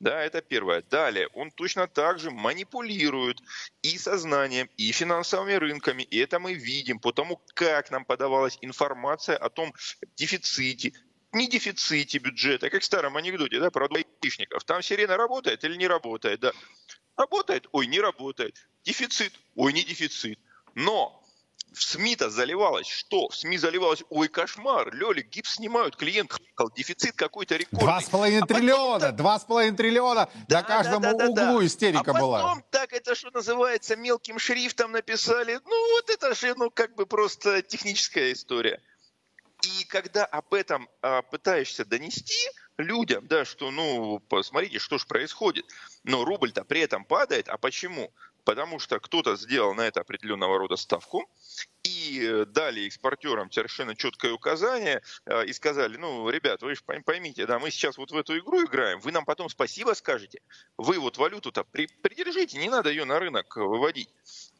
Да, 0.00 0.22
это 0.22 0.40
первое. 0.40 0.82
Далее, 0.82 1.28
он 1.34 1.50
точно 1.50 1.86
так 1.86 2.18
же 2.18 2.30
манипулирует 2.30 3.38
и 3.82 3.98
сознанием, 3.98 4.70
и 4.78 4.92
финансовыми 4.92 5.52
рынками. 5.52 6.02
И 6.04 6.18
это 6.18 6.38
мы 6.38 6.54
видим 6.54 6.98
по 6.98 7.12
тому, 7.12 7.42
как 7.54 7.90
нам 7.90 8.06
подавалась 8.06 8.58
информация 8.62 9.36
о 9.36 9.50
том 9.50 9.74
дефиците, 10.16 10.94
не 11.32 11.48
дефиците 11.48 12.18
бюджета, 12.18 12.70
как 12.70 12.80
в 12.80 12.84
старом 12.84 13.18
анекдоте, 13.18 13.60
да, 13.60 13.70
про 13.70 13.88
двоечников. 13.88 14.64
Там 14.64 14.80
сирена 14.82 15.18
работает 15.18 15.64
или 15.64 15.76
не 15.76 15.86
работает, 15.86 16.40
да. 16.40 16.52
Работает, 17.16 17.68
ой, 17.72 17.86
не 17.86 18.00
работает. 18.00 18.56
Дефицит, 18.84 19.34
ой, 19.54 19.74
не 19.74 19.84
дефицит. 19.84 20.38
Но 20.74 21.19
в 21.72 21.82
СМИ-то 21.82 22.30
заливалось 22.30 22.88
что? 22.88 23.28
В 23.28 23.36
СМИ 23.36 23.58
заливалось, 23.58 24.02
ой, 24.10 24.28
кошмар, 24.28 24.94
Лёлик, 24.94 25.28
гипс 25.28 25.54
снимают, 25.54 25.96
клиент 25.96 26.36
дефицит 26.74 27.16
какой-то 27.16 27.56
рекордный. 27.56 27.86
Два 27.86 28.00
с 28.00 28.08
половиной 28.08 28.42
а 28.42 28.46
триллиона, 28.46 29.12
два 29.12 29.38
с 29.38 29.44
половиной 29.44 29.76
триллиона, 29.76 30.28
да, 30.48 30.58
на 30.58 30.62
каждом 30.62 31.02
да, 31.02 31.14
да, 31.14 31.28
углу 31.28 31.60
да. 31.60 31.66
истерика 31.66 32.10
а 32.10 32.20
была. 32.20 32.40
А 32.40 32.42
потом 32.42 32.64
так 32.70 32.92
это, 32.92 33.14
что 33.14 33.30
называется, 33.30 33.96
мелким 33.96 34.38
шрифтом 34.38 34.92
написали, 34.92 35.58
ну 35.64 35.90
вот 35.94 36.10
это 36.10 36.34
же, 36.34 36.54
ну 36.56 36.70
как 36.70 36.94
бы 36.96 37.06
просто 37.06 37.62
техническая 37.62 38.32
история. 38.32 38.80
И 39.62 39.84
когда 39.84 40.24
об 40.24 40.54
этом 40.54 40.88
а, 41.02 41.22
пытаешься 41.22 41.84
донести 41.84 42.48
людям, 42.80 43.26
да, 43.26 43.44
что, 43.44 43.70
ну, 43.70 44.20
посмотрите, 44.20 44.78
что 44.78 44.98
же 44.98 45.06
происходит. 45.06 45.66
Но 46.02 46.24
рубль-то 46.24 46.64
при 46.64 46.80
этом 46.80 47.04
падает. 47.04 47.48
А 47.48 47.58
почему? 47.58 48.12
Потому 48.44 48.78
что 48.78 48.98
кто-то 49.00 49.36
сделал 49.36 49.74
на 49.74 49.82
это 49.82 50.00
определенного 50.00 50.58
рода 50.58 50.76
ставку, 50.76 51.28
и 51.82 52.44
дали 52.48 52.86
экспортерам 52.86 53.50
совершенно 53.50 53.96
четкое 53.96 54.32
указание 54.32 55.02
э, 55.24 55.46
и 55.46 55.52
сказали, 55.52 55.96
ну, 55.96 56.28
ребят, 56.28 56.62
вы 56.62 56.74
же 56.74 56.82
поймите, 56.82 57.46
да, 57.46 57.58
мы 57.58 57.70
сейчас 57.70 57.96
вот 57.96 58.10
в 58.10 58.16
эту 58.16 58.38
игру 58.38 58.64
играем, 58.64 59.00
вы 59.00 59.12
нам 59.12 59.24
потом 59.24 59.48
спасибо 59.48 59.94
скажете, 59.94 60.40
вы 60.76 60.98
вот 60.98 61.16
валюту-то 61.16 61.64
придержите, 61.64 62.58
не 62.58 62.68
надо 62.68 62.90
ее 62.90 63.04
на 63.04 63.18
рынок 63.18 63.56
выводить. 63.56 64.10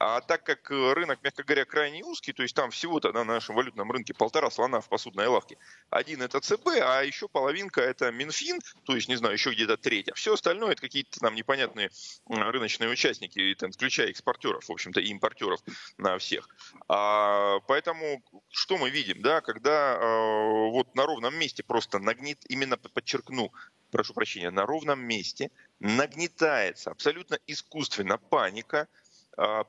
А 0.02 0.22
так 0.22 0.44
как 0.44 0.70
рынок, 0.70 1.18
мягко 1.22 1.42
говоря, 1.42 1.66
крайне 1.66 2.02
узкий, 2.02 2.32
то 2.32 2.42
есть 2.42 2.56
там 2.56 2.70
всего-то 2.70 3.12
на 3.12 3.22
нашем 3.22 3.54
валютном 3.54 3.92
рынке 3.92 4.14
полтора 4.14 4.50
слона 4.50 4.80
в 4.80 4.88
посудной 4.88 5.26
лавке. 5.26 5.58
Один 5.90 6.22
это 6.22 6.40
ЦБ, 6.40 6.68
а 6.80 7.02
еще 7.02 7.28
половинка 7.28 7.82
это 7.82 8.10
Минфин, 8.10 8.60
то 8.84 8.94
есть, 8.94 9.08
не 9.08 9.16
знаю, 9.16 9.34
еще 9.34 9.52
где-то 9.52 9.76
треть. 9.76 10.08
А 10.08 10.14
все 10.14 10.32
остальное 10.32 10.72
это 10.72 10.80
какие-то 10.80 11.20
там 11.20 11.34
непонятные 11.34 11.90
рыночные 12.26 12.88
участники, 12.88 13.54
там, 13.58 13.72
включая 13.72 14.08
экспортеров, 14.08 14.70
в 14.70 14.72
общем-то, 14.72 15.00
и 15.00 15.08
импортеров 15.08 15.60
на 15.98 16.16
всех. 16.16 16.48
А, 16.88 17.60
поэтому 17.68 18.22
что 18.48 18.78
мы 18.78 18.88
видим, 18.88 19.20
да, 19.20 19.42
когда 19.42 19.98
а, 20.00 20.70
вот 20.70 20.94
на 20.94 21.04
ровном 21.04 21.36
месте 21.36 21.62
просто 21.62 21.98
нагнет, 21.98 22.38
именно 22.48 22.78
подчеркну, 22.78 23.52
прошу 23.90 24.14
прощения, 24.14 24.50
на 24.50 24.64
ровном 24.64 25.00
месте 25.00 25.50
нагнетается 25.78 26.90
абсолютно 26.90 27.38
искусственно 27.46 28.16
паника, 28.16 28.88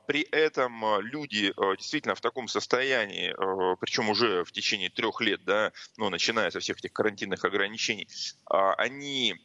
при 0.06 0.22
этом 0.30 0.84
а, 0.84 1.00
люди 1.00 1.52
а, 1.56 1.76
действительно 1.76 2.14
в 2.14 2.20
таком 2.20 2.48
состоянии, 2.48 3.34
причем 3.80 4.10
уже 4.10 4.44
в 4.44 4.52
течение 4.52 4.90
трех 4.90 5.20
лет, 5.20 5.44
да, 5.44 5.72
ну, 5.96 6.10
начиная 6.10 6.50
со 6.50 6.60
всех 6.60 6.78
этих 6.78 6.92
карантинных 6.92 7.44
ограничений, 7.44 8.08
они 8.46 9.36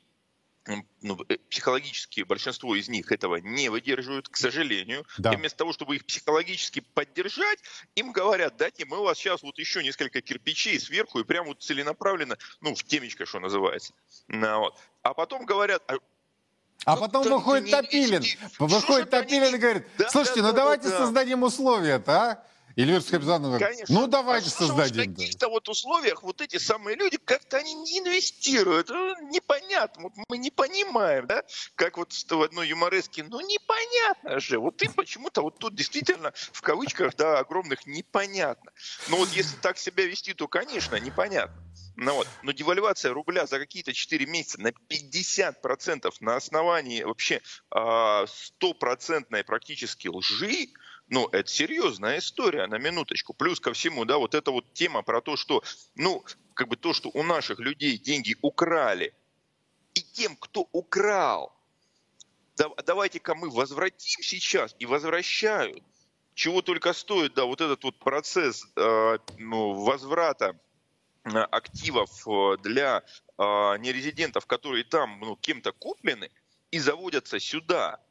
ну, 1.02 1.18
э, 1.30 1.38
психологически 1.50 2.22
большинство 2.22 2.76
из 2.76 2.90
них 2.90 3.12
этого 3.12 3.38
не 3.38 3.70
выдерживают, 3.70 4.28
к 4.28 4.36
сожалению. 4.36 5.06
Да. 5.18 5.34
И 5.34 5.38
вместо 5.38 5.60
того, 5.60 5.74
чтобы 5.74 5.96
их 5.96 6.06
психологически 6.06 6.82
поддержать, 6.94 7.60
им 7.96 8.12
говорят, 8.12 8.58
дайте 8.58 8.86
мы 8.86 9.00
у 9.00 9.04
вас 9.04 9.18
сейчас 9.18 9.44
вот 9.44 9.58
еще 9.58 9.84
несколько 9.84 10.22
кирпичей 10.22 10.80
сверху 10.80 11.20
и 11.20 11.24
прямо 11.24 11.50
вот 11.50 11.62
целенаправленно, 11.62 12.38
ну, 12.62 12.76
в 12.76 12.84
темечко, 12.84 13.26
что 13.26 13.40
называется. 13.40 13.94
Ну, 14.28 14.60
вот. 14.60 14.78
А 15.04 15.14
потом 15.14 15.46
говорят, 15.46 15.84
а 16.86 16.96
ну, 16.96 17.02
потом 17.02 17.24
выходит 17.24 17.72
Топилин. 17.72 18.24
Выходит 18.60 19.10
Топилин 19.10 19.56
и 19.56 19.58
говорит, 19.58 19.86
слушайте, 20.10 20.42
ну 20.42 20.54
давайте 20.54 20.90
создадим 20.90 21.44
условия-то, 21.44 22.12
а? 22.12 22.44
Эльвира 22.78 23.02
Скобзанова 23.02 23.58
говорит, 23.58 23.70
Конечно. 23.70 23.96
ну 24.00 24.06
давайте 24.06 24.50
а 24.50 24.52
создадим. 24.52 25.12
В 25.12 25.16
каких-то 25.16 25.50
вот 25.50 25.68
условиях 25.68 26.22
вот 26.22 26.42
эти 26.42 26.58
самые 26.58 26.96
люди 26.96 27.18
как-то 27.18 27.58
они 27.58 27.74
не 27.74 28.00
инвестируют. 28.00 28.90
Ну, 28.90 29.30
непонятно. 29.32 30.04
Вот 30.04 30.14
мы 30.30 30.38
не 30.38 30.52
понимаем, 30.52 31.26
да, 31.26 31.44
как 31.74 31.98
вот 31.98 32.14
в 32.14 32.42
одной 32.42 32.68
юмореске, 32.68 33.24
ну 33.24 33.42
непонятно 33.42 34.40
же. 34.40 34.60
Вот 34.60 34.78
ты 34.78 34.90
почему-то 34.92 35.42
вот 35.42 35.58
тут 35.58 35.74
действительно 35.74 36.34
в 36.52 36.62
кавычках, 36.62 37.16
да, 37.16 37.40
огромных 37.40 37.88
непонятно. 37.88 38.72
Но 39.10 39.18
вот 39.18 39.30
если 39.30 39.58
так 39.58 39.80
себя 39.80 40.06
вести, 40.06 40.36
то, 40.36 40.48
конечно, 40.48 40.98
непонятно. 40.98 41.60
Ну 42.00 42.14
вот. 42.14 42.28
Но 42.44 42.52
девальвация 42.52 43.12
рубля 43.12 43.48
за 43.48 43.58
какие-то 43.58 43.92
4 43.92 44.28
месяца 44.28 44.62
на 44.62 44.68
50% 44.68 46.14
на 46.20 46.36
основании 46.36 47.02
вообще 47.02 47.42
а, 47.72 48.28
стопроцентной 48.28 49.44
практически 49.44 50.08
лжи, 50.08 50.68
ну, 51.10 51.28
это 51.30 51.50
серьезная 51.50 52.20
история, 52.20 52.68
на 52.68 52.78
минуточку. 52.78 53.34
Плюс 53.34 53.60
ко 53.60 53.74
всему, 53.74 54.06
да, 54.06 54.20
вот 54.20 54.36
эта 54.36 54.52
вот 54.52 54.72
тема 54.74 55.02
про 55.02 55.22
то, 55.22 55.36
что, 55.38 55.64
ну, 55.96 56.24
как 56.54 56.68
бы 56.68 56.76
то, 56.76 56.94
что 56.94 57.10
у 57.16 57.24
наших 57.24 57.60
людей 57.60 57.98
деньги 57.98 58.36
украли, 58.44 59.12
и 59.96 60.02
тем, 60.02 60.36
кто 60.36 60.68
украл, 60.74 61.52
давайте-ка 62.86 63.34
мы 63.34 63.50
возвратим 63.50 64.22
сейчас 64.22 64.76
и 64.78 64.86
возвращают. 64.86 65.82
Чего 66.36 66.62
только 66.62 66.94
стоит, 66.94 67.34
да, 67.34 67.46
вот 67.46 67.62
этот 67.62 67.84
вот 67.84 67.98
процесс 67.98 68.68
э, 68.76 69.18
ну, 69.40 69.74
возврата 69.74 70.60
активов 71.36 72.10
э, 72.28 72.58
для 72.62 73.04
э, 73.38 73.44
нерезидентов, 73.80 74.46
которые 74.46 74.84
там 74.84 75.20
ну, 75.20 75.36
кем-то 75.36 75.72
куплены 75.72 76.30
и 76.72 76.80
заводятся 76.80 77.40
сюда– 77.40 78.00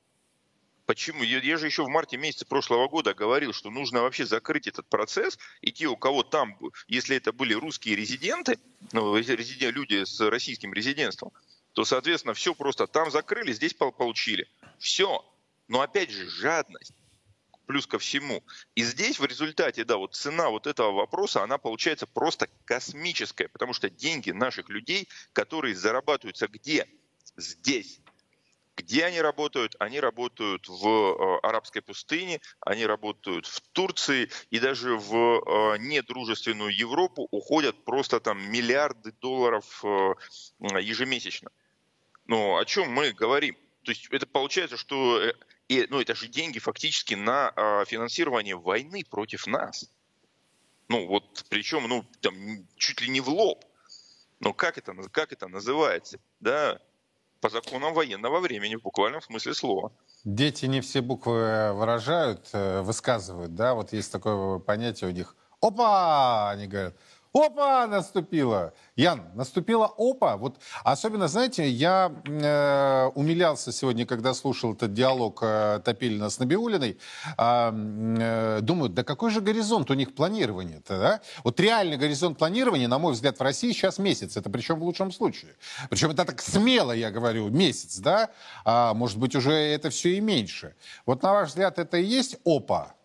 Почему? 0.87 1.25
Я, 1.25 1.41
я 1.41 1.59
же 1.59 1.67
еще 1.67 1.83
в 1.83 1.89
марте 1.89 2.17
месяце 2.17 2.47
прошлого 2.47 2.89
года 2.89 3.13
говорил, 3.13 3.53
что 3.53 3.71
нужно 3.71 4.03
вообще 4.03 4.25
закрыть 4.25 4.69
этот 4.69 4.87
процесс, 4.87 5.37
и 5.61 5.73
те, 5.73 5.87
у 5.87 5.97
кого 5.97 6.23
там, 6.23 6.57
если 6.87 7.17
это 7.17 7.33
были 7.33 7.55
русские 7.55 7.97
резиденты, 7.97 8.59
ну, 8.93 9.17
резидент, 9.17 9.75
люди 9.75 10.05
с 10.05 10.21
российским 10.21 10.73
резидентством, 10.73 11.33
то, 11.73 11.85
соответственно, 11.85 12.35
все 12.35 12.55
просто 12.55 12.87
там 12.87 13.11
закрыли, 13.11 13.53
здесь 13.53 13.75
получили. 13.75 14.49
Все. 14.79 15.25
Но 15.67 15.81
опять 15.81 16.11
же, 16.11 16.29
жадность 16.29 16.95
плюс 17.67 17.87
ко 17.87 17.99
всему. 17.99 18.43
И 18.75 18.83
здесь 18.83 19.19
в 19.19 19.25
результате, 19.25 19.85
да, 19.85 19.97
вот 19.97 20.15
цена 20.15 20.49
вот 20.49 20.67
этого 20.67 20.93
вопроса, 20.93 21.43
она 21.43 21.59
получается 21.59 22.07
просто 22.07 22.49
космическая, 22.65 23.49
потому 23.49 23.73
что 23.73 23.91
деньги 23.91 24.31
наших 24.31 24.69
людей, 24.69 25.09
которые 25.33 25.75
зарабатываются 25.75 26.49
где? 26.49 26.89
Здесь. 27.37 28.01
Где 28.77 29.07
они 29.07 29.21
работают? 29.23 29.75
Они 29.79 30.01
работают 30.01 30.69
в 30.69 30.87
э, 30.87 31.39
арабской 31.43 31.81
пустыне, 31.81 32.41
они 32.61 32.85
работают 32.85 33.47
в 33.47 33.61
Турции 33.73 34.31
и 34.51 34.59
даже 34.59 34.97
в 34.97 35.15
э, 35.15 35.79
недружественную 35.79 36.77
Европу 36.77 37.27
уходят 37.31 37.85
просто 37.85 38.21
там 38.21 38.39
миллиарды 38.51 39.13
долларов 39.13 39.83
э, 39.83 40.15
ежемесячно. 40.61 41.51
Ну, 42.27 42.59
о 42.59 42.65
чем 42.67 42.91
мы 42.93 43.13
говорим? 43.13 43.57
То 43.83 43.93
есть 43.93 44.09
это 44.11 44.27
получается, 44.27 44.77
что 44.77 45.23
и, 45.69 45.87
ну, 45.91 46.01
это 46.01 46.15
же 46.15 46.29
деньги 46.29 46.59
фактически 46.59 47.15
на 47.15 47.53
финансирование 47.87 48.57
войны 48.57 49.05
против 49.09 49.47
нас. 49.47 49.91
Ну, 50.89 51.07
вот 51.07 51.45
причем, 51.49 51.89
ну, 51.89 52.05
там, 52.21 52.35
чуть 52.77 53.01
ли 53.01 53.09
не 53.09 53.21
в 53.21 53.29
лоб. 53.29 53.65
Но 54.39 54.53
как 54.53 54.79
это, 54.79 54.95
как 55.11 55.33
это 55.33 55.49
называется? 55.49 56.21
Да, 56.41 56.81
по 57.41 57.51
законам 57.51 57.95
военного 57.95 58.41
времени, 58.41 58.77
в 58.77 58.83
буквальном 58.83 59.23
смысле 59.23 59.55
слова. 59.55 59.93
Дети 60.25 60.67
не 60.67 60.81
все 60.81 61.01
буквы 61.01 61.73
выражают, 61.73 62.49
э, 62.53 62.83
высказывают, 62.83 63.55
да, 63.55 63.75
вот 63.75 63.93
есть 63.93 64.13
такое 64.13 64.59
понятие 64.59 65.11
у 65.11 65.13
них. 65.13 65.37
Опа, 65.61 66.51
они 66.51 66.67
говорят. 66.67 66.97
Опа, 67.37 67.87
наступила. 67.87 68.73
Ян, 68.97 69.23
наступила 69.35 69.93
опа. 69.99 70.39
Вот 70.39 70.57
особенно, 70.85 71.29
знаете, 71.29 71.69
я 71.69 72.11
э, 72.25 73.11
умилялся 73.15 73.73
сегодня, 73.73 74.07
когда 74.07 74.33
слушал 74.33 74.73
этот 74.73 74.95
диалог 74.95 75.41
э, 75.43 75.81
Топилина 75.85 76.31
с 76.31 76.39
Набиулиной. 76.39 76.99
Э, 77.37 77.73
э, 77.75 78.61
думаю, 78.63 78.89
да 78.89 79.05
какой 79.05 79.31
же 79.31 79.43
горизонт 79.43 79.91
у 79.91 79.95
них 79.95 80.15
планирования-то, 80.15 80.99
да? 80.99 81.21
Вот 81.45 81.61
реальный 81.61 81.99
горизонт 81.99 82.39
планирования, 82.39 82.89
на 82.89 82.99
мой 82.99 83.13
взгляд, 83.13 83.39
в 83.39 83.43
России 83.43 83.73
сейчас 83.73 83.99
месяц. 83.99 84.39
Это 84.39 84.49
причем 84.49 84.81
в 84.81 84.85
лучшем 84.85 85.13
случае. 85.13 85.57
Причем 85.91 86.13
это 86.13 86.25
так 86.25 86.41
смело, 86.41 86.93
я 86.93 87.11
говорю, 87.11 87.51
месяц, 87.51 87.99
да? 87.99 88.31
А 88.65 88.95
может 88.95 89.19
быть, 89.19 89.35
уже 89.35 89.53
это 89.53 89.91
все 89.91 90.17
и 90.17 90.21
меньше. 90.21 90.75
Вот 91.05 91.23
на 91.23 91.35
ваш 91.35 91.51
взгляд, 91.51 91.79
это 91.79 91.99
и 91.99 92.05
есть 92.05 92.39
опа? 92.47 92.96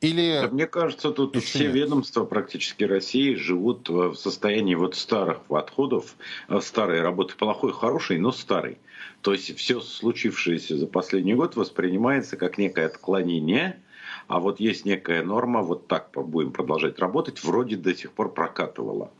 Или... 0.00 0.40
Да, 0.42 0.48
мне 0.48 0.66
кажется, 0.66 1.10
тут 1.10 1.34
Еще 1.34 1.46
все 1.46 1.64
нет. 1.64 1.74
ведомства 1.74 2.24
практически 2.24 2.84
России 2.84 3.34
живут 3.34 3.88
в 3.88 4.14
состоянии 4.14 4.76
вот 4.76 4.94
старых 4.94 5.40
отходов, 5.48 6.14
э, 6.48 6.60
старой 6.60 7.02
работы, 7.02 7.34
плохой, 7.34 7.72
хорошей, 7.72 8.18
но 8.18 8.30
старой. 8.30 8.78
То 9.22 9.32
есть 9.32 9.56
все 9.56 9.80
случившееся 9.80 10.76
за 10.76 10.86
последний 10.86 11.34
год 11.34 11.56
воспринимается 11.56 12.36
как 12.36 12.58
некое 12.58 12.86
отклонение, 12.86 13.82
а 14.28 14.38
вот 14.38 14.60
есть 14.60 14.84
некая 14.84 15.24
норма, 15.24 15.62
вот 15.62 15.88
так 15.88 16.10
будем 16.14 16.52
продолжать 16.52 17.00
работать, 17.00 17.42
вроде 17.42 17.76
до 17.76 17.92
сих 17.92 18.12
пор 18.12 18.32
прокатывала. 18.32 19.10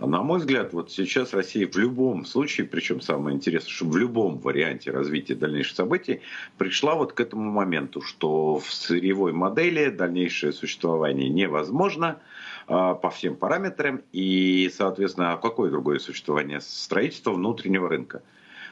На 0.00 0.22
мой 0.22 0.38
взгляд, 0.38 0.72
вот 0.72 0.90
сейчас 0.90 1.34
Россия 1.34 1.68
в 1.68 1.76
любом 1.76 2.24
случае, 2.24 2.66
причем 2.66 3.02
самое 3.02 3.36
интересное, 3.36 3.70
что 3.70 3.84
в 3.84 3.96
любом 3.98 4.38
варианте 4.38 4.90
развития 4.90 5.34
дальнейших 5.34 5.76
событий 5.76 6.22
пришла 6.56 6.94
вот 6.94 7.12
к 7.12 7.20
этому 7.20 7.50
моменту, 7.50 8.00
что 8.00 8.58
в 8.58 8.72
сырьевой 8.72 9.34
модели 9.34 9.90
дальнейшее 9.90 10.54
существование 10.54 11.28
невозможно 11.28 12.18
а, 12.66 12.94
по 12.94 13.10
всем 13.10 13.36
параметрам 13.36 14.00
и, 14.12 14.70
соответственно, 14.74 15.38
какое 15.40 15.70
другое 15.70 15.98
существование? 15.98 16.62
Строительство 16.62 17.32
внутреннего 17.32 17.86
рынка 17.90 18.22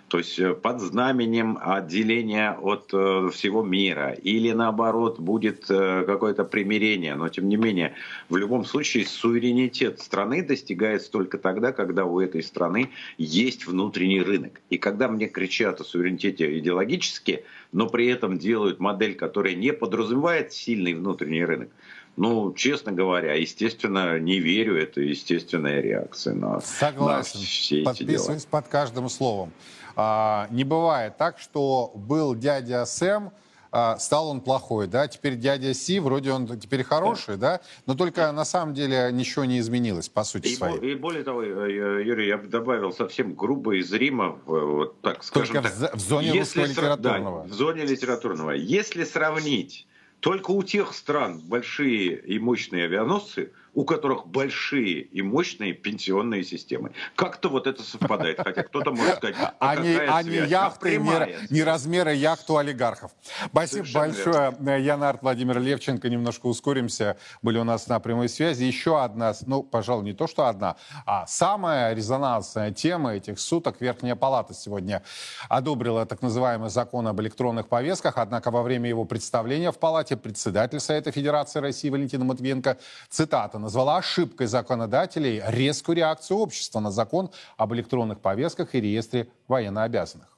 то 0.09 0.19
есть 0.19 0.39
э, 0.39 0.55
под 0.55 0.81
знаменем 0.81 1.59
отделения 1.61 2.53
от 2.53 2.91
э, 2.93 3.31
всего 3.33 3.63
мира, 3.63 4.13
или 4.13 4.53
наоборот 4.53 5.21
будет 5.21 5.67
э, 5.71 6.05
какое-то 6.07 6.45
примирение, 6.45 7.15
но 7.15 7.29
тем 7.29 7.49
не 7.49 7.57
менее, 7.57 7.95
в 8.29 8.37
любом 8.37 8.65
случае 8.65 9.07
суверенитет 9.07 10.01
страны 10.01 10.43
достигается 10.43 11.11
только 11.11 11.39
тогда, 11.39 11.73
когда 11.73 12.07
у 12.07 12.21
этой 12.21 12.43
страны 12.43 12.91
есть 13.19 13.67
внутренний 13.67 14.23
рынок. 14.23 14.61
И 14.71 14.79
когда 14.79 15.09
мне 15.09 15.29
кричат 15.29 15.81
о 15.81 15.85
суверенитете 15.85 16.59
идеологически, 16.59 17.45
но 17.73 17.87
при 17.87 18.07
этом 18.07 18.39
делают 18.39 18.81
модель, 18.81 19.15
которая 19.15 19.55
не 19.55 19.73
подразумевает 19.73 20.53
сильный 20.53 20.95
внутренний 20.95 21.45
рынок, 21.45 21.69
ну, 22.17 22.53
честно 22.53 22.91
говоря, 22.91 23.35
естественно, 23.35 24.19
не 24.19 24.41
верю, 24.41 24.77
это 24.77 25.01
естественная 25.01 25.81
реакция 25.81 26.35
на, 26.35 26.61
Согласен. 26.61 27.39
на 27.39 27.47
все 27.47 27.77
эти 27.77 27.85
Подписываюсь 27.85 28.43
дела. 28.43 28.51
под 28.51 28.69
каждым 28.69 29.09
словом. 29.09 29.53
А, 30.01 30.47
не 30.53 30.63
бывает 30.63 31.17
так, 31.17 31.41
что 31.41 31.91
был 31.97 32.37
дядя 32.37 32.85
Сэм, 32.85 33.33
а, 33.73 33.99
стал 33.99 34.29
он 34.29 34.41
плохой, 34.41 34.87
да, 34.87 35.09
теперь 35.09 35.35
дядя 35.35 35.75
Си, 35.75 35.99
вроде 35.99 36.31
он 36.31 36.47
теперь 36.61 36.85
хороший, 36.85 37.37
да, 37.37 37.61
но 37.85 37.97
только 37.97 38.31
на 38.31 38.45
самом 38.45 38.75
деле 38.75 39.11
ничего 39.13 39.45
не 39.45 39.59
изменилось, 39.59 40.09
по 40.09 40.23
сути 40.23 40.47
и, 40.47 40.55
своей. 40.55 40.93
И 40.93 40.95
более 40.95 41.25
того, 41.25 41.43
Юрий, 41.43 42.29
я 42.29 42.39
бы 42.39 42.47
добавил 42.47 42.93
совсем 42.93 43.35
грубо 43.35 43.75
и 43.75 43.83
зримо, 43.83 44.39
вот 44.47 45.01
так 45.01 45.25
скажем 45.25 45.57
только 45.57 45.69
так. 45.69 45.97
в, 45.97 45.99
зоне 45.99 46.29
если 46.29 46.65
литературного. 46.65 47.43
Да, 47.43 47.49
в 47.49 47.53
зоне 47.53 47.85
литературного. 47.85 48.53
Если 48.53 49.03
сравнить 49.03 49.89
только 50.21 50.53
у 50.53 50.63
тех 50.63 50.95
стран 50.95 51.41
большие 51.41 52.21
и 52.21 52.39
мощные 52.39 52.85
авианосцы, 52.85 53.51
у 53.75 53.85
которых 53.85 54.27
большие 54.27 55.01
и 55.01 55.23
мощные 55.23 55.73
пенсионные 55.73 56.45
системы. 56.45 56.93
Как-то 57.15 57.49
вот 57.49 57.67
это 57.67 57.83
совпадает, 57.83 58.39
хотя 58.39 58.63
кто-то 58.63 58.93
может 58.93 59.17
сказать, 59.17 59.37
а, 59.39 59.55
а 59.61 59.77
не, 59.77 59.95
а 59.97 60.23
связь? 60.23 60.27
не 60.27 60.51
яхты, 60.51 60.97
а 60.97 61.27
не, 61.27 61.37
не 61.51 61.63
размеры 61.63 62.15
яхт 62.15 62.49
у 62.51 62.57
олигархов. 62.57 63.13
Спасибо 63.47 63.85
Совершенно 63.85 64.51
большое. 64.53 64.85
Янарт 64.85 65.23
Владимир 65.23 65.61
Левченко. 65.61 66.09
Немножко 66.09 66.47
ускоримся. 66.47 67.17
Были 67.43 67.59
у 67.59 67.65
нас 67.65 67.87
на 67.89 68.01
прямой 68.01 68.29
связи. 68.29 68.65
Еще 68.65 69.01
одна, 69.03 69.35
ну, 69.47 69.63
пожалуй, 69.63 70.05
не 70.05 70.13
то, 70.13 70.27
что 70.27 70.47
одна, 70.47 70.77
а 71.07 71.27
самая 71.27 71.95
резонансная 71.95 72.73
тема 72.73 73.15
этих 73.15 73.39
суток. 73.39 73.81
Верхняя 73.81 74.17
палата 74.17 74.55
сегодня 74.55 75.03
одобрила 75.49 76.07
так 76.07 76.23
называемый 76.23 76.71
закон 76.71 77.07
об 77.07 77.21
электронных 77.21 77.69
повестках. 77.69 78.15
Однако 78.17 78.51
во 78.51 78.63
время 78.63 78.89
его 78.89 79.05
представления 79.05 79.73
в 79.73 79.79
палате 79.79 80.17
председатель 80.17 80.81
Совета 80.81 81.13
Федерации 81.13 81.61
России 81.61 81.91
Валентина 81.91 82.25
Матвиенко, 82.25 82.79
цитата, 83.09 83.58
назвала 83.59 83.99
ошибкой 83.99 84.47
законодателей 84.47 85.43
резкую 85.47 85.97
реакцию 85.97 86.39
общества 86.39 86.81
на 86.81 86.91
закон 86.91 87.31
об 87.57 87.75
электронных 87.75 88.21
повестках 88.21 88.75
и 88.75 88.81
реестре 88.81 89.29
военнообязанных. 89.49 90.29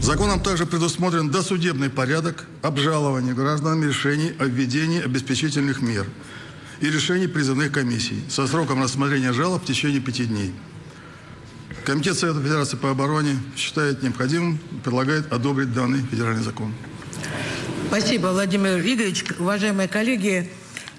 Законом 0.00 0.40
также 0.40 0.66
предусмотрен 0.66 1.30
досудебный 1.30 1.90
порядок 1.90 2.46
обжалования 2.62 3.34
гражданами 3.34 3.86
решений 3.86 4.32
о 4.38 4.44
введении 4.44 5.02
обеспечительных 5.02 5.80
мер 5.80 6.06
и 6.80 6.90
решений 6.90 7.26
призывных 7.26 7.72
комиссий 7.72 8.22
со 8.28 8.46
сроком 8.46 8.82
рассмотрения 8.82 9.32
жалоб 9.32 9.62
в 9.62 9.66
течение 9.66 10.00
пяти 10.00 10.26
дней. 10.26 10.54
Комитет 11.84 12.18
Совета 12.18 12.40
Федерации 12.40 12.76
по 12.76 12.90
обороне 12.90 13.36
считает 13.56 14.02
необходимым, 14.02 14.58
предлагает 14.84 15.32
одобрить 15.32 15.72
данный 15.72 16.00
федеральный 16.02 16.42
закон. 16.42 16.74
Спасибо, 17.88 18.28
Владимир 18.28 18.80
Игоревич. 18.80 19.24
Уважаемые 19.38 19.88
коллеги, 19.88 20.50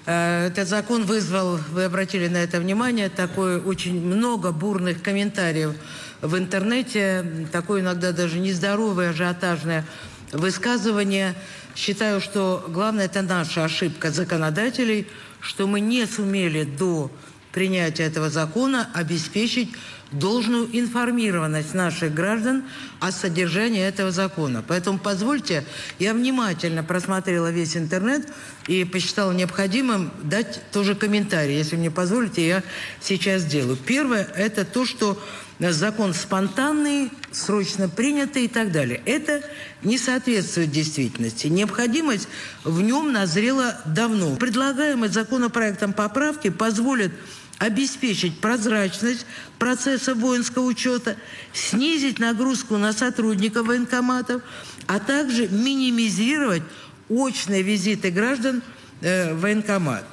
этот 0.08 0.68
закон 0.68 1.04
вызвал, 1.04 1.58
вы 1.70 1.84
обратили 1.84 2.28
на 2.28 2.38
это 2.38 2.60
внимание, 2.60 3.10
такое 3.10 3.60
очень 3.60 4.00
много 4.00 4.52
бурных 4.52 5.02
комментариев 5.02 5.74
в 6.22 6.38
интернете, 6.38 7.46
такое 7.52 7.82
иногда 7.82 8.12
даже 8.12 8.38
нездоровое, 8.38 9.10
ажиотажное 9.10 9.84
высказывание. 10.32 11.34
Считаю, 11.76 12.22
что 12.22 12.64
главное 12.68 13.04
это 13.04 13.20
наша 13.20 13.64
ошибка 13.64 14.10
законодателей, 14.10 15.06
что 15.40 15.66
мы 15.66 15.80
не 15.80 16.06
сумели 16.06 16.64
до 16.64 17.10
принятия 17.52 18.04
этого 18.04 18.30
закона 18.30 18.88
обеспечить 18.94 19.74
должную 20.12 20.68
информированность 20.72 21.74
наших 21.74 22.14
граждан 22.14 22.64
о 23.00 23.12
содержании 23.12 23.82
этого 23.82 24.10
закона. 24.10 24.64
Поэтому 24.66 24.98
позвольте, 24.98 25.64
я 25.98 26.14
внимательно 26.14 26.82
просмотрела 26.82 27.50
весь 27.50 27.76
интернет 27.76 28.26
и 28.66 28.84
посчитала 28.84 29.32
необходимым 29.32 30.10
дать 30.22 30.62
тоже 30.72 30.94
комментарий. 30.94 31.56
Если 31.56 31.76
мне 31.76 31.90
позволите, 31.90 32.46
я 32.46 32.62
сейчас 33.00 33.42
сделаю. 33.42 33.76
Первое– 33.76 34.24
это 34.36 34.64
то, 34.64 34.86
что 34.86 35.20
закон 35.58 36.14
спонтанный, 36.14 37.10
срочно 37.32 37.88
принятый 37.88 38.44
и 38.44 38.48
так 38.48 38.72
далее. 38.72 39.02
Это 39.04 39.42
не 39.82 39.98
соответствует 39.98 40.70
действительности. 40.70 41.48
Необходимость 41.48 42.28
в 42.64 42.80
нем 42.80 43.12
назрела 43.12 43.80
давно. 43.84 44.36
Предлагаемый 44.36 45.08
законопроектом 45.08 45.92
поправки 45.92 46.48
позволит 46.50 47.12
обеспечить 47.58 48.40
прозрачность 48.40 49.26
процесса 49.58 50.14
воинского 50.14 50.64
учета, 50.64 51.16
снизить 51.52 52.18
нагрузку 52.18 52.76
на 52.76 52.92
сотрудников 52.92 53.66
военкоматов, 53.66 54.42
а 54.86 55.00
также 55.00 55.48
минимизировать 55.48 56.62
очные 57.08 57.62
визиты 57.62 58.10
граждан 58.10 58.62
э, 59.00 59.34
в 59.34 59.40
военкомат. 59.40 60.04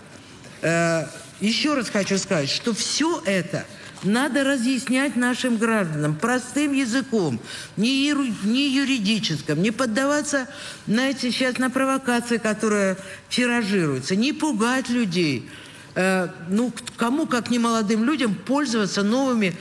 Э, 0.61 1.05
еще 1.39 1.75
раз 1.75 1.89
хочу 1.89 2.17
сказать, 2.17 2.49
что 2.49 2.73
все 2.73 3.21
это 3.25 3.65
надо 4.03 4.43
разъяснять 4.43 5.15
нашим 5.15 5.57
гражданам 5.57 6.15
простым 6.15 6.73
языком, 6.73 7.39
не, 7.77 8.11
не 8.43 8.69
юридическим, 8.69 9.61
не 9.61 9.71
поддаваться, 9.71 10.47
знаете, 10.87 11.31
сейчас 11.31 11.57
на 11.57 11.69
провокации, 11.69 12.37
которые 12.37 12.97
тиражируются, 13.29 14.15
не 14.15 14.33
пугать 14.33 14.89
людей– 14.89 15.47
Э, 15.95 16.27
ну, 16.49 16.73
кому, 16.97 17.25
как 17.25 17.49
не 17.49 17.57
молодым 17.57 18.03
людям, 18.03 18.35
пользоваться 18.35 19.01
новыми 19.01 19.55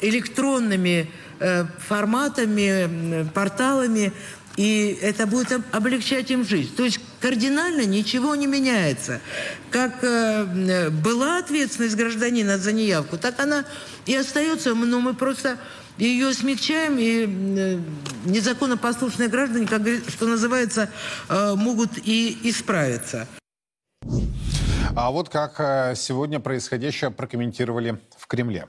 электронными 0.00 1.10
э, 1.40 1.66
форматами, 1.78 3.28
порталами, 3.34 4.12
и 4.56 4.96
это 5.02 5.26
будет 5.26 5.62
облегчать 5.72 6.30
им 6.30 6.44
жизнь. 6.44 6.74
То 6.76 6.84
есть 6.84 7.00
кардинально 7.20 7.84
ничего 7.84 8.36
не 8.36 8.46
меняется. 8.46 9.20
Как 9.70 9.98
э, 10.02 10.90
была 10.90 11.38
ответственность 11.38 11.96
гражданина 11.96 12.56
за 12.56 12.70
неявку, 12.70 13.18
так 13.18 13.40
она 13.40 13.64
и 14.06 14.14
остается, 14.14 14.74
но 14.74 15.00
мы 15.00 15.14
просто 15.14 15.58
ее 15.98 16.32
смягчаем, 16.32 16.96
и 16.98 17.78
незаконнопослушные 18.24 19.28
граждане, 19.28 19.66
как 19.66 19.82
что 20.08 20.26
называется, 20.26 20.88
могут 21.28 21.90
и 22.02 22.38
исправиться. 22.44 23.28
А 25.02 25.10
вот 25.10 25.30
как 25.30 25.58
э, 25.60 25.94
сегодня 25.94 26.40
происходящее 26.40 27.10
прокомментировали 27.10 27.94
в 28.18 28.26
Кремле. 28.26 28.66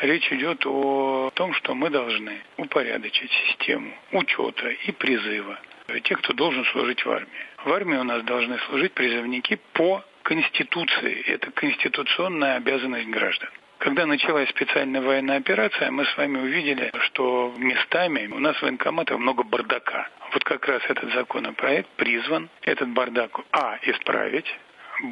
Речь 0.00 0.32
идет 0.32 0.64
о 0.66 1.32
том, 1.34 1.52
что 1.54 1.74
мы 1.74 1.90
должны 1.90 2.40
упорядочить 2.58 3.32
систему 3.48 3.92
учета 4.12 4.68
и 4.68 4.92
призыва 4.92 5.58
тех, 6.04 6.18
кто 6.18 6.32
должен 6.32 6.64
служить 6.66 7.04
в 7.04 7.10
армии. 7.10 7.42
В 7.64 7.72
армии 7.72 7.96
у 7.96 8.04
нас 8.04 8.22
должны 8.22 8.56
служить 8.68 8.92
призывники 8.92 9.58
по 9.72 10.04
Конституции. 10.22 11.20
Это 11.26 11.50
конституционная 11.50 12.54
обязанность 12.54 13.08
граждан. 13.08 13.48
Когда 13.78 14.06
началась 14.06 14.48
специальная 14.50 15.00
военная 15.00 15.38
операция, 15.38 15.90
мы 15.92 16.04
с 16.04 16.16
вами 16.16 16.38
увидели, 16.38 16.90
что 17.06 17.54
местами 17.56 18.26
у 18.26 18.40
нас 18.40 18.56
в 18.56 18.62
военкоматах 18.62 19.18
много 19.18 19.44
бардака. 19.44 20.08
Вот 20.32 20.42
как 20.44 20.66
раз 20.66 20.82
этот 20.88 21.12
законопроект 21.14 21.88
призван 21.96 22.50
этот 22.62 22.88
бардак 22.88 23.38
А. 23.52 23.78
исправить, 23.82 24.46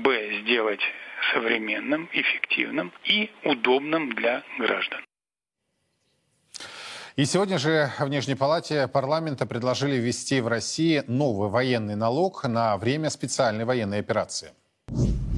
Б. 0.02 0.40
сделать 0.42 0.80
современным, 1.32 2.08
эффективным 2.12 2.92
и 3.04 3.30
удобным 3.44 4.12
для 4.12 4.42
граждан. 4.58 5.00
И 7.14 7.24
сегодня 7.24 7.58
же 7.58 7.92
в 7.98 8.08
Нижней 8.08 8.34
Палате 8.34 8.88
парламента 8.88 9.46
предложили 9.46 9.94
ввести 9.94 10.40
в 10.40 10.48
России 10.48 11.04
новый 11.06 11.48
военный 11.48 11.94
налог 11.94 12.44
на 12.44 12.76
время 12.76 13.10
специальной 13.10 13.64
военной 13.64 14.00
операции. 14.00 14.50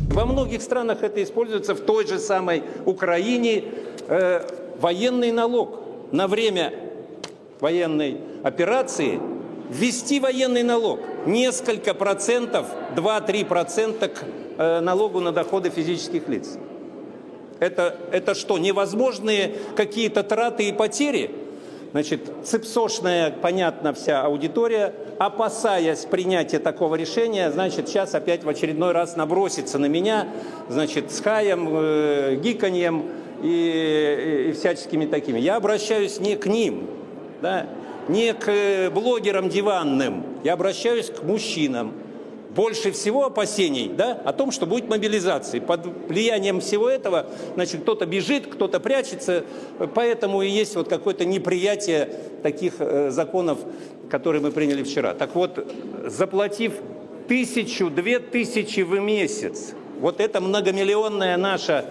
Во 0.09 0.25
многих 0.25 0.63
странах 0.63 1.03
это 1.03 1.23
используется 1.23 1.75
в 1.75 1.81
той 1.81 2.07
же 2.07 2.19
самой 2.19 2.63
Украине. 2.87 3.65
Э, 4.09 4.43
военный 4.81 5.33
налог 5.33 5.81
на 6.13 6.27
время 6.27 6.73
военной 7.61 8.19
операции 8.43 9.21
ввести 9.69 10.19
военный 10.19 10.63
налог. 10.63 11.01
Несколько 11.27 11.93
процентов, 11.95 12.67
2-3 12.97 13.45
процента 13.45 14.09
к 14.09 14.25
э, 14.57 14.81
налогу 14.81 15.21
на 15.21 15.31
доходы 15.31 15.69
физических 15.71 16.27
лиц. 16.29 16.57
Это, 17.61 17.97
это 18.11 18.35
что, 18.35 18.57
невозможные 18.57 19.57
какие-то 19.77 20.23
траты 20.23 20.69
и 20.69 20.73
потери? 20.73 21.31
Значит, 21.93 22.30
цепсошная, 22.45 23.30
понятно, 23.30 23.95
вся 23.95 24.22
аудитория, 24.22 24.93
опасаясь 25.18 26.05
принятия 26.05 26.59
такого 26.59 26.97
решения, 26.97 27.51
значит, 27.51 27.89
сейчас 27.89 28.14
опять 28.14 28.45
в 28.45 28.49
очередной 28.49 28.93
раз 28.93 29.16
набросится 29.16 29.78
на 29.78 29.86
меня, 29.86 30.28
значит, 30.68 31.11
с 31.11 31.20
хаем, 31.20 31.66
э, 31.72 32.36
гиканьем 32.43 33.05
и, 33.43 34.47
и, 34.47 34.51
и 34.51 34.53
всяческими 34.53 35.07
такими. 35.07 35.39
Я 35.39 35.57
обращаюсь 35.57 36.20
не 36.20 36.36
к 36.36 36.45
ним, 36.47 36.91
да, 37.41 37.66
не 38.09 38.34
к 38.34 38.49
э, 38.49 38.91
блогерам 38.91 39.49
диванным, 39.49 40.24
я 40.45 40.53
обращаюсь 40.53 41.09
к 41.11 41.22
мужчинам. 41.22 41.95
Больше 42.51 42.92
всего 42.92 43.26
опасений 43.26 43.88
да, 43.88 44.12
о 44.24 44.32
том, 44.32 44.53
что 44.53 44.66
будет 44.66 44.88
мобилизация. 44.88 45.61
Под 45.61 45.86
влиянием 46.09 46.61
всего 46.61 46.88
этого, 46.88 47.26
значит, 47.55 47.82
кто-то 47.82 48.07
бежит, 48.07 48.46
кто-то 48.46 48.80
прячется, 48.80 49.44
поэтому 49.94 50.42
и 50.42 50.49
есть 50.49 50.74
вот 50.74 50.88
какое-то 50.88 51.24
неприятие 51.24 52.09
таких 52.42 52.74
э, 52.78 53.11
законов, 53.11 53.59
которые 54.11 54.40
мы 54.40 54.51
приняли 54.51 54.82
вчера. 54.82 55.14
Так 55.14 55.34
вот, 55.34 55.72
заплатив 56.07 56.74
тысячу, 57.28 57.90
две 57.90 58.18
тысячи 58.18 58.80
в 58.80 58.99
месяц, 58.99 59.74
вот 60.01 60.20
эта 60.20 60.40
многомиллионная 60.40 61.36
наша 61.36 61.84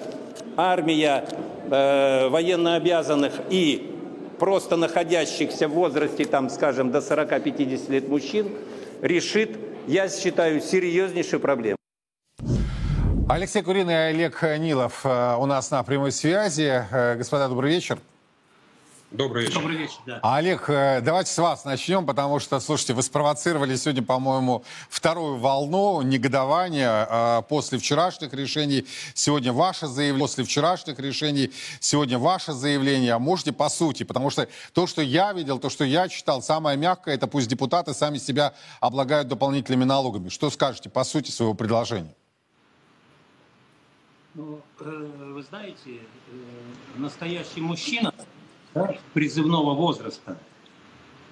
армия 0.56 1.28
э, 1.70 2.30
военнообязанных 2.30 3.34
и 3.50 3.94
просто 4.40 4.76
находящихся 4.76 5.68
в 5.68 5.72
возрасте, 5.72 6.26
там, 6.26 6.50
скажем, 6.50 6.92
до 6.92 7.00
40-50 7.00 7.92
лет 7.92 8.08
мужчин, 8.08 8.50
решит, 9.02 9.52
я 9.88 10.10
считаю, 10.10 10.62
серьезнейшую 10.62 11.40
проблему. 11.40 11.78
Алексей 13.30 13.62
Курин 13.62 13.90
и 13.90 13.94
Олег 13.94 14.42
Нилов 14.60 15.06
э, 15.06 15.36
у 15.38 15.46
нас 15.46 15.72
на 15.72 15.84
прямой 15.84 16.12
связи. 16.12 16.86
Э, 16.92 17.16
господа, 17.16 17.50
добрый 17.50 17.72
вечер. 17.72 18.00
Добрый 19.12 19.46
вечер. 19.46 19.62
Добрый 19.62 19.78
вечер, 19.78 20.00
да. 20.06 20.20
Олег, 20.22 20.70
э, 20.70 21.00
давайте 21.00 21.32
с 21.32 21.38
вас 21.38 21.64
начнем, 21.64 22.06
потому 22.06 22.40
что, 22.40 22.60
слушайте, 22.60 22.94
вы 22.94 23.02
спровоцировали 23.02 23.78
сегодня, 23.78 24.04
по-моему, 24.04 24.66
вторую 24.90 25.38
волну 25.38 26.02
негодования 26.02 27.08
э, 27.10 27.42
после 27.44 27.78
вчерашних 27.78 28.34
решений. 28.34 28.86
Сегодня 29.14 29.54
ваше 29.54 29.88
заявление, 29.88 30.20
после 30.20 30.44
вчерашних 30.44 31.00
решений, 31.00 31.54
сегодня 31.80 32.20
ваше 32.20 32.52
заявление. 32.52 33.14
А 33.14 33.20
можете 33.20 33.54
по 33.54 33.70
сути, 33.70 34.04
потому 34.04 34.30
что 34.30 34.50
то, 34.74 34.88
что 34.88 35.02
я 35.02 35.32
видел, 35.32 35.58
то, 35.58 35.70
что 35.70 35.86
я 35.86 36.10
читал, 36.10 36.42
самое 36.42 36.76
мягкое, 36.76 37.16
это 37.16 37.28
пусть 37.28 37.48
депутаты 37.48 37.94
сами 37.94 38.18
себя 38.18 38.56
облагают 38.82 39.30
дополнительными 39.30 39.86
налогами. 39.86 40.28
Что 40.28 40.50
скажете 40.50 40.90
по 40.90 41.06
сути 41.06 41.32
своего 41.32 41.54
предложения? 41.54 42.14
Ну, 44.34 44.60
э, 44.82 44.84
вы 44.84 45.44
знаете, 45.44 46.02
настоящий 46.98 47.62
мужчина 47.62 48.14
да, 48.78 48.96
призывного 49.14 49.74
возраста, 49.74 50.38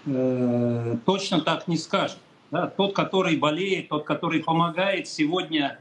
э, 0.05 0.97
точно 1.05 1.41
так 1.41 1.67
не 1.67 1.77
скажет. 1.77 2.17
Да? 2.51 2.67
Тот, 2.67 2.95
который 2.95 3.37
болеет, 3.37 3.89
тот, 3.89 4.05
который 4.05 4.43
помогает 4.43 5.07
сегодня 5.07 5.79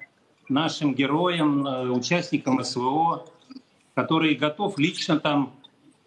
нашим 0.49 0.95
героям, 0.95 1.67
э, 1.67 1.89
участникам 1.89 2.63
СВО, 2.63 3.27
который 3.95 4.35
готов 4.35 4.79
лично 4.79 5.19
там 5.19 5.53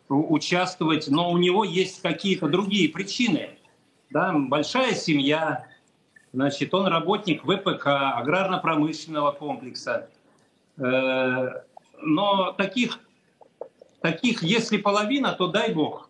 участвовать, 0.10 1.08
но 1.10 1.32
у 1.32 1.38
него 1.38 1.64
есть 1.64 2.01
какие-то 2.01 2.47
другие 2.47 2.89
причины. 2.89 3.49
Да? 4.10 4.34
Большая 4.34 4.93
семья, 4.93 5.66
значит, 6.34 6.74
он 6.74 6.88
работник 6.88 7.43
ВПК, 7.43 7.88
аграрно-промышленного 7.88 9.32
комплекса. 9.32 10.10
Э, 10.78 11.64
но 12.01 12.51
таких 12.53 12.99
таких, 14.02 14.43
если 14.43 14.78
половина, 14.78 15.34
то 15.34 15.48
дай 15.48 15.74
бог. 15.74 16.10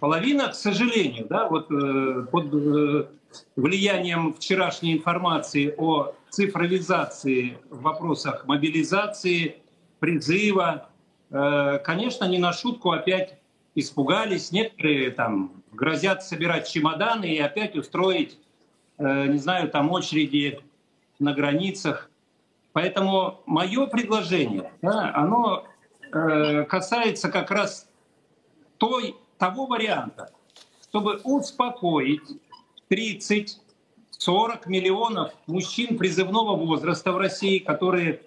Половина, 0.00 0.48
к 0.48 0.54
сожалению, 0.54 1.26
да, 1.28 1.48
вот 1.48 1.70
э, 1.70 2.26
под 2.30 2.52
э, 2.52 3.06
влиянием 3.56 4.34
вчерашней 4.34 4.92
информации 4.92 5.74
о 5.76 6.12
цифровизации 6.30 7.58
в 7.70 7.82
вопросах 7.82 8.46
мобилизации, 8.46 9.56
призыва, 9.98 10.88
э, 11.30 11.78
конечно, 11.84 12.26
не 12.26 12.38
на 12.38 12.52
шутку 12.52 12.90
опять 12.90 13.38
испугались. 13.74 14.52
Некоторые 14.52 15.10
там 15.10 15.62
грозят 15.72 16.22
собирать 16.22 16.68
чемоданы 16.68 17.26
и 17.26 17.38
опять 17.38 17.76
устроить, 17.76 18.38
э, 18.98 19.26
не 19.26 19.38
знаю, 19.38 19.70
там 19.70 19.90
очереди 19.90 20.60
на 21.18 21.32
границах. 21.32 22.10
Поэтому 22.72 23.40
мое 23.46 23.86
предложение, 23.86 24.70
да, 24.82 25.10
оно 25.14 25.66
касается 26.10 27.28
как 27.30 27.50
раз 27.50 27.88
той, 28.78 29.16
того 29.38 29.66
варианта, 29.66 30.30
чтобы 30.82 31.20
успокоить 31.24 32.22
30-40 32.90 33.58
миллионов 34.66 35.32
мужчин 35.46 35.98
призывного 35.98 36.56
возраста 36.56 37.12
в 37.12 37.18
России, 37.18 37.58
которые, 37.58 38.22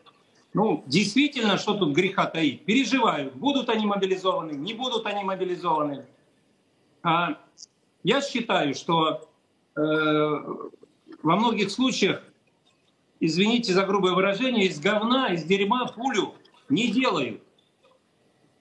ну, 0.54 0.84
действительно, 0.86 1.58
что 1.58 1.76
тут 1.76 1.94
греха 1.94 2.26
таить, 2.26 2.66
переживают, 2.66 3.36
будут 3.36 3.70
они 3.70 3.86
мобилизованы, 3.86 4.52
не 4.52 4.74
будут 4.74 5.06
они 5.06 5.24
мобилизованы. 5.24 6.06
А 7.02 7.38
я 8.04 8.22
считаю, 8.22 8.74
что 8.76 9.30
э, 9.76 9.82
во 11.24 11.36
многих 11.36 11.72
случаях, 11.72 12.22
извините 13.20 13.74
за 13.74 13.86
грубое 13.86 14.14
выражение, 14.14 14.68
из 14.68 14.80
говна, 14.80 15.34
из 15.34 15.44
дерьма 15.44 15.86
пулю 15.88 16.36
не 16.70 16.92
делают. 16.92 17.42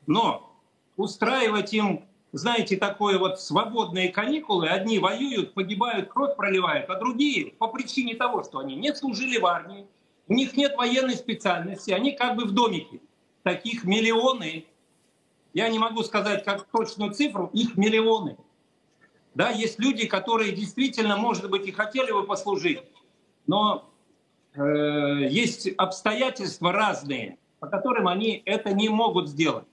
Но 0.09 0.59
устраивать 0.97 1.75
им, 1.75 2.07
знаете, 2.33 2.79
такое 2.79 3.19
вот 3.19 3.41
свободные 3.41 4.09
каникулы, 4.09 4.67
одни 4.67 4.99
воюют, 4.99 5.53
погибают, 5.53 6.09
кровь 6.09 6.35
проливают, 6.35 6.89
а 6.89 6.99
другие 6.99 7.53
по 7.53 7.69
причине 7.69 8.15
того, 8.15 8.43
что 8.43 8.59
они 8.59 8.75
не 8.75 8.95
служили 8.95 9.39
в 9.39 9.45
армии, 9.45 9.87
у 10.27 10.33
них 10.33 10.57
нет 10.57 10.77
военной 10.77 11.15
специальности, 11.15 11.91
они 11.91 12.13
как 12.13 12.37
бы 12.37 12.47
в 12.47 12.53
домике. 12.53 13.01
Таких 13.43 13.85
миллионы. 13.85 14.65
Я 15.53 15.69
не 15.69 15.79
могу 15.79 16.03
сказать 16.03 16.43
как 16.43 16.67
точную 16.69 17.13
цифру, 17.13 17.51
их 17.53 17.77
миллионы. 17.77 18.39
Да, 19.35 19.51
есть 19.51 19.79
люди, 19.79 20.07
которые 20.07 20.53
действительно, 20.53 21.19
может 21.19 21.51
быть, 21.51 21.67
и 21.67 21.71
хотели 21.71 22.13
бы 22.13 22.25
послужить, 22.25 22.83
но 23.47 23.91
э, 24.55 25.29
есть 25.29 25.69
обстоятельства 25.77 26.73
разные, 26.73 27.39
по 27.61 27.67
которым 27.67 28.09
они 28.09 28.43
это 28.47 28.73
не 28.73 28.89
могут 28.89 29.29
сделать. 29.29 29.67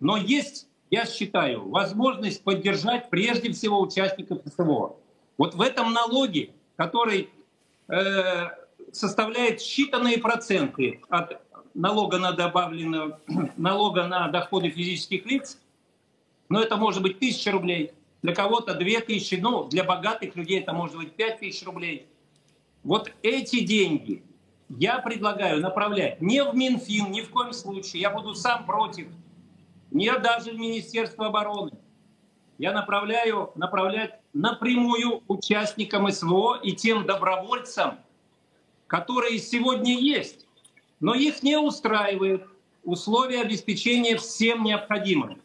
Но 0.00 0.16
есть, 0.16 0.68
я 0.90 1.06
считаю, 1.06 1.68
возможность 1.68 2.42
поддержать 2.42 3.10
прежде 3.10 3.52
всего 3.52 3.80
участников 3.80 4.40
СВО. 4.46 4.96
Вот 5.38 5.54
в 5.54 5.60
этом 5.60 5.92
налоге, 5.92 6.50
который 6.76 7.30
э, 7.88 8.48
составляет 8.92 9.60
считанные 9.60 10.18
проценты 10.18 11.00
от 11.08 11.40
налога 11.74 12.18
на 12.18 12.32
добавленную, 12.32 13.18
налога 13.56 14.06
на 14.06 14.28
доходы 14.28 14.70
физических 14.70 15.26
лиц, 15.26 15.58
но 16.48 16.60
это 16.60 16.76
может 16.76 17.02
быть 17.02 17.18
тысяча 17.18 17.50
рублей, 17.50 17.92
для 18.22 18.34
кого-то 18.34 18.74
две 18.74 19.00
тысячи, 19.00 19.36
ну, 19.36 19.64
для 19.64 19.84
богатых 19.84 20.34
людей 20.36 20.60
это 20.60 20.72
может 20.72 20.96
быть 20.96 21.14
пять 21.14 21.38
тысяч 21.38 21.64
рублей. 21.64 22.06
Вот 22.82 23.12
эти 23.22 23.60
деньги 23.60 24.22
я 24.68 24.98
предлагаю 24.98 25.60
направлять 25.60 26.20
не 26.20 26.42
в 26.42 26.54
Минфин, 26.54 27.10
ни 27.10 27.20
в 27.20 27.30
коем 27.30 27.52
случае. 27.52 28.02
Я 28.02 28.10
буду 28.10 28.34
сам 28.34 28.66
против 28.66 29.08
нет 29.90 30.22
даже 30.22 30.50
в 30.50 30.58
Министерство 30.58 31.26
обороны. 31.26 31.72
Я 32.58 32.72
направляю 32.72 33.52
направлять 33.54 34.18
напрямую 34.32 35.22
участникам 35.28 36.10
СВО 36.10 36.58
и 36.62 36.72
тем 36.72 37.04
добровольцам, 37.04 37.98
которые 38.86 39.38
сегодня 39.38 39.98
есть, 39.98 40.46
но 41.00 41.14
их 41.14 41.42
не 41.42 41.58
устраивают 41.58 42.46
условия 42.84 43.42
обеспечения 43.42 44.16
всем 44.16 44.64
необходимым. 44.64 45.42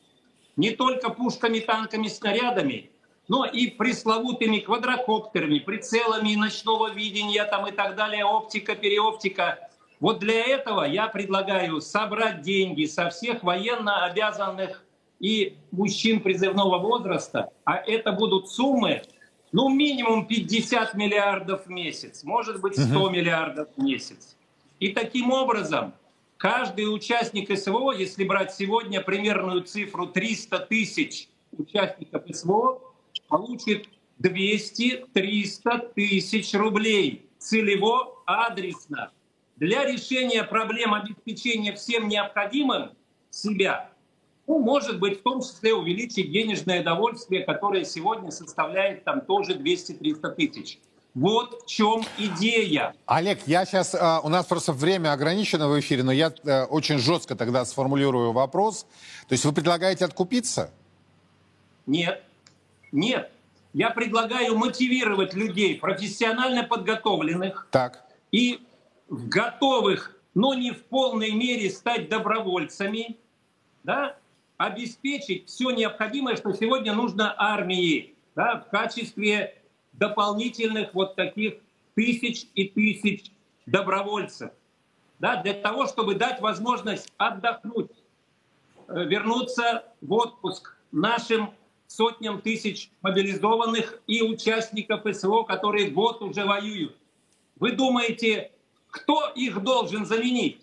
Не 0.55 0.71
только 0.71 1.09
пушками, 1.09 1.59
танками, 1.59 2.07
снарядами, 2.07 2.91
но 3.27 3.45
и 3.45 3.67
пресловутыми 3.67 4.59
квадрокоптерами, 4.59 5.59
прицелами 5.59 6.35
ночного 6.35 6.91
видения 6.91 7.43
там 7.45 7.67
и 7.67 7.71
так 7.71 7.95
далее, 7.95 8.25
оптика, 8.25 8.75
переоптика, 8.75 9.69
вот 10.01 10.19
для 10.19 10.43
этого 10.47 10.83
я 10.83 11.07
предлагаю 11.07 11.79
собрать 11.79 12.41
деньги 12.41 12.85
со 12.85 13.11
всех 13.11 13.43
военно 13.43 14.03
обязанных 14.03 14.83
и 15.19 15.55
мужчин 15.69 16.21
призывного 16.21 16.79
возраста, 16.79 17.51
а 17.65 17.75
это 17.77 18.11
будут 18.11 18.49
суммы, 18.49 19.03
ну, 19.51 19.69
минимум 19.69 20.25
50 20.25 20.95
миллиардов 20.95 21.67
в 21.67 21.69
месяц, 21.69 22.23
может 22.23 22.61
быть, 22.61 22.79
100 22.79 22.99
угу. 22.99 23.09
миллиардов 23.11 23.67
в 23.77 23.83
месяц. 23.83 24.35
И 24.79 24.89
таким 24.89 25.31
образом 25.31 25.93
каждый 26.37 26.91
участник 26.91 27.55
СВО, 27.55 27.91
если 27.91 28.23
брать 28.23 28.55
сегодня 28.55 29.01
примерную 29.01 29.61
цифру 29.61 30.07
300 30.07 30.59
тысяч 30.61 31.27
участников 31.55 32.23
СВО, 32.27 32.81
получит 33.27 33.87
200-300 34.19 35.93
тысяч 35.93 36.55
рублей 36.55 37.29
целево, 37.37 38.15
адресно 38.25 39.11
для 39.61 39.85
решения 39.85 40.43
проблем 40.43 40.95
обеспечения 40.95 41.75
всем 41.75 42.07
необходимым 42.07 42.93
себя, 43.29 43.91
ну, 44.47 44.57
может 44.57 44.99
быть, 44.99 45.19
в 45.19 45.21
том 45.21 45.41
числе 45.41 45.75
увеличить 45.75 46.31
денежное 46.31 46.83
довольствие, 46.83 47.45
которое 47.45 47.85
сегодня 47.85 48.31
составляет 48.31 49.03
там 49.03 49.21
тоже 49.21 49.53
200-300 49.53 50.31
тысяч. 50.31 50.79
Вот 51.13 51.61
в 51.61 51.67
чем 51.67 52.03
идея. 52.17 52.95
Олег, 53.05 53.39
я 53.45 53.65
сейчас, 53.65 53.93
э, 53.93 54.19
у 54.23 54.29
нас 54.29 54.47
просто 54.47 54.73
время 54.73 55.13
ограничено 55.13 55.67
в 55.67 55.79
эфире, 55.79 56.01
но 56.01 56.11
я 56.11 56.33
э, 56.43 56.63
очень 56.63 56.97
жестко 56.97 57.35
тогда 57.35 57.63
сформулирую 57.63 58.31
вопрос. 58.31 58.87
То 59.27 59.33
есть 59.33 59.45
вы 59.45 59.51
предлагаете 59.53 60.05
откупиться? 60.05 60.71
Нет, 61.85 62.23
нет. 62.91 63.29
Я 63.73 63.91
предлагаю 63.91 64.57
мотивировать 64.57 65.35
людей, 65.35 65.75
профессионально 65.75 66.63
подготовленных 66.63 67.67
так. 67.69 68.03
и 68.31 68.61
готовых, 69.11 70.17
но 70.33 70.53
не 70.53 70.71
в 70.71 70.83
полной 70.85 71.31
мере 71.31 71.69
стать 71.69 72.09
добровольцами, 72.09 73.17
да, 73.83 74.15
обеспечить 74.57 75.47
все 75.47 75.71
необходимое, 75.71 76.37
что 76.37 76.53
сегодня 76.53 76.93
нужно 76.93 77.35
армии 77.37 78.15
да, 78.35 78.59
в 78.59 78.69
качестве 78.69 79.61
дополнительных 79.93 80.93
вот 80.93 81.15
таких 81.15 81.55
тысяч 81.95 82.47
и 82.55 82.69
тысяч 82.69 83.31
добровольцев. 83.65 84.51
Да, 85.19 85.41
для 85.43 85.53
того, 85.53 85.87
чтобы 85.87 86.15
дать 86.15 86.39
возможность 86.41 87.11
отдохнуть, 87.17 87.91
э, 88.87 89.03
вернуться 89.03 89.83
в 90.01 90.13
отпуск, 90.13 90.75
нашим 90.91 91.53
сотням 91.87 92.41
тысяч 92.41 92.89
мобилизованных 93.01 94.01
и 94.07 94.21
участников 94.21 95.01
СВО, 95.15 95.43
которые 95.43 95.89
год 95.89 96.21
уже 96.21 96.45
воюют. 96.45 96.95
Вы 97.59 97.73
думаете, 97.73 98.51
кто 98.91 99.31
их 99.35 99.63
должен 99.63 100.05
заменить? 100.05 100.61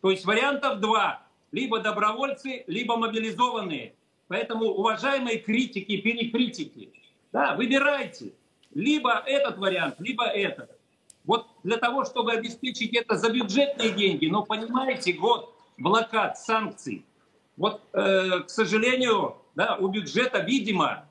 То 0.00 0.10
есть 0.10 0.24
вариантов 0.24 0.80
два. 0.80 1.22
Либо 1.50 1.78
добровольцы, 1.80 2.64
либо 2.66 2.96
мобилизованные. 2.96 3.94
Поэтому, 4.26 4.66
уважаемые 4.66 5.38
критики, 5.38 5.96
перекритики, 5.96 6.92
да, 7.32 7.54
выбирайте. 7.54 8.34
Либо 8.74 9.22
этот 9.24 9.56
вариант, 9.56 9.94
либо 9.98 10.24
этот. 10.24 10.70
Вот 11.24 11.46
для 11.62 11.78
того, 11.78 12.04
чтобы 12.04 12.32
обеспечить 12.32 12.94
это 12.94 13.16
за 13.16 13.30
бюджетные 13.30 13.90
деньги, 13.90 14.26
но 14.26 14.44
понимаете, 14.44 15.14
год 15.14 15.54
блокад, 15.78 16.38
санкций. 16.38 17.06
Вот, 17.56 17.80
э, 17.92 18.40
к 18.40 18.50
сожалению, 18.50 19.36
да, 19.54 19.76
у 19.76 19.88
бюджета, 19.88 20.40
видимо, 20.40 21.06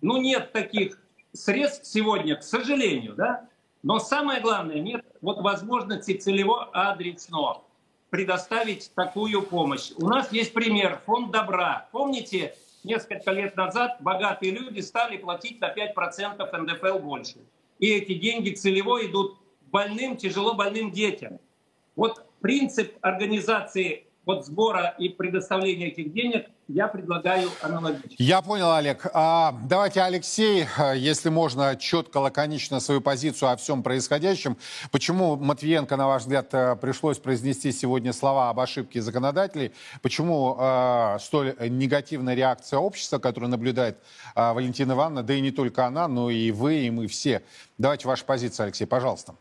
ну 0.00 0.16
нет 0.16 0.52
таких 0.52 1.00
средств 1.32 1.86
сегодня, 1.86 2.36
к 2.36 2.42
сожалению, 2.42 3.14
да. 3.14 3.48
Но 3.82 3.98
самое 3.98 4.40
главное, 4.40 4.78
нет 4.80 4.99
вот 5.20 5.40
возможности 5.40 6.16
целево 6.16 6.64
адресно 6.72 7.62
предоставить 8.10 8.92
такую 8.94 9.42
помощь. 9.42 9.92
У 9.96 10.08
нас 10.08 10.32
есть 10.32 10.52
пример, 10.52 11.00
фонд 11.06 11.30
добра. 11.30 11.88
Помните, 11.92 12.56
несколько 12.82 13.30
лет 13.30 13.56
назад 13.56 13.98
богатые 14.00 14.52
люди 14.52 14.80
стали 14.80 15.16
платить 15.16 15.60
на 15.60 15.72
5% 15.72 16.58
НДФЛ 16.58 16.98
больше. 16.98 17.36
И 17.78 17.88
эти 17.90 18.14
деньги 18.14 18.50
целево 18.50 19.06
идут 19.06 19.38
больным, 19.70 20.16
тяжело 20.16 20.54
больным 20.54 20.90
детям. 20.90 21.38
Вот 21.94 22.24
принцип 22.40 22.96
организации 23.00 24.06
вот 24.24 24.44
сбора 24.44 24.94
и 24.98 25.08
предоставления 25.08 25.88
этих 25.88 26.12
денег 26.12 26.50
я 26.74 26.88
предлагаю 26.88 27.50
аналогично. 27.62 28.14
Я 28.18 28.42
понял, 28.42 28.72
Олег. 28.72 29.06
А, 29.12 29.58
давайте, 29.64 30.02
Алексей, 30.02 30.66
если 30.94 31.28
можно, 31.28 31.76
четко, 31.76 32.18
лаконично 32.18 32.80
свою 32.80 33.00
позицию 33.00 33.50
о 33.50 33.56
всем 33.56 33.82
происходящем. 33.82 34.56
Почему 34.90 35.36
Матвиенко, 35.36 35.96
на 35.96 36.06
ваш 36.06 36.22
взгляд, 36.22 36.50
пришлось 36.80 37.18
произнести 37.18 37.72
сегодня 37.72 38.12
слова 38.12 38.50
об 38.50 38.60
ошибке 38.60 39.02
законодателей? 39.02 39.72
Почему 40.02 40.56
а, 40.58 41.18
столь 41.20 41.56
негативная 41.60 42.34
реакция 42.34 42.78
общества, 42.78 43.18
которую 43.18 43.50
наблюдает 43.50 43.98
а, 44.34 44.54
Валентина 44.54 44.92
Ивановна, 44.92 45.22
да 45.22 45.34
и 45.34 45.40
не 45.40 45.50
только 45.50 45.86
она, 45.86 46.08
но 46.08 46.30
и 46.30 46.50
вы, 46.50 46.86
и 46.86 46.90
мы 46.90 47.06
все? 47.06 47.42
Давайте 47.78 48.06
ваша 48.06 48.24
позиция, 48.24 48.64
Алексей, 48.64 48.86
пожалуйста. 48.86 49.34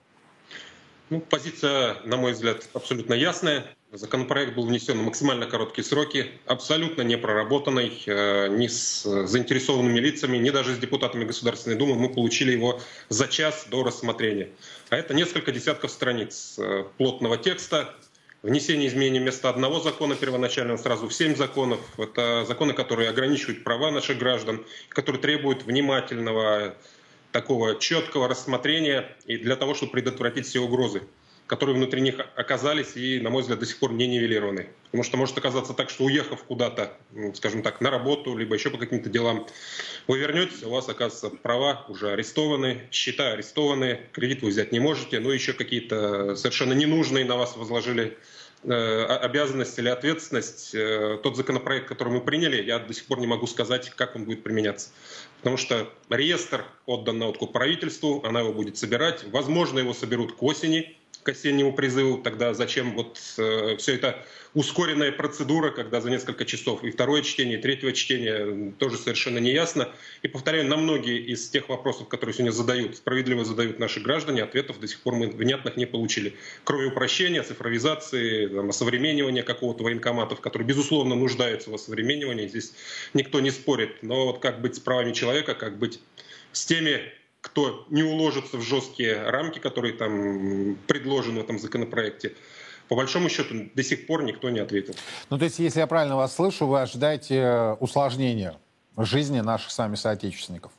Ну, 1.09 1.21
позиция, 1.21 1.97
на 2.05 2.17
мой 2.17 2.33
взгляд, 2.33 2.69
абсолютно 2.73 3.15
ясная. 3.15 3.65
Законопроект 3.91 4.55
был 4.55 4.67
внесен 4.67 4.99
в 4.99 5.03
максимально 5.03 5.47
короткие 5.47 5.83
сроки, 5.83 6.29
абсолютно 6.45 7.01
не 7.01 7.17
проработанный 7.17 8.03
э, 8.05 8.47
ни 8.49 8.67
с 8.67 9.01
заинтересованными 9.25 9.99
лицами, 9.99 10.37
ни 10.37 10.51
даже 10.51 10.75
с 10.75 10.77
депутатами 10.77 11.25
Государственной 11.25 11.75
Думы. 11.75 11.95
Мы 11.95 12.09
получили 12.09 12.51
его 12.51 12.79
за 13.09 13.27
час 13.27 13.65
до 13.71 13.83
рассмотрения. 13.83 14.49
А 14.89 14.97
это 14.97 15.15
несколько 15.15 15.51
десятков 15.51 15.89
страниц 15.89 16.59
э, 16.59 16.83
плотного 16.97 17.37
текста, 17.37 17.95
внесение 18.43 18.87
изменений 18.87 19.19
вместо 19.19 19.49
одного 19.49 19.79
закона 19.79 20.15
первоначально 20.15 20.77
сразу 20.77 21.07
в 21.07 21.13
семь 21.13 21.35
законов. 21.35 21.79
Это 21.97 22.45
законы, 22.45 22.73
которые 22.73 23.09
ограничивают 23.09 23.63
права 23.63 23.89
наших 23.89 24.19
граждан, 24.19 24.63
которые 24.89 25.19
требуют 25.19 25.63
внимательного, 25.63 26.75
такого 27.31 27.79
четкого 27.79 28.27
рассмотрения 28.27 29.15
и 29.25 29.37
для 29.37 29.55
того, 29.55 29.73
чтобы 29.73 29.93
предотвратить 29.93 30.47
все 30.47 30.59
угрозы 30.59 31.03
которые 31.49 31.75
внутри 31.75 32.01
них 32.01 32.19
оказались 32.35 32.95
и, 32.95 33.19
на 33.19 33.31
мой 33.31 33.41
взгляд, 33.41 33.57
до 33.57 33.65
сих 33.65 33.79
пор 33.79 33.91
не 33.91 34.05
нивелированы. 34.05 34.69
Потому 34.85 35.03
что 35.03 35.17
может 35.17 35.35
оказаться 35.35 35.73
так, 35.73 35.89
что 35.89 36.03
уехав 36.03 36.43
куда-то, 36.43 36.93
скажем 37.33 37.63
так, 37.63 37.81
на 37.81 37.89
работу, 37.89 38.37
либо 38.37 38.53
еще 38.53 38.69
по 38.69 38.77
каким-то 38.77 39.09
делам, 39.09 39.47
вы 40.07 40.19
вернетесь, 40.19 40.61
у 40.61 40.69
вас, 40.69 40.87
оказывается, 40.87 41.31
права 41.31 41.87
уже 41.89 42.11
арестованы, 42.11 42.87
счета 42.91 43.31
арестованы, 43.31 43.99
кредит 44.11 44.43
вы 44.43 44.49
взять 44.49 44.71
не 44.71 44.79
можете, 44.79 45.19
но 45.19 45.33
еще 45.33 45.53
какие-то 45.53 46.35
совершенно 46.35 46.73
ненужные 46.73 47.25
на 47.25 47.35
вас 47.35 47.57
возложили 47.57 48.15
э, 48.61 49.05
обязанность 49.05 49.79
или 49.79 49.89
ответственность. 49.89 50.75
Э, 50.75 51.17
тот 51.23 51.35
законопроект, 51.35 51.87
который 51.87 52.13
мы 52.13 52.21
приняли, 52.21 52.61
я 52.61 52.77
до 52.77 52.93
сих 52.93 53.05
пор 53.05 53.19
не 53.19 53.27
могу 53.27 53.47
сказать, 53.47 53.89
как 53.89 54.15
он 54.15 54.25
будет 54.25 54.43
применяться. 54.43 54.89
Потому 55.39 55.57
что 55.57 55.91
реестр 56.09 56.65
отдан 56.85 57.17
на 57.17 57.27
откуп 57.27 57.53
правительству, 57.53 58.21
она 58.25 58.41
его 58.41 58.53
будет 58.53 58.77
собирать. 58.77 59.23
Возможно, 59.31 59.79
его 59.79 59.93
соберут 59.93 60.35
к 60.35 60.43
осени, 60.43 60.97
к 61.23 61.29
осеннему 61.29 61.73
призыву, 61.73 62.17
тогда 62.17 62.53
зачем 62.53 62.93
вот 62.95 63.19
э, 63.37 63.75
все 63.77 63.95
это 63.95 64.25
ускоренная 64.53 65.11
процедура, 65.11 65.71
когда 65.71 66.01
за 66.01 66.09
несколько 66.09 66.45
часов 66.45 66.83
и 66.83 66.91
второе 66.91 67.21
чтение, 67.21 67.59
и 67.59 67.61
третьего 67.61 67.93
чтения 67.93 68.73
тоже 68.79 68.97
совершенно 68.97 69.37
не 69.37 69.51
ясно. 69.51 69.89
И 70.21 70.27
повторяю, 70.27 70.67
на 70.67 70.77
многие 70.77 71.19
из 71.19 71.49
тех 71.49 71.69
вопросов, 71.69 72.07
которые 72.07 72.33
сегодня 72.33 72.51
задают, 72.51 72.97
справедливо 72.97 73.45
задают 73.45 73.79
наши 73.79 73.99
граждане, 73.99 74.43
ответов 74.43 74.79
до 74.79 74.87
сих 74.87 75.01
пор 75.01 75.15
мы 75.15 75.27
внятных 75.27 75.77
не 75.77 75.85
получили. 75.85 76.35
Кроме 76.63 76.87
упрощения, 76.87 77.43
цифровизации, 77.43 78.47
там, 78.47 78.69
осовременивания 78.69 79.43
какого-то 79.43 79.83
военкоматов, 79.83 80.41
который, 80.41 80.63
безусловно, 80.63 81.15
нуждается 81.15 81.69
в 81.69 81.75
осовременивании, 81.75 82.47
здесь 82.47 82.73
никто 83.13 83.39
не 83.39 83.51
спорит. 83.51 84.01
Но 84.01 84.27
вот 84.27 84.39
как 84.39 84.61
быть 84.61 84.75
с 84.75 84.79
правами 84.79 85.13
человека, 85.13 85.53
как 85.53 85.77
быть 85.77 85.99
с 86.51 86.65
теми 86.65 87.01
кто 87.49 87.85
не 87.89 88.03
уложится 88.03 88.57
в 88.57 88.61
жесткие 88.61 89.23
рамки, 89.29 89.59
которые 89.59 89.93
там 89.93 90.77
предложены 90.87 91.41
в 91.41 91.43
этом 91.43 91.59
законопроекте, 91.59 92.33
по 92.87 92.95
большому 92.95 93.29
счету 93.29 93.69
до 93.73 93.83
сих 93.83 94.07
пор 94.07 94.23
никто 94.23 94.49
не 94.49 94.59
ответил. 94.59 94.95
Ну, 95.29 95.37
то 95.37 95.45
есть, 95.45 95.59
если 95.59 95.79
я 95.79 95.87
правильно 95.87 96.15
вас 96.15 96.35
слышу, 96.35 96.67
вы 96.67 96.81
ожидаете 96.81 97.75
усложнения 97.79 98.57
жизни 98.97 99.39
наших 99.41 99.71
сами 99.71 99.95
соотечественников? 99.95 100.71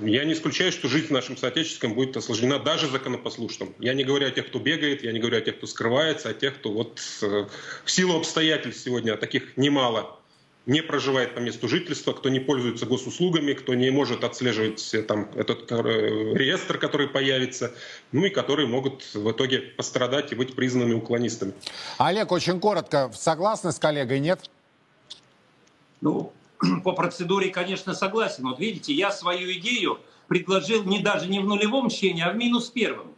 Я 0.00 0.24
не 0.24 0.32
исключаю, 0.32 0.72
что 0.72 0.88
жизнь 0.88 1.12
нашим 1.12 1.36
соотечественникам 1.36 1.94
будет 1.94 2.16
осложнена 2.16 2.58
даже 2.58 2.88
законопослушным. 2.88 3.74
Я 3.78 3.94
не 3.94 4.02
говорю 4.02 4.26
о 4.26 4.30
тех, 4.30 4.48
кто 4.48 4.58
бегает, 4.58 5.04
я 5.04 5.12
не 5.12 5.20
говорю 5.20 5.38
о 5.38 5.40
тех, 5.40 5.56
кто 5.56 5.66
скрывается, 5.66 6.30
а 6.30 6.34
тех, 6.34 6.56
кто 6.56 6.72
вот 6.72 7.00
э, 7.22 7.46
в 7.84 7.90
силу 7.90 8.16
обстоятельств 8.16 8.82
сегодня, 8.82 9.12
а 9.12 9.16
таких 9.16 9.56
немало, 9.56 10.18
не 10.66 10.80
проживает 10.80 11.34
по 11.34 11.40
месту 11.40 11.68
жительства, 11.68 12.12
кто 12.12 12.28
не 12.28 12.40
пользуется 12.40 12.86
госуслугами, 12.86 13.52
кто 13.52 13.74
не 13.74 13.90
может 13.90 14.24
отслеживать 14.24 14.94
там, 15.06 15.28
этот 15.34 15.70
э, 15.70 15.76
реестр, 16.34 16.78
который 16.78 17.08
появится, 17.08 17.72
ну 18.12 18.24
и 18.24 18.30
которые 18.30 18.66
могут 18.66 19.02
в 19.14 19.30
итоге 19.30 19.58
пострадать 19.58 20.32
и 20.32 20.34
быть 20.34 20.54
признаны 20.54 20.94
уклонистами. 20.94 21.52
Олег, 21.98 22.32
очень 22.32 22.60
коротко, 22.60 23.10
согласны 23.14 23.72
с 23.72 23.78
коллегой, 23.78 24.20
нет? 24.20 24.50
Ну, 26.00 26.32
по 26.84 26.92
процедуре, 26.92 27.50
конечно, 27.50 27.94
согласен. 27.94 28.44
Вот 28.44 28.58
видите, 28.58 28.94
я 28.94 29.10
свою 29.10 29.52
идею 29.52 30.00
предложил 30.28 30.84
не 30.84 31.00
даже 31.00 31.28
не 31.28 31.40
в 31.40 31.44
нулевом 31.44 31.90
чтении, 31.90 32.22
а 32.22 32.30
в 32.30 32.36
минус 32.36 32.70
первом. 32.70 33.08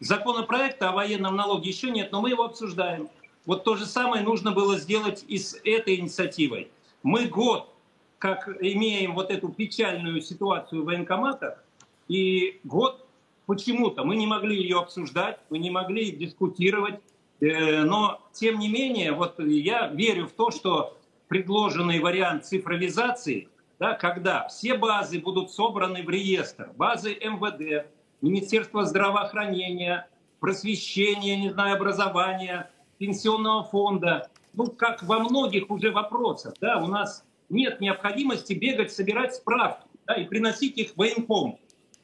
Законопроекта 0.00 0.88
о 0.88 0.92
военном 0.92 1.36
налоге 1.36 1.68
еще 1.68 1.90
нет, 1.90 2.10
но 2.12 2.20
мы 2.22 2.30
его 2.30 2.44
обсуждаем. 2.44 3.08
Вот 3.46 3.64
то 3.64 3.76
же 3.76 3.84
самое 3.84 4.22
нужно 4.22 4.52
было 4.52 4.78
сделать 4.78 5.24
и 5.28 5.38
с 5.38 5.54
этой 5.64 5.96
инициативой. 5.96 6.70
Мы 7.04 7.26
год 7.26 7.70
как 8.18 8.48
имеем 8.60 9.14
вот 9.14 9.30
эту 9.30 9.50
печальную 9.50 10.22
ситуацию 10.22 10.82
в 10.82 10.86
военкоматах, 10.86 11.62
и 12.08 12.58
год 12.64 13.06
почему-то 13.44 14.04
мы 14.04 14.16
не 14.16 14.26
могли 14.26 14.56
ее 14.56 14.78
обсуждать, 14.78 15.38
мы 15.50 15.58
не 15.58 15.70
могли 15.70 16.10
дискутировать, 16.10 17.00
э, 17.40 17.82
но 17.82 18.22
тем 18.32 18.58
не 18.58 18.70
менее, 18.70 19.12
вот 19.12 19.38
я 19.38 19.88
верю 19.88 20.26
в 20.26 20.32
то, 20.32 20.50
что 20.50 20.96
предложенный 21.28 22.00
вариант 22.00 22.46
цифровизации, 22.46 23.50
да, 23.78 23.92
когда 23.92 24.48
все 24.48 24.78
базы 24.78 25.20
будут 25.20 25.50
собраны 25.50 26.02
в 26.02 26.08
реестр, 26.08 26.70
базы 26.76 27.10
МВД, 27.10 27.86
Министерства 28.22 28.86
здравоохранения, 28.86 30.08
просвещения, 30.40 31.36
не 31.36 31.50
знаю, 31.50 31.76
образования, 31.76 32.70
пенсионного 32.96 33.64
фонда, 33.64 34.30
ну, 34.56 34.66
как 34.66 35.02
во 35.02 35.18
многих 35.18 35.70
уже 35.70 35.90
вопросах, 35.90 36.54
да, 36.60 36.78
у 36.78 36.86
нас 36.86 37.24
нет 37.48 37.80
необходимости 37.80 38.52
бегать, 38.52 38.92
собирать 38.92 39.34
справки 39.34 39.86
да, 40.06 40.14
и 40.14 40.26
приносить 40.26 40.78
их 40.78 40.96
военком. 40.96 41.58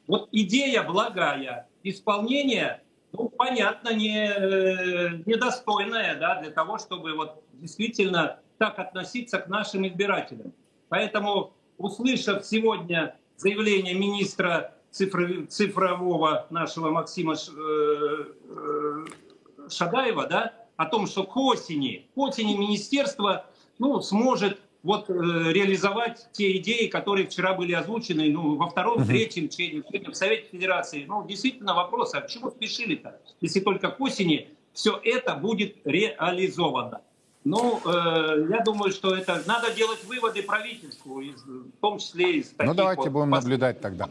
Вот 0.07 0.29
идея 0.31 0.83
благая, 0.83 1.67
исполнение, 1.83 2.81
ну, 3.13 3.29
понятно, 3.29 3.93
не, 3.93 4.27
э, 4.27 5.09
недостойное 5.25 6.15
да, 6.19 6.41
для 6.41 6.51
того, 6.51 6.77
чтобы 6.77 7.13
вот 7.13 7.43
действительно 7.53 8.39
так 8.57 8.79
относиться 8.79 9.39
к 9.39 9.47
нашим 9.47 9.87
избирателям. 9.87 10.53
Поэтому, 10.89 11.53
услышав 11.77 12.45
сегодня 12.45 13.15
заявление 13.37 13.93
министра 13.95 14.75
цифрового 14.91 16.47
нашего 16.49 16.91
Максима 16.91 17.33
э, 17.33 18.25
э, 18.43 19.05
Шадаева, 19.69 20.27
да, 20.27 20.53
о 20.81 20.85
том, 20.87 21.05
что 21.05 21.23
к 21.23 21.37
осени, 21.37 22.07
к 22.15 22.17
осени 22.17 22.55
министерство 22.55 23.45
ну, 23.77 24.01
сможет 24.01 24.59
вот, 24.81 25.09
э, 25.09 25.13
реализовать 25.13 26.27
те 26.31 26.57
идеи, 26.57 26.87
которые 26.87 27.27
вчера 27.27 27.53
были 27.53 27.73
озвучены 27.73 28.31
ну, 28.31 28.55
во 28.55 28.67
втором, 28.67 29.05
третьем 29.05 29.47
чтении, 29.47 29.83
в 30.09 30.15
Совете 30.15 30.47
Федерации. 30.51 31.05
Ну, 31.07 31.25
действительно 31.27 31.75
вопрос, 31.75 32.15
а 32.15 32.21
к 32.21 32.27
чему 32.27 32.49
спешили-то, 32.49 33.19
если 33.41 33.59
только 33.59 33.91
к 33.91 34.01
осени 34.01 34.49
все 34.73 34.99
это 35.03 35.35
будет 35.35 35.75
реализовано? 35.85 37.01
Ну, 37.43 37.81
э, 37.85 38.45
я 38.51 38.59
думаю, 38.63 38.91
что 38.91 39.15
это 39.15 39.41
надо 39.47 39.73
делать 39.73 40.03
выводы 40.03 40.43
правительству, 40.43 41.21
в 41.21 41.81
том 41.81 41.97
числе 41.97 42.37
из 42.37 42.49
таких 42.49 42.67
Ну, 42.67 42.73
давайте 42.75 43.03
вот 43.03 43.11
будем 43.11 43.31
наблюдать 43.31 43.81
тогда. 43.81 44.07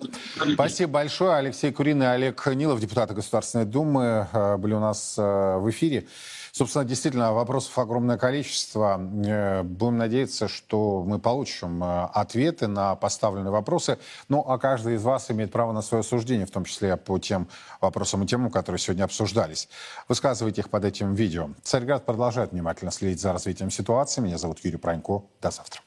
Спасибо 0.54 0.92
большое. 0.92 1.34
Алексей 1.34 1.72
Курин 1.72 2.02
и 2.02 2.06
Олег 2.06 2.44
Нилов, 2.48 2.80
депутаты 2.80 3.14
Государственной 3.14 3.66
Думы, 3.66 4.26
э, 4.32 4.56
были 4.56 4.74
у 4.74 4.80
нас 4.80 5.16
э, 5.16 5.58
в 5.58 5.70
эфире. 5.70 6.08
Собственно, 6.52 6.84
действительно, 6.84 7.32
вопросов 7.32 7.78
огромное 7.78 8.18
количество. 8.18 9.00
Э, 9.24 9.62
будем 9.62 9.98
надеяться, 9.98 10.48
что 10.48 11.02
мы 11.06 11.18
получим 11.18 11.82
э, 11.82 12.04
ответы 12.12 12.66
на 12.66 12.94
поставленные 12.96 13.50
вопросы. 13.50 13.98
Ну, 14.28 14.40
а 14.40 14.58
каждый 14.58 14.94
из 14.94 15.02
вас 15.02 15.30
имеет 15.30 15.52
право 15.52 15.72
на 15.72 15.82
свое 15.82 16.02
суждение, 16.02 16.46
в 16.46 16.50
том 16.50 16.64
числе 16.64 16.96
по 16.96 17.18
тем 17.18 17.48
вопросам 17.80 18.22
и 18.22 18.26
темам, 18.26 18.50
которые 18.50 18.78
сегодня 18.78 19.04
обсуждались. 19.04 19.68
Высказывайте 20.08 20.62
их 20.62 20.70
под 20.70 20.84
этим 20.84 21.14
видео. 21.14 21.50
Царьград 21.62 22.04
продолжает 22.04 22.52
внимательно 22.52 22.90
следить 22.90 23.20
за 23.20 23.32
развитием 23.32 23.70
ситуации. 23.70 24.20
Меня 24.20 24.38
зовут 24.38 24.64
Юрий 24.64 24.78
Пронько. 24.78 25.22
До 25.40 25.50
завтра. 25.50 25.80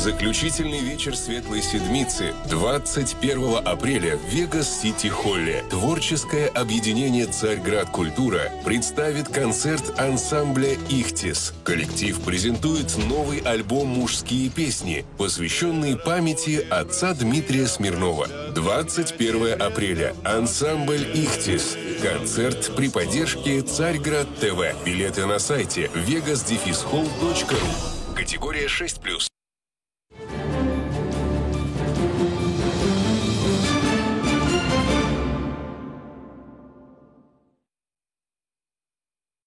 Заключительный 0.00 0.80
вечер 0.80 1.14
Светлой 1.14 1.60
Седмицы 1.60 2.32
21 2.48 3.58
апреля 3.66 4.16
в 4.16 4.32
Вегас-Сити-Холле. 4.32 5.62
Творческое 5.68 6.46
объединение 6.46 7.26
«Царьград 7.26 7.90
Культура» 7.90 8.50
представит 8.64 9.28
концерт 9.28 10.00
ансамбля 10.00 10.72
«Ихтис». 10.88 11.52
Коллектив 11.64 12.18
презентует 12.22 12.96
новый 12.96 13.40
альбом 13.40 13.88
«Мужские 13.88 14.48
песни», 14.48 15.04
посвященный 15.18 15.98
памяти 15.98 16.66
отца 16.70 17.12
Дмитрия 17.12 17.66
Смирнова. 17.66 18.26
21 18.54 19.60
апреля. 19.60 20.16
Ансамбль 20.24 21.06
«Ихтис». 21.12 21.76
Концерт 22.02 22.72
при 22.74 22.88
поддержке 22.88 23.60
«Царьград 23.60 24.34
ТВ». 24.36 24.82
Билеты 24.82 25.26
на 25.26 25.38
сайте 25.38 25.90
vegas-hall.ru. 25.94 28.16
Категория 28.16 28.66
6+. 28.66 29.30